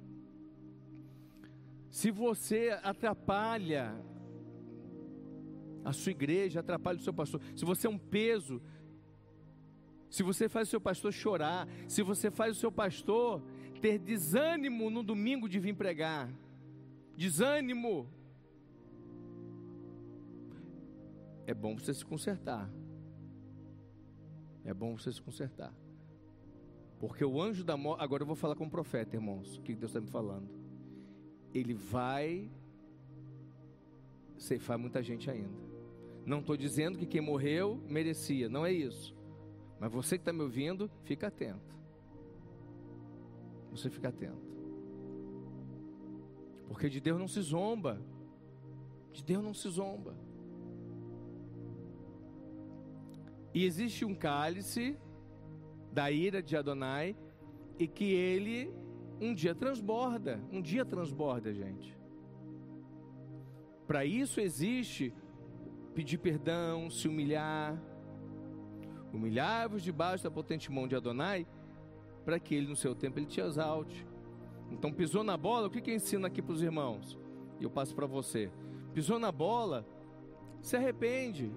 Se 1.90 2.12
você 2.12 2.78
atrapalha 2.84 3.94
a 5.84 5.92
sua 5.94 6.12
igreja, 6.12 6.60
atrapalha 6.60 6.98
o 6.98 7.02
seu 7.02 7.14
pastor, 7.14 7.42
se 7.56 7.66
você 7.66 7.88
é 7.88 7.90
um 7.90 7.98
peso, 7.98 8.62
se 10.10 10.24
você 10.24 10.50
faz 10.50 10.68
o 10.68 10.72
seu 10.72 10.82
pastor 10.82 11.12
chorar, 11.14 11.68
se 11.88 12.04
você 12.04 12.30
faz 12.30 12.58
o 12.58 12.60
seu 12.60 12.72
pastor 12.72 13.42
ter 13.82 13.98
desânimo 13.98 14.90
no 14.90 15.02
domingo 15.02 15.50
de 15.50 15.60
vir 15.60 15.74
pregar, 15.74 16.30
desânimo, 17.16 18.08
é 21.48 21.54
bom 21.54 21.78
você 21.78 21.94
se 21.94 22.06
consertar. 22.06 22.70
É 24.64 24.74
bom 24.74 24.98
você 24.98 25.12
se 25.12 25.22
consertar. 25.22 25.74
Porque 27.02 27.26
o 27.26 27.42
anjo 27.42 27.64
da 27.64 27.76
morte. 27.76 28.04
Agora 28.04 28.22
eu 28.22 28.28
vou 28.28 28.36
falar 28.36 28.56
com 28.56 28.66
o 28.66 28.70
profeta, 28.70 29.16
irmãos. 29.16 29.58
O 29.58 29.62
que 29.64 29.74
Deus 29.74 29.90
está 29.90 30.00
me 30.00 30.06
falando? 30.06 30.48
Ele 31.52 31.74
vai 31.74 32.48
ceifar 34.38 34.78
muita 34.78 35.02
gente 35.02 35.28
ainda. 35.28 35.60
Não 36.24 36.42
estou 36.42 36.56
dizendo 36.56 37.00
que 37.00 37.08
quem 37.08 37.20
morreu 37.20 37.82
merecia, 37.90 38.48
não 38.48 38.64
é 38.64 38.72
isso. 38.72 39.16
Mas 39.80 39.92
você 39.92 40.16
que 40.16 40.22
está 40.22 40.32
me 40.32 40.44
ouvindo, 40.44 40.92
fica 41.04 41.26
atento. 41.26 41.76
Você 43.72 43.90
fica 43.90 44.10
atento. 44.10 44.52
Porque 46.68 46.88
de 46.88 47.02
Deus 47.02 47.18
não 47.18 47.28
se 47.28 47.42
zomba. 47.42 48.00
De 49.12 49.24
Deus 49.24 49.44
não 49.44 49.56
se 49.56 49.68
zomba. 49.70 50.16
E 53.56 53.66
existe 53.66 54.06
um 54.06 54.14
cálice 54.14 54.96
da 55.92 56.10
ira 56.12 56.42
de 56.42 56.56
Adonai 56.56 57.16
e 57.78 57.88
que 57.88 58.14
ele 58.14 58.72
um 59.20 59.34
dia 59.34 59.54
transborda, 59.54 60.42
um 60.52 60.62
dia 60.62 60.84
transborda, 60.84 61.54
gente. 61.54 61.96
Para 63.86 64.04
isso 64.06 64.40
existe 64.40 65.14
pedir 65.94 66.18
perdão, 66.18 66.90
se 66.90 67.08
humilhar, 67.08 67.80
humilhar-vos 69.14 69.84
debaixo 69.84 70.24
da 70.24 70.32
potente 70.32 70.72
mão 70.72 70.88
de 70.88 70.96
Adonai, 70.96 71.46
para 72.24 72.40
que 72.40 72.56
ele 72.56 72.68
no 72.68 72.76
seu 72.76 72.96
tempo 72.96 73.20
ele 73.20 73.26
te 73.26 73.42
exalte. 73.42 74.08
Então 74.72 74.92
pisou 74.92 75.24
na 75.24 75.36
bola, 75.36 75.68
o 75.68 75.70
que 75.70 75.82
que 75.82 75.94
ensina 75.94 76.28
aqui 76.28 76.42
para 76.42 76.54
os 76.54 76.64
irmãos? 76.64 77.20
E 77.60 77.64
eu 77.64 77.70
passo 77.70 77.94
para 77.94 78.08
você. 78.08 78.50
Pisou 78.94 79.20
na 79.20 79.32
bola, 79.32 79.86
se 80.62 80.76
arrepende, 80.78 81.52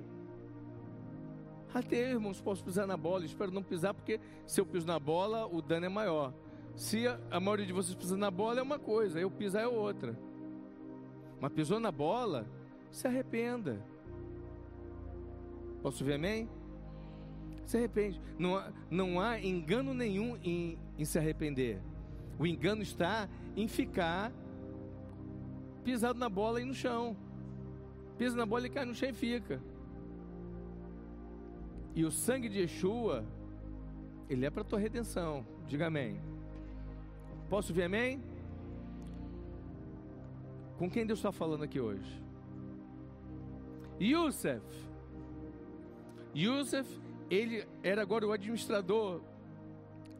até 1.75 2.13
irmãos, 2.13 2.41
posso 2.41 2.65
pisar 2.65 2.87
na 2.87 2.97
bola, 2.97 3.25
espero 3.25 3.51
não 3.51 3.63
pisar, 3.63 3.93
porque 3.93 4.21
se 4.47 4.61
eu 4.61 4.67
piso 4.67 4.87
na 4.87 4.99
bola, 4.99 5.47
o 5.47 5.61
dano 5.61 5.87
é 5.87 5.89
maior. 5.89 6.33
Se 6.77 7.07
a, 7.07 7.19
a 7.31 7.41
maioria 7.41 7.67
de 7.67 7.73
vocês 7.73 7.95
pisa 7.95 8.17
na 8.17 8.31
bola, 8.31 8.61
é 8.61 8.63
uma 8.63 8.79
coisa, 8.79 9.19
eu 9.19 9.31
pisar 9.31 9.63
é 9.63 9.67
outra. 9.67 10.19
Mas 11.41 11.53
pisou 11.53 11.81
na 11.81 11.91
bola, 11.91 12.47
se 12.91 13.07
arrependa. 13.07 13.85
Posso 15.83 16.05
ver 16.05 16.15
amém? 16.15 16.49
Se 17.67 17.77
arrepende. 17.77 18.21
Não 18.39 18.57
há, 18.57 18.73
não 18.91 19.21
há 19.21 19.41
engano 19.41 19.93
nenhum 19.93 20.37
em, 20.43 20.79
em 20.97 21.05
se 21.05 21.19
arrepender. 21.19 21.81
O 22.39 22.47
engano 22.47 22.83
está 22.83 23.29
em 23.57 23.69
ficar 23.69 24.33
pisado 25.85 26.19
na 26.19 26.29
bola 26.29 26.61
e 26.61 26.65
no 26.65 26.75
chão. 26.75 27.17
Pisa 28.17 28.37
na 28.37 28.47
bola 28.47 28.67
e 28.67 28.71
cai 28.71 28.85
no 28.85 28.95
chão 28.95 29.09
e 29.09 29.13
fica. 29.13 29.61
E 31.95 32.05
o 32.05 32.11
sangue 32.11 32.49
de 32.49 32.59
Yeshua, 32.61 33.25
ele 34.29 34.45
é 34.45 34.51
para 34.51 34.63
a 34.63 34.65
tua 34.65 34.79
redenção. 34.79 35.47
Diga 35.69 35.87
amém. 35.87 36.21
Posso 37.49 37.73
ver 37.73 37.85
amém? 37.85 38.21
Com 40.77 40.91
quem 40.91 41.07
Deus 41.07 41.21
está 41.21 41.31
falando 41.31 41.63
aqui 41.63 41.79
hoje? 41.79 42.23
Yusuf. 44.01 44.61
Yusuf, 46.35 47.01
ele 47.31 47.65
era 47.83 48.03
agora 48.03 48.27
o 48.27 48.33
administrador. 48.33 49.23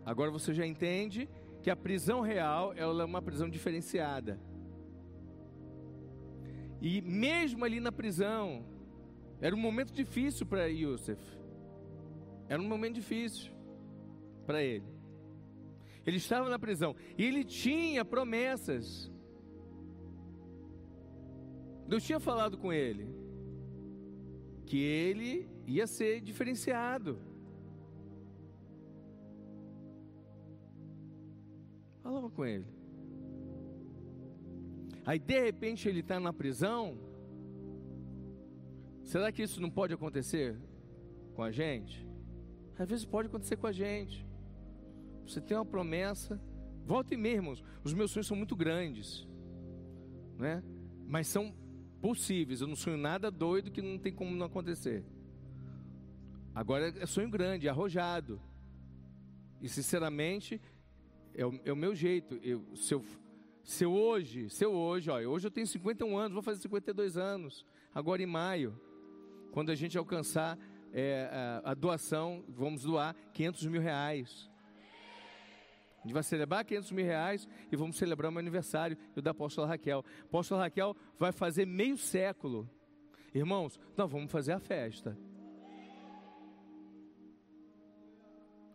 Agora 0.07 0.31
você 0.31 0.55
já 0.55 0.65
entende 0.65 1.29
que 1.61 1.71
a 1.71 1.77
prisão 1.77 2.21
real 2.21 2.73
é 2.75 2.87
uma 2.87 3.21
prisão 3.21 3.51
diferenciada. 3.51 4.39
E 6.81 7.01
mesmo 7.01 7.65
ali 7.65 7.81
na 7.81 7.91
prisão, 7.91 8.65
Era 9.41 9.55
um 9.55 9.59
momento 9.59 9.93
difícil 9.93 10.47
para 10.47 10.67
Yusuf. 10.67 11.21
Era 12.49 12.61
um 12.61 12.69
momento 12.69 12.95
difícil 12.95 13.53
para 14.47 14.63
ele. 14.63 14.87
Ele 16.07 16.19
estava 16.19 16.49
na 16.49 16.59
prisão 16.59 16.95
e 17.17 17.25
ele 17.25 17.45
tinha 17.45 18.05
promessas. 18.05 19.11
Deus 21.89 22.03
tinha 22.03 22.21
falado 22.21 22.59
com 22.59 22.73
ele 22.73 23.09
que 24.67 24.79
ele 24.79 25.49
ia 25.67 25.87
ser 25.87 26.21
diferenciado. 26.21 27.19
Falava 32.03 32.31
com 32.31 32.45
ele. 32.45 32.67
Aí 35.07 35.19
de 35.19 35.41
repente 35.41 35.89
ele 35.89 36.01
está 36.01 36.19
na 36.19 36.33
prisão. 36.33 36.99
Será 39.05 39.31
que 39.31 39.43
isso 39.43 39.61
não 39.61 39.71
pode 39.71 39.93
acontecer 39.93 40.59
com 41.35 41.43
a 41.43 41.51
gente? 41.51 42.04
Às 42.79 42.89
vezes 42.89 43.05
pode 43.05 43.29
acontecer 43.29 43.57
com 43.57 43.67
a 43.67 43.73
gente. 43.73 44.27
Você 45.27 45.41
tem 45.41 45.57
uma 45.57 45.65
promessa. 45.65 46.41
Volta 46.85 47.15
e 47.15 47.17
meia, 47.17 47.37
irmãos. 47.37 47.63
Os 47.83 47.95
meus 47.95 48.11
sonhos 48.11 48.27
são 48.27 48.37
muito 48.37 48.57
grandes. 48.57 49.27
Né? 50.39 50.63
Mas 51.07 51.29
são 51.29 51.55
possíveis. 52.01 52.61
Eu 52.61 52.67
não 52.67 52.77
sonho 52.77 52.97
nada 52.97 53.31
doido 53.31 53.71
que 53.71 53.81
não 53.81 53.99
tem 53.99 54.13
como 54.13 54.37
não 54.37 54.47
acontecer. 54.47 55.05
Agora 56.55 56.93
é 56.99 57.07
sonho 57.07 57.31
grande, 57.31 57.67
é 57.67 57.71
arrojado. 57.71 58.41
E 59.61 59.69
sinceramente, 59.69 60.61
é 61.35 61.45
o, 61.45 61.61
é 61.65 61.73
o 61.73 61.77
meu 61.77 61.95
jeito. 61.95 62.39
Eu, 62.43 62.65
se, 62.77 62.95
eu, 62.95 63.05
se 63.65 63.85
eu 63.85 63.93
hoje, 63.93 64.49
se 64.51 64.65
eu 64.65 64.73
hoje, 64.73 65.11
ó, 65.11 65.19
hoje 65.21 65.47
eu 65.47 65.51
tenho 65.51 65.67
51 65.67 66.17
anos, 66.17 66.35
vou 66.35 66.43
fazer 66.43 66.61
52 66.61 67.17
anos, 67.17 67.65
agora 67.93 68.23
em 68.23 68.27
maio, 68.27 68.79
quando 69.51 69.71
a 69.71 69.75
gente 69.75 69.97
alcançar 69.99 70.59
é, 70.95 71.29
a, 71.65 71.73
a, 71.73 71.75
doação, 71.75 72.45
vamos 72.49 72.85
doar 72.85 73.17
500 73.33 73.67
mil 73.67 73.83
reais. 73.83 74.49
A 75.99 76.03
gente 76.03 76.15
vai 76.15 76.23
celebrar 76.23 76.65
500 76.65 76.93
mil 76.93 77.05
reais 77.05 77.49
e 77.73 77.75
vamos 77.75 77.97
celebrar 77.97 78.31
o 78.31 78.33
meu 78.33 78.39
aniversário 78.39 78.97
e 79.17 79.19
o 79.19 79.23
da 79.23 79.33
apóstola 79.33 79.67
Raquel. 79.67 80.05
A 80.07 80.25
apóstola 80.25 80.63
Raquel 80.63 80.97
vai 81.19 81.33
fazer 81.33 81.67
meio 81.67 81.99
século. 81.99 82.71
Irmãos, 83.35 83.81
nós 83.97 84.09
vamos 84.09 84.31
fazer 84.31 84.53
a 84.53 84.61
festa. 84.61 85.19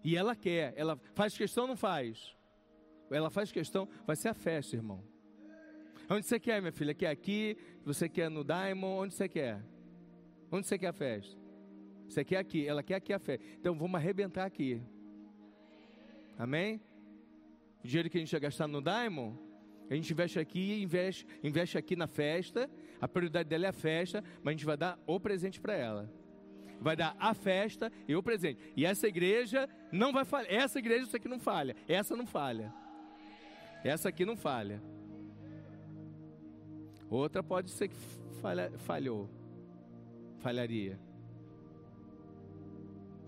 E 0.04 0.18
ela 0.18 0.36
quer, 0.36 0.74
ela 0.76 1.00
faz 1.14 1.38
questão 1.38 1.68
não 1.68 1.78
faz? 1.78 2.36
Ela 3.10 3.30
faz 3.30 3.52
questão, 3.52 3.88
vai 4.06 4.16
ser 4.16 4.30
a 4.30 4.34
festa, 4.34 4.76
irmão. 4.76 5.04
Onde 6.10 6.26
você 6.26 6.40
quer, 6.40 6.60
minha 6.62 6.72
filha? 6.72 6.94
Quer 6.94 7.10
aqui? 7.10 7.56
Você 7.86 8.10
quer 8.10 8.30
no 8.30 8.44
Diamond? 8.44 9.06
Onde 9.06 9.14
você 9.14 9.30
quer? 9.30 9.64
Onde 10.52 10.68
você 10.68 10.78
quer 10.78 10.88
a 10.88 10.94
festa? 10.94 11.49
Você 12.10 12.26
quer 12.26 12.38
aqui, 12.38 12.68
ela 12.68 12.82
quer 12.82 12.96
aqui 12.96 13.14
a 13.14 13.20
festa. 13.20 13.46
Então 13.60 13.76
vamos 13.78 13.96
arrebentar 13.96 14.46
aqui. 14.46 14.82
Amém? 16.38 16.82
O 17.84 17.88
dinheiro 17.88 18.10
que 18.10 18.18
a 18.18 18.20
gente 18.20 18.34
ia 18.34 18.40
gastar 18.40 18.68
no 18.68 18.82
Diamond, 18.82 19.38
a 19.90 19.96
gente 19.96 20.12
investe 20.12 20.40
aqui 20.40 20.82
investe, 20.82 21.26
investe 21.44 21.78
aqui 21.78 21.96
na 21.96 22.08
festa. 22.08 22.70
A 23.00 23.08
prioridade 23.08 23.48
dela 23.48 23.68
é 23.68 23.70
a 23.70 23.74
festa, 23.74 24.24
mas 24.44 24.48
a 24.48 24.52
gente 24.52 24.66
vai 24.66 24.76
dar 24.76 25.00
o 25.06 25.20
presente 25.20 25.62
para 25.62 25.74
ela 25.74 26.20
vai 26.82 26.96
dar 26.96 27.14
a 27.20 27.34
festa 27.34 27.92
e 28.08 28.16
o 28.16 28.24
presente. 28.24 28.62
E 28.76 28.86
essa 28.86 29.06
igreja 29.06 29.68
não 29.92 30.14
vai 30.14 30.24
falhar. 30.24 30.50
Essa 30.50 30.80
igreja 30.80 31.04
isso 31.04 31.16
aqui 31.16 31.28
não 31.28 31.38
falha. 31.38 31.76
Essa 31.88 32.16
não 32.16 32.26
falha. 32.26 32.74
Essa 33.84 34.08
aqui 34.08 34.24
não 34.26 34.38
falha. 34.38 34.82
Outra 37.10 37.44
pode 37.44 37.70
ser 37.72 37.90
que 37.90 37.96
falha, 38.42 38.72
falhou. 38.78 39.30
Falharia. 40.38 40.98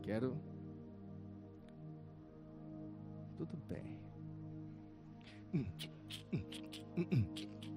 Quero. 0.02 0.38
Tudo 3.38 3.58
bem. 3.68 4.00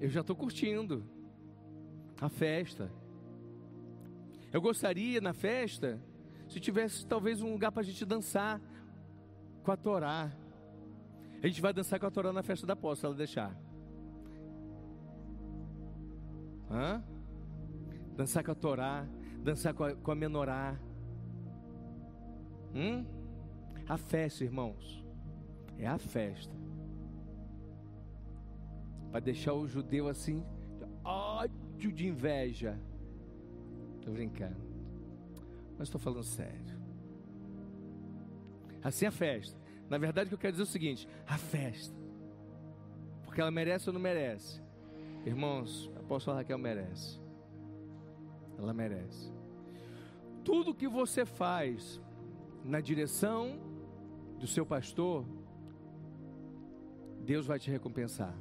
Eu 0.01 0.09
já 0.09 0.20
estou 0.20 0.37
curtindo 0.37 1.05
a 2.20 2.29
festa. 2.29 2.91
Eu 4.53 4.61
gostaria 4.61 5.20
na 5.20 5.33
festa, 5.33 6.01
se 6.49 6.61
tivesse 6.61 7.07
talvez 7.07 7.43
um 7.43 7.51
lugar 7.53 7.72
para 7.72 7.81
a 7.83 7.85
gente 7.85 8.05
dançar 8.05 8.61
com 9.62 9.72
a 9.72 9.77
Torá. 9.77 10.31
A 11.43 11.47
gente 11.47 11.61
vai 11.61 11.72
dançar 11.72 11.99
com 11.99 12.07
a 12.07 12.11
Torá 12.11 12.33
na 12.33 12.43
festa 12.43 12.66
da 12.66 12.77
posse, 12.77 13.01
se 13.01 13.07
ela 13.07 13.14
deixar. 13.14 13.59
Hã? 16.70 17.03
Dançar 18.16 18.45
com 18.45 18.53
a 18.53 18.55
Torá, 18.55 19.07
dançar 19.43 19.75
com 19.75 19.85
a, 19.85 19.95
com 19.95 20.12
a 20.12 20.14
menorá. 20.14 20.79
Hum? 22.75 23.05
A 23.89 23.97
festa, 23.97 24.45
irmãos, 24.45 25.05
é 25.79 25.87
a 25.87 25.99
festa. 25.99 26.55
Para 29.11 29.20
deixar 29.20 29.53
o 29.53 29.68
judeu 29.68 30.09
assim, 30.09 30.45
ódio 31.05 31.93
de 31.93 32.09
inveja. 32.09 32.79
Estou 33.97 34.12
brincando. 34.12 34.61
Mas 35.79 35.89
estou 35.89 36.01
falando 36.01 36.25
sério. 36.25 36.79
Assim 38.83 39.05
é 39.05 39.09
a 39.09 39.12
festa. 39.12 39.59
Na 39.89 39.99
verdade, 39.99 40.27
o 40.27 40.29
que 40.31 40.35
eu 40.35 40.39
quero 40.39 40.53
dizer 40.53 40.62
é 40.62 40.68
o 40.68 40.70
seguinte: 40.70 41.09
a 41.27 41.39
festa. 41.39 41.97
Porque 43.25 43.41
ela 43.41 43.51
merece 43.51 43.89
ou 43.89 43.93
não 43.93 44.01
merece? 44.01 44.62
Irmãos, 45.25 45.91
a 45.97 46.01
apóstola 46.01 46.39
Raquel 46.39 46.59
merece. 46.59 47.20
Ela 48.59 48.72
merece. 48.72 49.33
Tudo 50.45 50.75
que 50.75 50.87
você 50.87 51.25
faz 51.25 52.01
na 52.65 52.81
direção 52.81 53.59
do 54.39 54.47
seu 54.47 54.65
pastor, 54.65 55.25
Deus 57.21 57.47
vai 57.47 57.59
te 57.59 57.71
recompensar. 57.71 58.35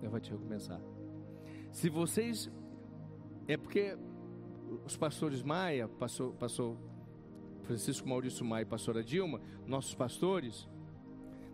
Deus 0.00 0.12
vai 0.12 0.20
te 0.20 0.30
recompensar. 0.30 0.80
Se 1.72 1.88
vocês 1.88 2.50
é 3.46 3.56
porque 3.56 3.96
os 4.84 4.96
pastores 4.96 5.42
Maia, 5.42 5.88
passou, 5.88 6.32
passou 6.34 6.76
Francisco 7.62 8.08
Maurício 8.08 8.44
Maia 8.44 8.62
e 8.62 8.66
pastora 8.66 9.02
Dilma, 9.02 9.40
nossos 9.66 9.94
pastores, 9.94 10.68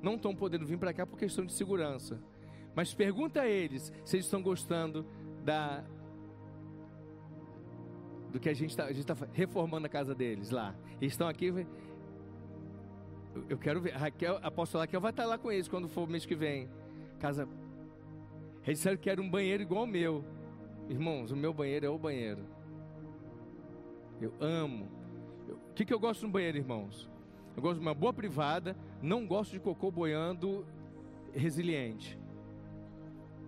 não 0.03 0.17
estão 0.17 0.35
podendo 0.35 0.67
vir 0.67 0.79
para 0.79 0.93
cá 0.93 1.07
por 1.07 1.19
questão 1.19 1.45
de 1.47 1.53
segurança. 1.53 2.21
Mas 2.75 2.93
pergunta 2.93 3.43
a 3.43 3.49
eles 3.49 3.93
se 4.05 4.17
eles 4.17 4.27
estão 4.27 4.43
gostando 4.43 5.07
da 5.45 5.85
do 8.35 8.41
que 8.41 8.49
a 8.49 8.53
gente 8.53 8.71
está 8.71 9.15
tá 9.15 9.29
reformando 9.33 9.87
a 9.87 9.89
casa 9.89 10.13
deles 10.13 10.51
lá. 10.51 10.75
Eles 11.01 11.13
estão 11.13 11.29
aqui. 11.29 11.65
Eu 13.49 13.57
quero 13.57 13.81
ver. 13.81 13.93
Raquel, 13.93 14.39
a 14.43 14.49
apóstola 14.49 14.83
Raquel 14.83 15.01
vai 15.01 15.13
estar 15.13 15.25
lá 15.25 15.39
com 15.39 15.53
eles 15.53 15.69
quando 15.69 15.87
for 15.87 16.09
mês 16.09 16.27
que 16.27 16.35
vem. 16.35 16.69
Casa. 17.21 17.49
Eles 18.67 18.81
disseram 18.81 18.97
que 18.97 19.09
era 19.09 19.23
um 19.23 19.31
banheiro 19.31 19.63
igual 19.63 19.83
ao 19.83 19.87
meu. 19.87 20.25
Irmãos, 20.89 21.31
o 21.31 21.37
meu 21.37 21.55
banheiro 21.55 21.87
é 21.87 21.89
o 21.89 21.97
banheiro. 21.97 22.45
Eu 24.21 24.35
amo. 24.41 24.89
O 25.49 25.73
que, 25.73 25.85
que 25.85 25.95
eu 25.95 26.01
gosto 26.01 26.27
no 26.27 26.33
banheiro, 26.33 26.59
irmãos? 26.59 27.09
Eu 27.57 27.63
gosto 27.63 27.79
de 27.79 27.87
uma 27.87 27.95
boa 27.95 28.13
privada, 28.13 28.77
não 29.01 29.29
gosto 29.29 29.53
de 29.53 29.61
cocô 29.61 29.93
boiando 29.93 30.67
resiliente. 31.33 32.19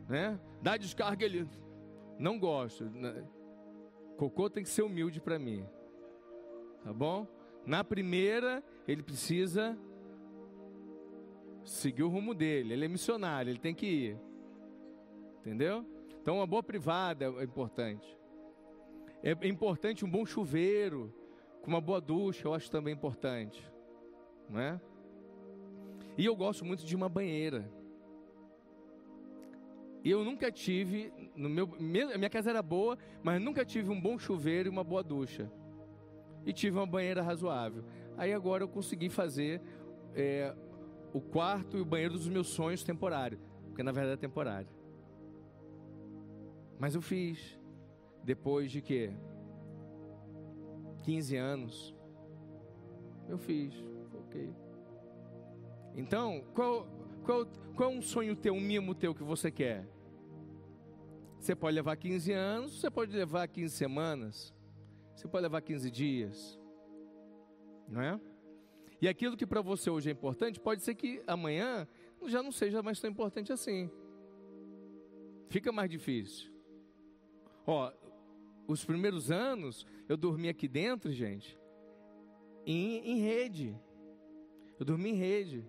Né? 0.09 0.39
Dá 0.63 0.77
descarga 0.77 1.25
ele. 1.25 1.49
Não 2.21 2.39
gosto. 2.39 2.89
Cocô 4.17 4.49
tem 4.49 4.63
que 4.63 4.69
ser 4.69 4.83
humilde 4.83 5.21
para 5.21 5.39
mim. 5.39 5.67
Tá 6.83 6.93
bom? 6.93 7.27
Na 7.65 7.83
primeira, 7.83 8.63
ele 8.87 9.03
precisa 9.03 9.77
seguir 11.65 12.03
o 12.03 12.09
rumo 12.09 12.35
dele. 12.35 12.73
Ele 12.73 12.85
é 12.85 12.89
missionário, 12.89 13.51
ele 13.51 13.59
tem 13.59 13.75
que 13.75 13.87
ir. 13.87 14.21
Entendeu? 15.41 15.85
Então, 16.21 16.37
uma 16.37 16.47
boa 16.47 16.63
privada 16.63 17.27
é 17.27 17.45
importante. 17.45 18.17
É 19.23 19.33
importante 19.47 20.05
um 20.05 20.11
bom 20.11 20.25
chuveiro, 20.25 21.13
com 21.63 21.69
uma 21.69 21.81
boa 21.81 22.01
ducha, 22.01 22.47
eu 22.47 22.55
acho 22.55 22.71
também 22.71 22.95
importante. 22.95 23.65
Não 24.49 24.61
é? 24.61 24.81
E 26.17 26.25
eu 26.25 26.37
gosto 26.37 26.65
muito 26.65 26.87
de 26.87 26.95
uma 26.95 27.09
banheira. 27.09 27.71
Eu 30.09 30.25
nunca 30.25 30.53
tive, 30.53 31.13
no 31.35 31.49
meu, 31.49 31.67
minha 31.67 32.31
casa 32.31 32.51
era 32.51 32.63
boa, 32.63 32.97
mas 33.25 33.43
nunca 33.43 33.65
tive 33.65 33.91
um 33.91 34.01
bom 34.01 34.17
chuveiro 34.17 34.69
e 34.69 34.71
uma 34.71 34.85
boa 34.85 35.03
ducha. 35.03 35.51
E 36.45 36.53
tive 36.53 36.79
uma 36.79 36.87
banheira 36.87 37.23
razoável. 37.23 37.83
Aí 38.17 38.33
agora 38.33 38.63
eu 38.63 38.69
consegui 38.69 39.09
fazer 39.09 39.61
é, 40.15 40.55
o 41.13 41.21
quarto 41.21 41.77
e 41.77 41.81
o 41.81 41.85
banheiro 41.85 42.15
dos 42.15 42.29
meus 42.29 42.47
sonhos 42.47 42.85
temporário, 42.85 43.41
porque 43.67 43.83
na 43.83 43.91
verdade 43.91 44.15
é 44.15 44.17
temporário. 44.17 44.69
Mas 46.79 46.95
eu 46.95 47.03
fiz. 47.03 47.59
Depois 48.23 48.71
de 48.71 48.81
quê? 48.81 49.13
15 51.03 51.37
anos. 51.37 51.97
Eu 53.29 53.39
fiz. 53.39 53.75
Ok. 54.15 54.55
Então, 55.97 56.45
qual, 56.55 56.87
qual, 57.25 57.45
qual 57.75 57.91
é 57.91 57.93
um 57.93 58.03
sonho 58.03 58.37
teu, 58.37 58.55
um 58.55 58.61
mimo 58.61 58.95
teu 58.95 59.13
que 59.13 59.25
você 59.25 59.51
quer? 59.51 59.96
Você 61.47 61.55
pode 61.55 61.77
levar 61.77 61.95
15 61.97 62.33
anos, 62.33 62.81
você 62.81 62.91
pode 62.91 63.17
levar 63.17 63.47
15 63.47 63.73
semanas, 63.73 64.53
você 65.15 65.29
pode 65.29 65.43
levar 65.45 65.61
15 65.61 65.89
dias, 65.93 66.59
não 67.87 68.03
é? 68.03 68.21
E 69.01 69.07
aquilo 69.07 69.37
que 69.37 69.47
para 69.47 69.61
você 69.61 69.89
hoje 69.89 70.09
é 70.09 70.13
importante, 70.13 70.59
pode 70.59 70.83
ser 70.83 70.97
que 70.97 71.23
amanhã 71.25 71.87
já 72.25 72.43
não 72.43 72.51
seja 72.51 72.83
mais 72.83 72.99
tão 72.99 73.09
importante 73.09 73.53
assim. 73.53 73.89
Fica 75.49 75.71
mais 75.71 75.89
difícil. 75.89 76.51
Ó, 77.65 77.93
os 78.67 78.85
primeiros 78.85 79.31
anos 79.31 79.87
eu 80.09 80.17
dormi 80.17 80.49
aqui 80.49 80.67
dentro, 80.67 81.13
gente, 81.13 81.57
em, 82.67 83.13
em 83.13 83.21
rede. 83.21 83.81
Eu 84.81 84.85
dormi 84.85 85.11
em 85.11 85.15
rede. 85.15 85.65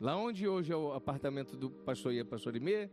Lá 0.00 0.16
onde 0.16 0.48
hoje 0.48 0.72
é 0.72 0.76
o 0.76 0.92
apartamento 0.92 1.56
do 1.56 1.70
pastor 1.70 2.12
e 2.12 2.18
a 2.18 2.24
pastor 2.24 2.56
Imê, 2.56 2.90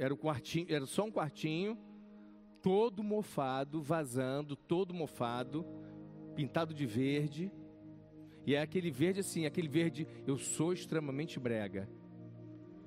era, 0.00 0.14
o 0.14 0.16
quartinho, 0.16 0.66
era 0.70 0.86
só 0.86 1.04
um 1.04 1.12
quartinho, 1.12 1.76
todo 2.62 3.02
mofado, 3.02 3.82
vazando, 3.82 4.56
todo 4.56 4.94
mofado, 4.94 5.62
pintado 6.34 6.72
de 6.72 6.86
verde. 6.86 7.52
E 8.46 8.54
é 8.54 8.62
aquele 8.62 8.90
verde 8.90 9.20
assim, 9.20 9.44
aquele 9.44 9.68
verde, 9.68 10.08
eu 10.26 10.38
sou 10.38 10.72
extremamente 10.72 11.38
brega. 11.38 11.86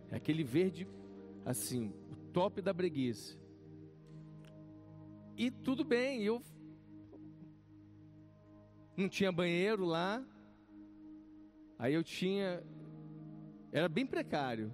É 0.10 0.16
aquele 0.16 0.44
verde 0.44 0.88
assim, 1.46 1.94
o 2.12 2.16
top 2.34 2.64
da 2.64 2.74
breguice. 2.74 3.38
E 5.38 5.52
tudo 5.52 5.84
bem, 5.84 6.24
eu 6.24 6.42
não 8.98 9.08
tinha 9.08 9.32
banheiro 9.32 9.86
lá. 9.86 10.26
Aí 11.78 11.94
eu 11.94 12.04
tinha 12.04 12.64
era 13.72 13.88
bem 13.88 14.06
precário. 14.06 14.74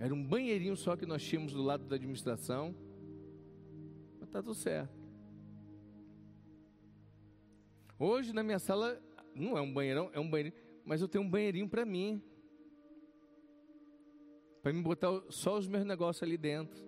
Era 0.00 0.14
um 0.14 0.24
banheirinho 0.24 0.74
só 0.78 0.96
que 0.96 1.04
nós 1.04 1.22
tínhamos 1.22 1.52
do 1.52 1.62
lado 1.62 1.84
da 1.84 1.96
administração. 1.96 2.74
Mas 4.18 4.30
tá 4.30 4.42
tudo 4.42 4.54
certo. 4.54 4.98
Hoje 7.98 8.32
na 8.32 8.42
minha 8.42 8.58
sala 8.58 8.98
não 9.34 9.58
é 9.58 9.60
um 9.60 9.70
banheirão, 9.70 10.08
é 10.14 10.18
um 10.18 10.28
banheirinho, 10.28 10.56
mas 10.86 11.02
eu 11.02 11.08
tenho 11.08 11.22
um 11.22 11.28
banheirinho 11.28 11.68
para 11.68 11.84
mim. 11.84 12.22
Para 14.62 14.72
me 14.72 14.80
botar 14.80 15.08
só 15.28 15.58
os 15.58 15.68
meus 15.68 15.84
negócios 15.84 16.22
ali 16.22 16.38
dentro. 16.38 16.82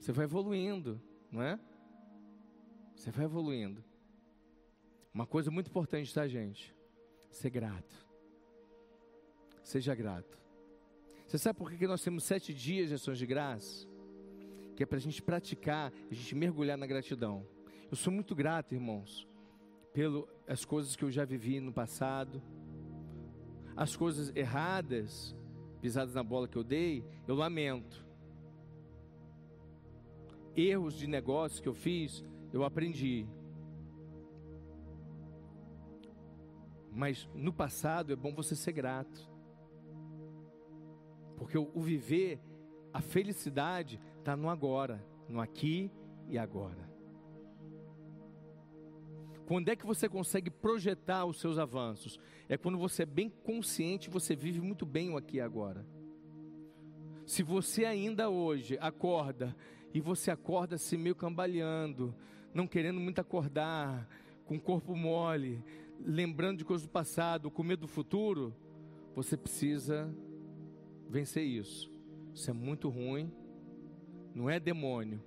Você 0.00 0.10
vai 0.10 0.24
evoluindo, 0.24 1.00
não 1.30 1.40
é? 1.40 1.60
Você 2.96 3.12
vai 3.12 3.26
evoluindo. 3.26 3.84
Uma 5.14 5.24
coisa 5.26 5.52
muito 5.52 5.68
importante, 5.68 6.12
tá, 6.12 6.26
gente? 6.26 6.74
Ser 7.30 7.50
grato. 7.50 7.94
Seja 9.62 9.94
grato. 9.94 10.47
Você 11.28 11.36
sabe 11.36 11.58
por 11.58 11.70
que 11.70 11.86
nós 11.86 12.02
temos 12.02 12.24
sete 12.24 12.54
dias 12.54 12.88
de 12.88 12.94
ações 12.94 13.18
de 13.18 13.26
graça? 13.26 13.86
Que 14.74 14.82
é 14.82 14.86
para 14.86 14.96
a 14.96 15.00
gente 15.00 15.20
praticar, 15.20 15.92
a 16.10 16.14
gente 16.14 16.34
mergulhar 16.34 16.78
na 16.78 16.86
gratidão. 16.86 17.46
Eu 17.90 17.98
sou 17.98 18.10
muito 18.10 18.34
grato, 18.34 18.74
irmãos, 18.74 19.28
pelas 19.92 20.64
coisas 20.64 20.96
que 20.96 21.04
eu 21.04 21.10
já 21.10 21.26
vivi 21.26 21.60
no 21.60 21.70
passado, 21.70 22.42
as 23.76 23.94
coisas 23.94 24.34
erradas, 24.34 25.36
pisadas 25.82 26.14
na 26.14 26.22
bola 26.22 26.48
que 26.48 26.56
eu 26.56 26.64
dei, 26.64 27.04
eu 27.26 27.34
lamento. 27.34 28.06
Erros 30.56 30.94
de 30.94 31.06
negócio 31.06 31.62
que 31.62 31.68
eu 31.68 31.74
fiz, 31.74 32.24
eu 32.54 32.64
aprendi. 32.64 33.28
Mas 36.90 37.28
no 37.34 37.52
passado 37.52 38.14
é 38.14 38.16
bom 38.16 38.34
você 38.34 38.56
ser 38.56 38.72
grato. 38.72 39.27
Porque 41.38 41.56
o, 41.56 41.80
viver, 41.80 42.40
a 42.92 43.00
felicidade 43.00 44.00
está 44.18 44.36
no 44.36 44.50
agora, 44.50 45.04
no 45.28 45.40
aqui 45.40 45.90
e 46.28 46.36
agora. 46.36 46.88
Quando 49.46 49.70
é 49.70 49.76
que 49.76 49.86
você 49.86 50.08
consegue 50.08 50.50
projetar 50.50 51.24
os 51.24 51.40
seus 51.40 51.56
avanços? 51.56 52.20
É 52.48 52.58
quando 52.58 52.76
você 52.76 53.04
é 53.04 53.06
bem 53.06 53.30
consciente, 53.30 54.10
você 54.10 54.36
vive 54.36 54.60
muito 54.60 54.84
bem 54.84 55.10
o 55.10 55.16
aqui 55.16 55.38
e 55.38 55.40
agora. 55.40 55.86
Se 57.24 57.42
você 57.42 57.84
ainda 57.84 58.28
hoje 58.28 58.76
acorda 58.80 59.56
e 59.94 60.00
você 60.00 60.30
acorda 60.30 60.74
assim 60.74 60.98
meio 60.98 61.14
cambaleando, 61.14 62.14
não 62.52 62.66
querendo 62.66 63.00
muito 63.00 63.20
acordar, 63.20 64.06
com 64.44 64.56
o 64.56 64.60
corpo 64.60 64.94
mole, 64.96 65.62
lembrando 66.00 66.58
de 66.58 66.64
coisas 66.64 66.86
do 66.86 66.90
passado, 66.90 67.50
com 67.50 67.62
medo 67.62 67.82
do 67.82 67.88
futuro, 67.88 68.54
você 69.14 69.36
precisa 69.36 70.14
vencer 71.08 71.44
isso. 71.44 71.92
Isso 72.34 72.50
é 72.50 72.52
muito 72.52 72.88
ruim. 72.88 73.32
Não 74.34 74.48
é 74.48 74.60
demônio, 74.60 75.22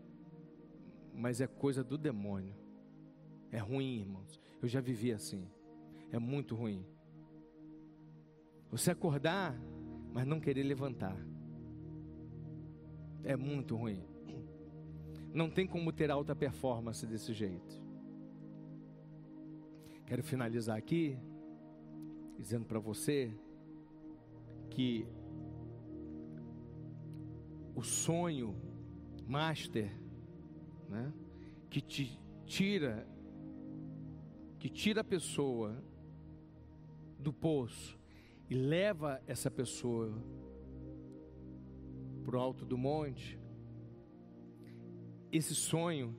mas 1.14 1.42
é 1.42 1.48
coisa 1.48 1.84
do 1.84 1.98
demônio. 1.98 2.56
É 3.52 3.58
ruim, 3.58 4.00
irmãos. 4.00 4.40
Eu 4.62 4.68
já 4.68 4.80
vivi 4.80 5.12
assim. 5.12 5.50
É 6.12 6.20
muito 6.20 6.56
ruim. 6.56 6.86
Você 8.70 8.92
acordar, 8.92 9.60
mas 10.14 10.26
não 10.26 10.40
querer 10.40 10.64
levantar. 10.64 11.18
É 13.24 13.36
muito 13.36 13.76
ruim. 13.76 14.02
Não 15.34 15.50
tem 15.50 15.68
como 15.68 15.92
ter 15.92 16.10
alta 16.10 16.36
performance 16.36 17.06
desse 17.06 17.34
jeito. 17.34 17.82
Quero 20.06 20.24
finalizar 20.24 20.78
aqui 20.78 21.18
dizendo 22.38 22.66
para 22.66 22.80
você 22.80 23.34
que 24.70 25.06
o 27.82 27.84
sonho 27.84 28.56
master, 29.28 29.92
né? 30.88 31.12
Que 31.68 31.82
te 31.82 32.20
tira, 32.46 33.08
que 34.60 34.70
tira 34.70 35.02
a 35.02 35.04
pessoa 35.04 35.84
do 37.18 37.34
poço 37.34 38.00
e 38.48 38.54
leva 38.54 39.20
essa 39.26 39.50
pessoa 39.50 40.14
para 42.24 42.38
o 42.38 42.40
alto 42.40 42.66
do 42.66 42.78
monte. 42.78 43.40
Esse 45.32 45.56
sonho, 45.56 46.16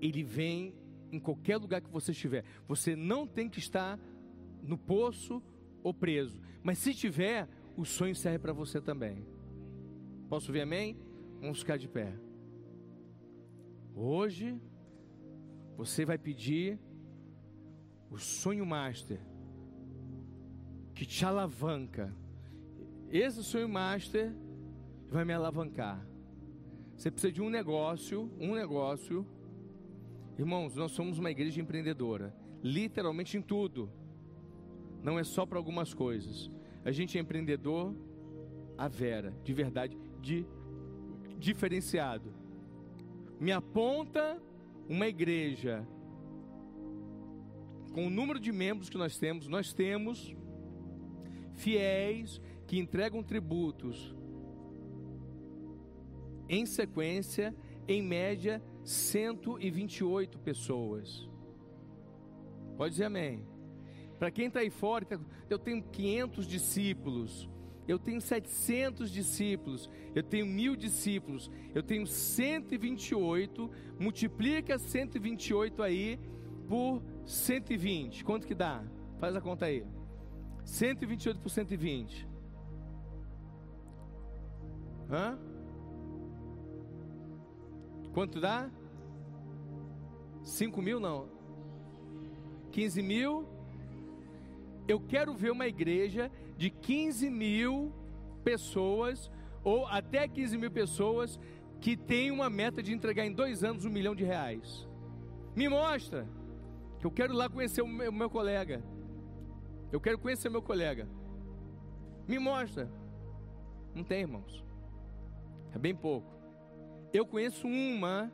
ele 0.00 0.22
vem 0.22 0.74
em 1.12 1.20
qualquer 1.20 1.58
lugar 1.58 1.82
que 1.82 1.90
você 1.90 2.12
estiver. 2.12 2.46
Você 2.66 2.96
não 2.96 3.26
tem 3.26 3.46
que 3.46 3.58
estar 3.58 4.00
no 4.62 4.78
poço 4.78 5.42
ou 5.82 5.92
preso, 5.92 6.40
mas 6.62 6.78
se 6.78 6.94
tiver, 6.94 7.46
o 7.76 7.84
sonho 7.84 8.16
serve 8.16 8.38
para 8.38 8.54
você 8.54 8.80
também. 8.80 9.33
Posso 10.28 10.50
ver 10.50 10.62
amém? 10.62 10.96
Vamos 11.40 11.58
ficar 11.58 11.76
de 11.76 11.88
pé. 11.88 12.14
Hoje, 13.94 14.58
você 15.76 16.04
vai 16.04 16.18
pedir 16.18 16.78
o 18.10 18.18
sonho 18.18 18.64
master 18.64 19.20
que 20.94 21.04
te 21.04 21.24
alavanca. 21.24 22.14
Esse 23.10 23.44
sonho 23.44 23.68
master 23.68 24.34
vai 25.10 25.24
me 25.24 25.32
alavancar. 25.32 26.04
Você 26.96 27.10
precisa 27.10 27.32
de 27.32 27.42
um 27.42 27.50
negócio, 27.50 28.30
um 28.40 28.54
negócio. 28.54 29.26
Irmãos, 30.38 30.74
nós 30.74 30.92
somos 30.92 31.18
uma 31.18 31.30
igreja 31.30 31.60
empreendedora, 31.60 32.34
literalmente 32.62 33.36
em 33.36 33.42
tudo. 33.42 33.90
Não 35.02 35.18
é 35.18 35.24
só 35.24 35.44
para 35.44 35.58
algumas 35.58 35.92
coisas. 35.92 36.50
A 36.84 36.90
gente 36.90 37.18
é 37.18 37.20
empreendedor 37.20 37.94
a 38.76 38.88
vera, 38.88 39.32
de 39.44 39.52
verdade 39.52 39.96
de 40.24 40.46
diferenciado. 41.38 42.32
Me 43.38 43.52
aponta 43.52 44.40
uma 44.88 45.06
igreja 45.06 45.86
com 47.92 48.06
o 48.06 48.10
número 48.10 48.40
de 48.40 48.50
membros 48.50 48.88
que 48.88 48.96
nós 48.96 49.18
temos, 49.18 49.46
nós 49.46 49.72
temos 49.72 50.34
fiéis 51.54 52.40
que 52.66 52.78
entregam 52.78 53.22
tributos 53.22 54.14
em 56.48 56.66
sequência, 56.66 57.54
em 57.86 58.02
média, 58.02 58.62
128 58.82 60.38
pessoas. 60.38 61.28
Pode 62.76 62.92
dizer 62.92 63.04
amém. 63.04 63.46
Para 64.18 64.30
quem 64.30 64.46
está 64.46 64.60
aí 64.60 64.70
fora, 64.70 65.06
eu 65.48 65.58
tenho 65.58 65.82
500 65.82 66.46
discípulos 66.46 67.48
eu 67.86 67.98
tenho 67.98 68.20
700 68.20 69.10
discípulos, 69.10 69.90
eu 70.14 70.22
tenho 70.22 70.46
mil 70.46 70.74
discípulos, 70.74 71.50
eu 71.74 71.82
tenho 71.82 72.06
128, 72.06 73.70
multiplica 73.98 74.78
128 74.78 75.82
aí 75.82 76.18
por 76.68 77.02
120, 77.26 78.24
quanto 78.24 78.46
que 78.46 78.54
dá? 78.54 78.82
Faz 79.18 79.36
a 79.36 79.40
conta 79.40 79.66
aí. 79.66 79.84
128 80.64 81.40
por 81.40 81.50
120. 81.50 82.26
Hã? 85.10 85.38
Quanto 88.12 88.40
dá? 88.40 88.70
5 90.42 90.80
mil 90.80 91.00
não. 91.00 91.28
15 92.70 93.02
mil. 93.02 93.48
Eu 94.86 95.00
quero 95.00 95.34
ver 95.34 95.50
uma 95.50 95.66
igreja 95.66 96.30
de 96.56 96.70
15 96.70 97.30
mil 97.30 97.92
pessoas, 98.42 99.30
ou 99.62 99.86
até 99.86 100.28
15 100.28 100.56
mil 100.58 100.70
pessoas, 100.70 101.38
que 101.80 101.96
têm 101.96 102.30
uma 102.30 102.48
meta 102.48 102.82
de 102.82 102.92
entregar 102.92 103.26
em 103.26 103.32
dois 103.32 103.62
anos 103.62 103.84
um 103.84 103.90
milhão 103.90 104.14
de 104.14 104.24
reais. 104.24 104.88
Me 105.54 105.68
mostra, 105.68 106.26
que 106.98 107.06
eu 107.06 107.10
quero 107.10 107.34
lá 107.34 107.48
conhecer 107.48 107.82
o 107.82 107.86
meu, 107.86 108.10
o 108.10 108.14
meu 108.14 108.30
colega. 108.30 108.82
Eu 109.92 110.00
quero 110.00 110.18
conhecer 110.18 110.48
meu 110.48 110.62
colega. 110.62 111.08
Me 112.26 112.38
mostra. 112.38 112.90
Não 113.94 114.02
tem, 114.02 114.20
irmãos. 114.22 114.64
É 115.74 115.78
bem 115.78 115.94
pouco. 115.94 116.32
Eu 117.12 117.26
conheço 117.26 117.66
uma 117.66 118.32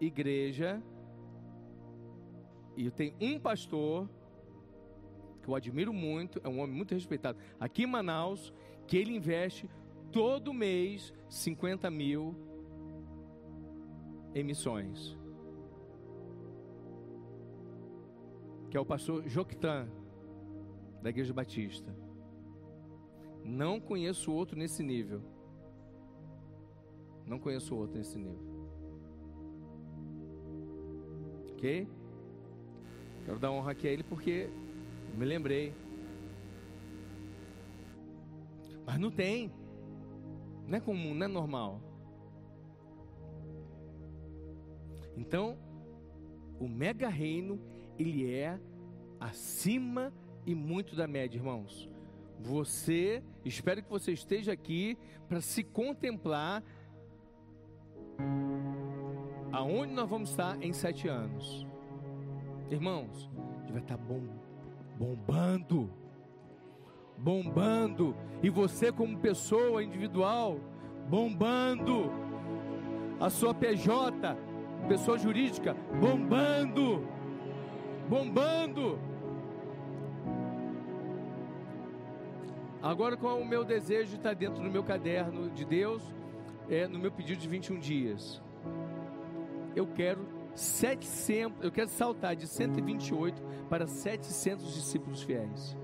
igreja 0.00 0.82
e 2.76 2.86
eu 2.86 2.90
tenho 2.90 3.14
um 3.20 3.38
pastor 3.38 4.08
que 5.44 5.50
eu 5.50 5.54
admiro 5.54 5.92
muito, 5.92 6.40
é 6.42 6.48
um 6.48 6.60
homem 6.60 6.74
muito 6.74 6.94
respeitado, 6.94 7.38
aqui 7.60 7.82
em 7.82 7.86
Manaus, 7.86 8.52
que 8.86 8.96
ele 8.96 9.14
investe 9.14 9.68
todo 10.10 10.54
mês 10.54 11.12
50 11.28 11.90
mil 11.90 12.34
em 14.34 14.42
missões. 14.42 15.16
Que 18.70 18.76
é 18.76 18.80
o 18.80 18.86
pastor 18.86 19.28
Joctan, 19.28 19.86
da 21.02 21.10
Igreja 21.10 21.34
Batista. 21.34 21.94
Não 23.44 23.78
conheço 23.78 24.32
outro 24.32 24.58
nesse 24.58 24.82
nível. 24.82 25.20
Não 27.26 27.38
conheço 27.38 27.76
outro 27.76 27.98
nesse 27.98 28.18
nível. 28.18 28.54
Ok? 31.52 31.86
Quero 33.24 33.38
dar 33.38 33.50
honra 33.50 33.72
aqui 33.72 33.86
a 33.86 33.90
ele 33.90 34.02
porque 34.02 34.50
me 35.16 35.24
lembrei. 35.24 35.72
Mas 38.86 38.98
não 38.98 39.10
tem. 39.10 39.50
Não 40.66 40.76
é 40.76 40.80
comum, 40.80 41.14
não 41.14 41.26
é 41.26 41.28
normal. 41.28 41.80
Então, 45.16 45.56
o 46.58 46.68
mega 46.68 47.08
reino, 47.08 47.60
ele 47.98 48.30
é 48.30 48.58
acima 49.20 50.12
e 50.46 50.54
muito 50.54 50.96
da 50.96 51.06
média, 51.06 51.38
irmãos. 51.38 51.88
Você, 52.40 53.22
espero 53.44 53.82
que 53.82 53.90
você 53.90 54.12
esteja 54.12 54.52
aqui 54.52 54.98
para 55.28 55.40
se 55.40 55.62
contemplar 55.62 56.62
aonde 59.52 59.92
nós 59.92 60.08
vamos 60.08 60.30
estar 60.30 60.60
em 60.62 60.72
sete 60.72 61.08
anos. 61.08 61.66
Irmãos, 62.70 63.30
vai 63.70 63.80
estar 63.80 63.96
bom, 63.96 64.22
bombando, 64.98 65.90
bombando, 67.16 68.16
e 68.42 68.50
você, 68.50 68.92
como 68.92 69.18
pessoa 69.18 69.82
individual, 69.82 70.58
bombando, 71.08 72.10
a 73.20 73.30
sua 73.30 73.54
PJ, 73.54 74.36
pessoa 74.88 75.18
jurídica, 75.18 75.74
bombando, 76.00 77.06
bombando. 78.08 78.98
Agora, 82.82 83.16
qual 83.16 83.38
é 83.38 83.42
o 83.42 83.46
meu 83.46 83.64
desejo 83.64 84.16
está 84.16 84.34
dentro 84.34 84.62
do 84.62 84.70
meu 84.70 84.84
caderno 84.84 85.48
de 85.50 85.64
Deus, 85.64 86.02
é 86.68 86.86
no 86.86 86.98
meu 86.98 87.10
pedido 87.10 87.40
de 87.40 87.48
21 87.48 87.78
dias. 87.78 88.42
Eu 89.74 89.86
quero 89.86 90.33
700, 90.54 91.64
eu 91.64 91.72
quero 91.72 91.88
saltar 91.88 92.36
de 92.36 92.46
128 92.46 93.42
para 93.68 93.86
700 93.86 94.74
discípulos 94.74 95.22
fiéis. 95.22 95.76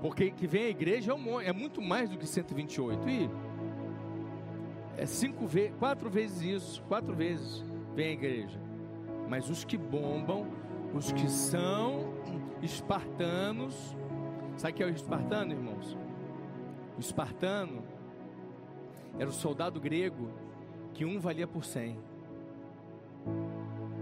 Porque 0.00 0.30
que 0.30 0.46
vem 0.46 0.66
a 0.66 0.68
igreja 0.68 1.12
é, 1.12 1.14
um, 1.14 1.40
é 1.40 1.52
muito 1.52 1.80
mais 1.80 2.10
do 2.10 2.18
que 2.18 2.26
128. 2.26 3.08
E 3.08 3.30
é 4.96 5.06
cinco 5.06 5.46
vezes, 5.46 5.72
quatro 5.78 6.08
vezes 6.10 6.42
isso, 6.42 6.82
quatro 6.84 7.14
vezes 7.14 7.64
vem 7.94 8.08
a 8.08 8.12
igreja. 8.12 8.60
Mas 9.28 9.48
os 9.48 9.64
que 9.64 9.76
bombam, 9.76 10.46
os 10.92 11.10
que 11.10 11.28
são 11.28 12.12
espartanos, 12.62 13.96
sabe 14.56 14.74
que 14.74 14.82
é 14.82 14.86
o 14.86 14.90
espartano, 14.90 15.52
irmãos? 15.52 15.96
O 16.96 17.00
espartano 17.00 17.82
era 19.18 19.28
o 19.28 19.32
soldado 19.32 19.80
grego 19.80 20.30
que 20.92 21.04
um 21.04 21.18
valia 21.18 21.46
por 21.46 21.64
cem. 21.64 21.98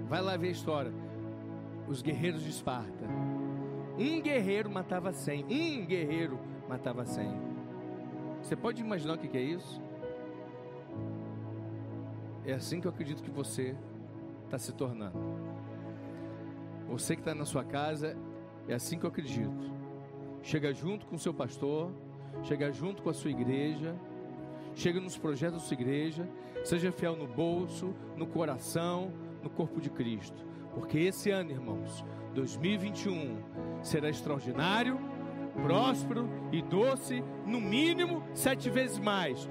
Vai 0.09 0.21
lá 0.21 0.37
ver 0.37 0.49
a 0.49 0.53
história. 0.53 0.93
Os 1.89 2.03
guerreiros 2.03 2.43
de 2.43 2.51
Esparta. 2.51 3.07
Um 3.99 4.21
guerreiro 4.21 4.71
matava 4.71 5.13
cem. 5.13 5.45
Um 5.45 5.87
guerreiro 5.87 6.39
matava 6.69 7.05
cem. 7.05 7.31
Você 8.43 8.57
pode 8.57 8.81
imaginar 8.81 9.15
o 9.15 9.19
que 9.19 9.37
é 9.37 9.41
isso? 9.41 9.81
É 12.45 12.53
assim 12.53 12.81
que 12.81 12.87
eu 12.87 12.91
acredito 12.91 13.23
que 13.23 13.31
você 13.31 13.77
está 14.45 14.59
se 14.59 14.73
tornando. 14.73 15.19
Você 16.89 17.15
que 17.15 17.23
está 17.23 17.35
na 17.35 17.45
sua 17.45 17.65
casa, 17.65 18.17
é 18.69 18.75
assim 18.75 18.99
que 18.99 19.07
eu 19.07 19.11
acredito. 19.11 19.73
Chega 20.43 20.73
junto 20.75 21.07
com 21.07 21.17
o 21.17 21.19
seu 21.19 21.33
pastor, 21.33 21.93
chega 22.43 22.73
junto 22.73 23.03
com 23.03 23.11
a 23.11 23.15
sua 23.15 23.31
igreja, 23.31 23.95
chega 24.75 25.01
nos 25.01 25.17
projetos 25.17 25.61
da 25.61 25.67
sua 25.67 25.75
igreja, 25.75 26.29
seja 26.65 26.93
fiel 26.93 27.17
no 27.17 27.27
bolso, 27.27 27.95
no 28.17 28.27
coração, 28.27 29.13
no 29.43 29.51
corpo 29.51 29.81
de 29.81 29.91
Cristo. 29.91 30.45
Porque 30.75 30.99
esse 30.99 31.31
ano, 31.31 31.51
irmãos, 31.51 32.05
2021, 32.35 33.37
será 33.83 34.09
extraordinário, 34.09 34.99
próspero 35.63 36.29
e 36.51 36.63
doce, 36.63 37.23
no 37.47 37.61
mínimo 37.61 38.23
sete 38.35 38.71
vezes 38.71 38.99
mais. 38.99 39.49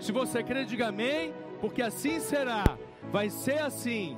Se 0.00 0.12
você 0.12 0.42
crê, 0.42 0.64
diga 0.64 0.88
amém, 0.88 1.34
porque 1.60 1.82
assim 1.82 2.20
será, 2.20 2.64
vai 3.12 3.28
ser 3.28 3.58
assim, 3.58 4.16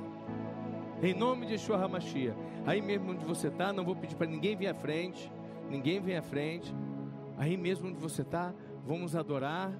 em 1.01 1.13
nome 1.13 1.45
de 1.45 1.53
Yeshua 1.53 1.83
Hamashia. 1.83 2.35
Aí 2.65 2.81
mesmo 2.81 3.11
onde 3.11 3.25
você 3.25 3.49
está, 3.49 3.73
não 3.73 3.83
vou 3.83 3.95
pedir 3.95 4.15
para 4.15 4.27
ninguém 4.27 4.55
vir 4.55 4.67
à 4.67 4.73
frente, 4.73 5.29
ninguém 5.69 5.99
vem 5.99 6.15
à 6.15 6.21
frente. 6.21 6.73
Aí 7.37 7.57
mesmo 7.57 7.89
onde 7.89 7.99
você 7.99 8.21
está, 8.21 8.53
vamos 8.85 9.15
adorar 9.15 9.73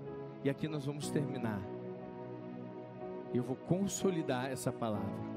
e 0.44 0.50
aqui 0.50 0.68
nós 0.68 0.86
vamos 0.86 1.10
terminar. 1.10 1.62
Eu 3.34 3.44
vou 3.44 3.56
consolidar 3.56 4.52
essa 4.52 4.72
palavra. 4.72 5.34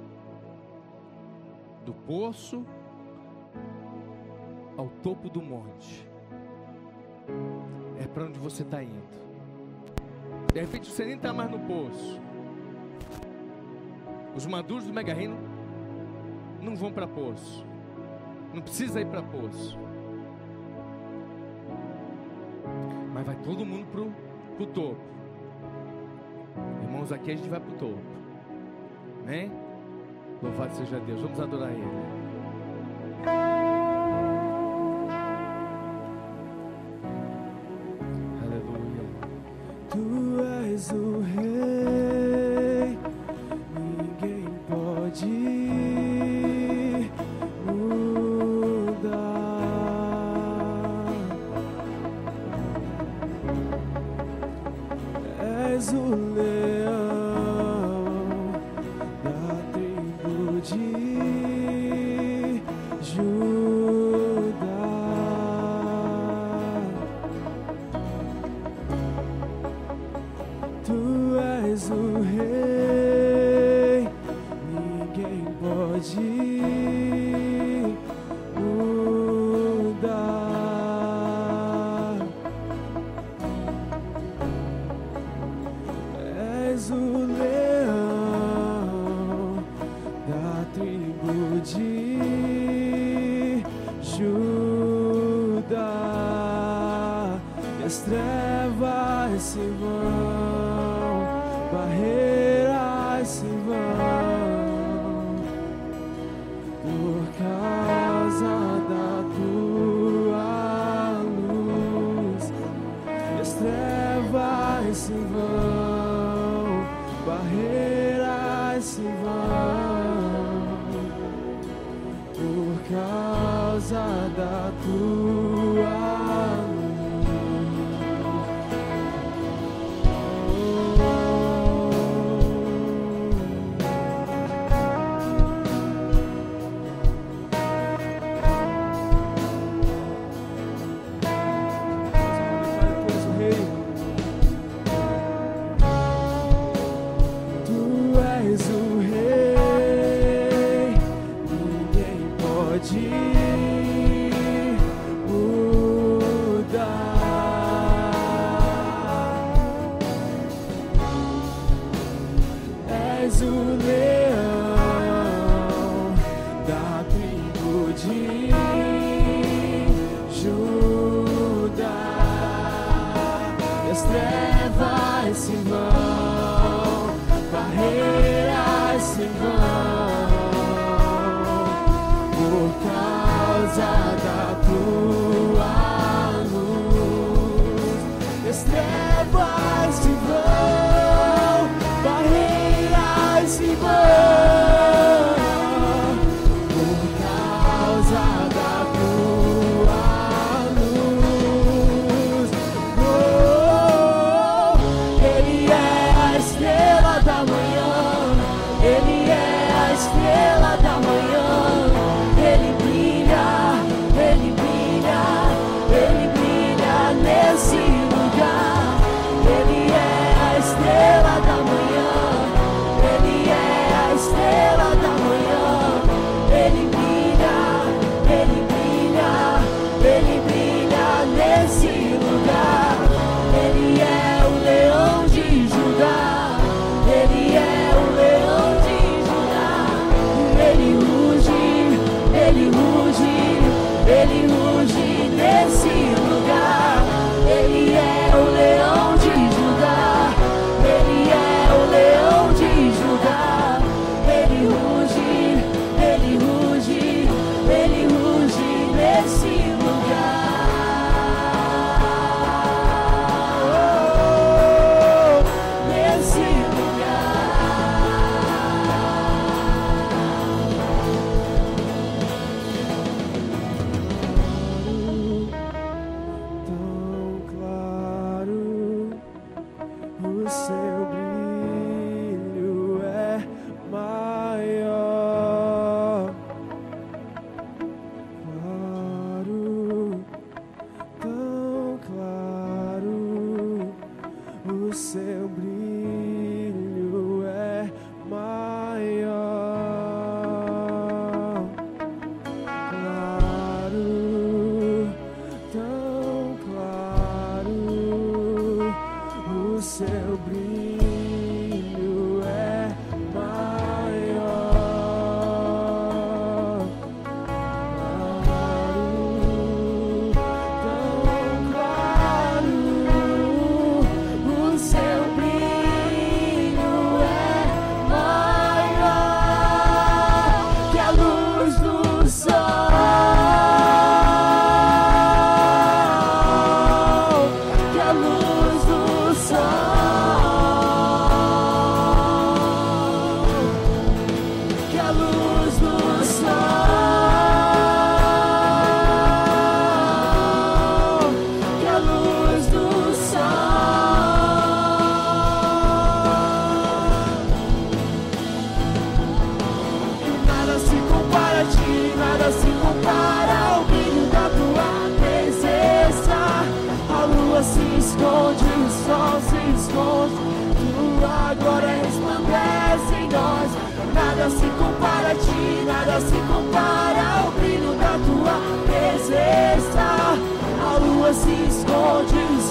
Do 1.84 1.94
poço 1.94 2.64
ao 4.76 4.88
topo 5.02 5.30
do 5.30 5.40
monte. 5.40 6.06
É 7.98 8.06
para 8.06 8.24
onde 8.24 8.38
você 8.38 8.62
está 8.62 8.82
indo. 8.82 9.16
De 10.52 10.60
repente 10.60 10.90
você 10.90 11.04
nem 11.04 11.14
está 11.14 11.32
mais 11.32 11.50
no 11.50 11.60
poço. 11.60 12.20
Os 14.34 14.44
maduros 14.44 14.86
do 14.86 14.92
mega 14.92 15.14
reino 15.14 15.36
não 16.60 16.76
vão 16.76 16.92
para 16.92 17.06
poço. 17.06 17.64
Não 18.52 18.60
precisa 18.60 19.00
ir 19.00 19.06
para 19.06 19.22
poço. 19.22 19.78
Mas 23.14 23.24
vai 23.24 23.36
todo 23.36 23.64
mundo 23.64 23.86
pro 23.86 24.12
para 24.56 24.64
o 24.64 24.66
topo. 24.66 24.96
Irmãos, 26.82 27.12
aqui 27.12 27.30
a 27.30 27.36
gente 27.36 27.48
vai 27.48 27.60
para 27.60 27.70
o 27.70 27.78
topo. 27.78 28.00
Amém? 29.22 29.52
Louvado 30.42 30.74
seja 30.74 30.98
Deus. 31.00 31.20
Vamos 31.20 31.40
adorar 31.40 31.70
Ele. 31.70 33.55
esse 99.36 99.58
vão 99.58 101.26
barreira. 101.70 102.35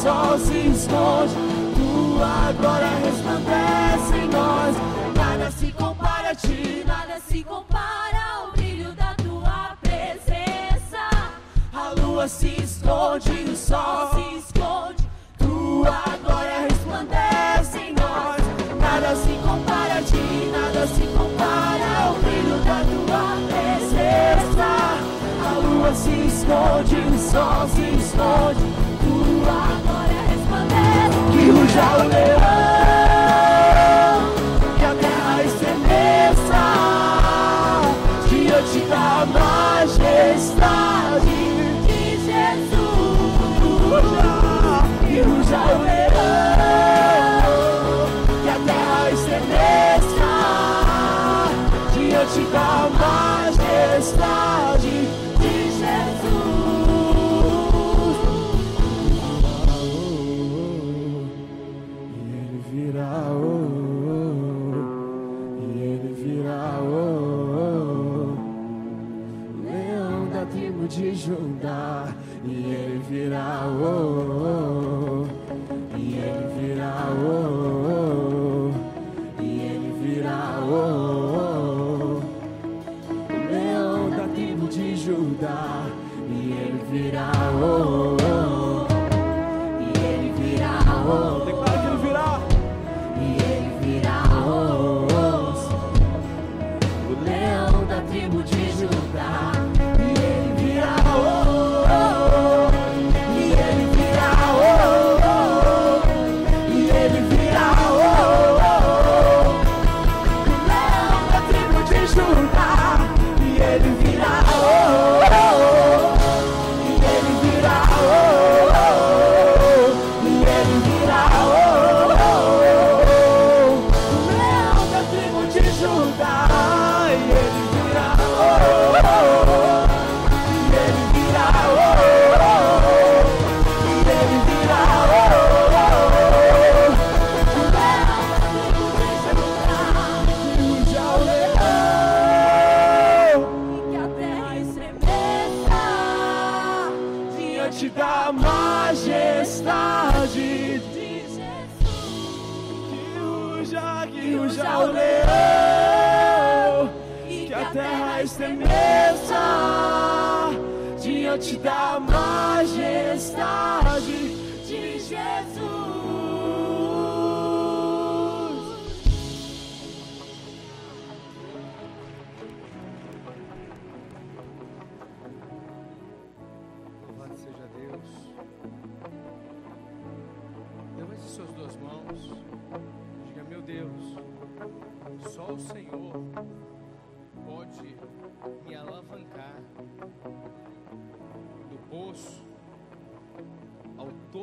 sol 0.05 0.37
se 0.37 0.67
esconde, 0.67 1.33
tua 1.75 2.51
glória 2.59 2.89
resplandece 3.03 4.15
em 4.15 4.27
nós. 4.29 4.75
Nada 5.15 5.49
se 5.49 5.71
compara 5.71 6.29
a 6.29 6.35
ti, 6.35 6.83
nada 6.85 7.19
se 7.27 7.43
compara 7.43 8.19
ao 8.35 8.51
brilho 8.51 8.93
da 8.93 9.15
tua 9.15 9.75
presença. 9.81 10.99
A 11.73 11.89
lua 11.99 12.27
se 12.27 12.49
esconde, 12.49 13.31
o 13.31 13.57
sol 13.57 14.11
se 14.13 14.37
esconde, 14.37 15.09
tua 15.39 16.03
glória 16.23 16.67
resplandece 16.69 17.79
em 17.79 17.93
nós. 17.93 18.43
Nada 18.79 19.15
se 19.15 19.33
compara 19.43 19.97
a 19.97 20.03
ti, 20.03 20.51
nada 20.51 20.85
se 20.85 21.01
compara 21.17 22.05
ao 22.05 22.13
brilho 22.13 22.57
da 22.63 22.79
tua 22.93 23.25
presença. 23.49 24.67
A 25.43 25.57
lua 25.57 25.95
se 25.95 26.11
esconde, 26.11 26.95
o 26.95 27.17
sol 27.17 27.67
se 27.69 27.81
esconde. 27.97 28.84
Ruja 31.75 31.91
o 31.97 32.07
leão, 32.07 32.39
que 34.79 34.85
a 34.85 34.95
terra 34.95 35.43
estremeça 35.43 36.63
diante 38.29 38.79
da 38.87 39.25
majestade 39.25 40.55
de 41.85 42.01
Jesus. 42.23 43.35
que 45.01 45.15
ruja 45.19 45.61
o 45.75 45.77
leão, 45.83 46.15
que 48.41 48.49
a 48.49 48.57
terra 48.65 49.03
estremeça 49.11 50.31
diante 51.93 52.41
da 52.53 52.71
majestade 53.51 54.95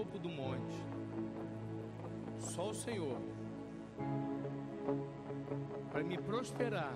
topo 0.02 0.18
do 0.18 0.28
monte. 0.28 0.84
Só 2.38 2.70
o 2.70 2.74
Senhor. 2.74 3.18
Para 5.92 6.02
me 6.02 6.18
prosperar 6.18 6.92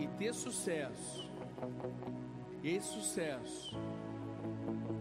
e 0.00 0.08
ter 0.08 0.34
sucesso. 0.34 1.30
E 2.62 2.74
esse 2.76 2.88
sucesso 2.88 3.76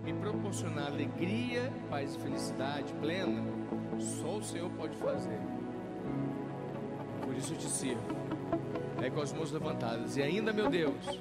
me 0.03 0.13
proporcionar 0.13 0.87
alegria, 0.87 1.71
paz 1.89 2.15
e 2.15 2.19
felicidade 2.19 2.93
plena, 2.93 3.43
só 3.99 4.37
o 4.37 4.43
Senhor 4.43 4.69
pode 4.71 4.95
fazer. 4.97 5.39
Por 7.23 7.35
isso 7.35 7.53
eu 7.53 7.57
te 7.57 7.67
sirvo. 7.67 8.15
É 9.01 9.09
com 9.09 9.21
as 9.21 9.33
mãos 9.33 9.51
levantadas. 9.51 10.17
E 10.17 10.21
ainda, 10.21 10.53
meu 10.53 10.69
Deus, 10.69 11.19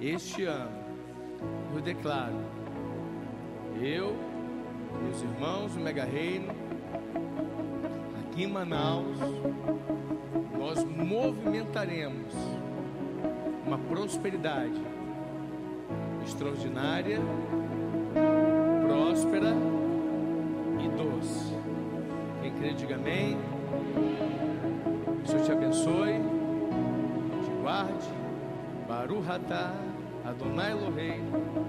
este 0.00 0.44
ano 0.44 0.78
eu 1.74 1.80
declaro, 1.80 2.36
eu, 3.80 4.29
meus 5.02 5.22
irmãos 5.22 5.74
do 5.74 5.80
Mega 5.80 6.04
Reino, 6.04 6.52
aqui 8.20 8.44
em 8.44 8.46
Manaus, 8.46 9.18
nós 10.58 10.84
movimentaremos 10.84 12.34
uma 13.66 13.78
prosperidade 13.78 14.80
extraordinária 16.24 17.18
próspera 18.86 19.54
e 20.80 20.88
doce. 20.88 21.54
Quem 22.42 22.52
crê, 22.52 22.72
diga 22.72 22.96
amém. 22.96 23.36
O 25.22 25.26
Senhor 25.26 25.44
te 25.44 25.52
abençoe, 25.52 26.14
te 27.44 27.50
guarde. 27.62 28.08
Baruch 28.88 29.30
atah 29.30 29.74
Adonai 30.24 30.72
Elohei 30.72 31.20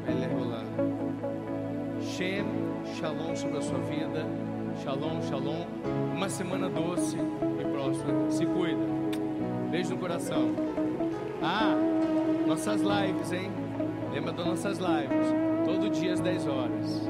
Melech 0.06 0.34
Olam. 0.36 0.66
Shem, 2.02 2.46
Shalom 2.86 3.36
sobre 3.36 3.58
a 3.58 3.62
sua 3.62 3.80
vida. 3.80 4.26
Shalom, 4.84 5.22
Shalom. 5.22 5.66
Uma 6.16 6.30
semana 6.30 6.70
doce 6.70 7.18
e 7.18 7.66
próspera. 7.66 8.30
Se 8.30 8.46
cuida. 8.46 8.86
Beijo 9.70 9.92
no 9.92 9.98
coração. 9.98 10.52
Ah, 11.42 11.76
nossas 12.48 12.82
lives, 12.82 13.32
hein? 13.32 13.52
Lembra 14.12 14.34
das 14.34 14.46
nossas 14.46 14.78
lives? 14.78 15.28
Todo 15.66 15.90
dia 15.90 16.14
às 16.14 16.20
10 16.20 16.48
horas. 16.48 17.10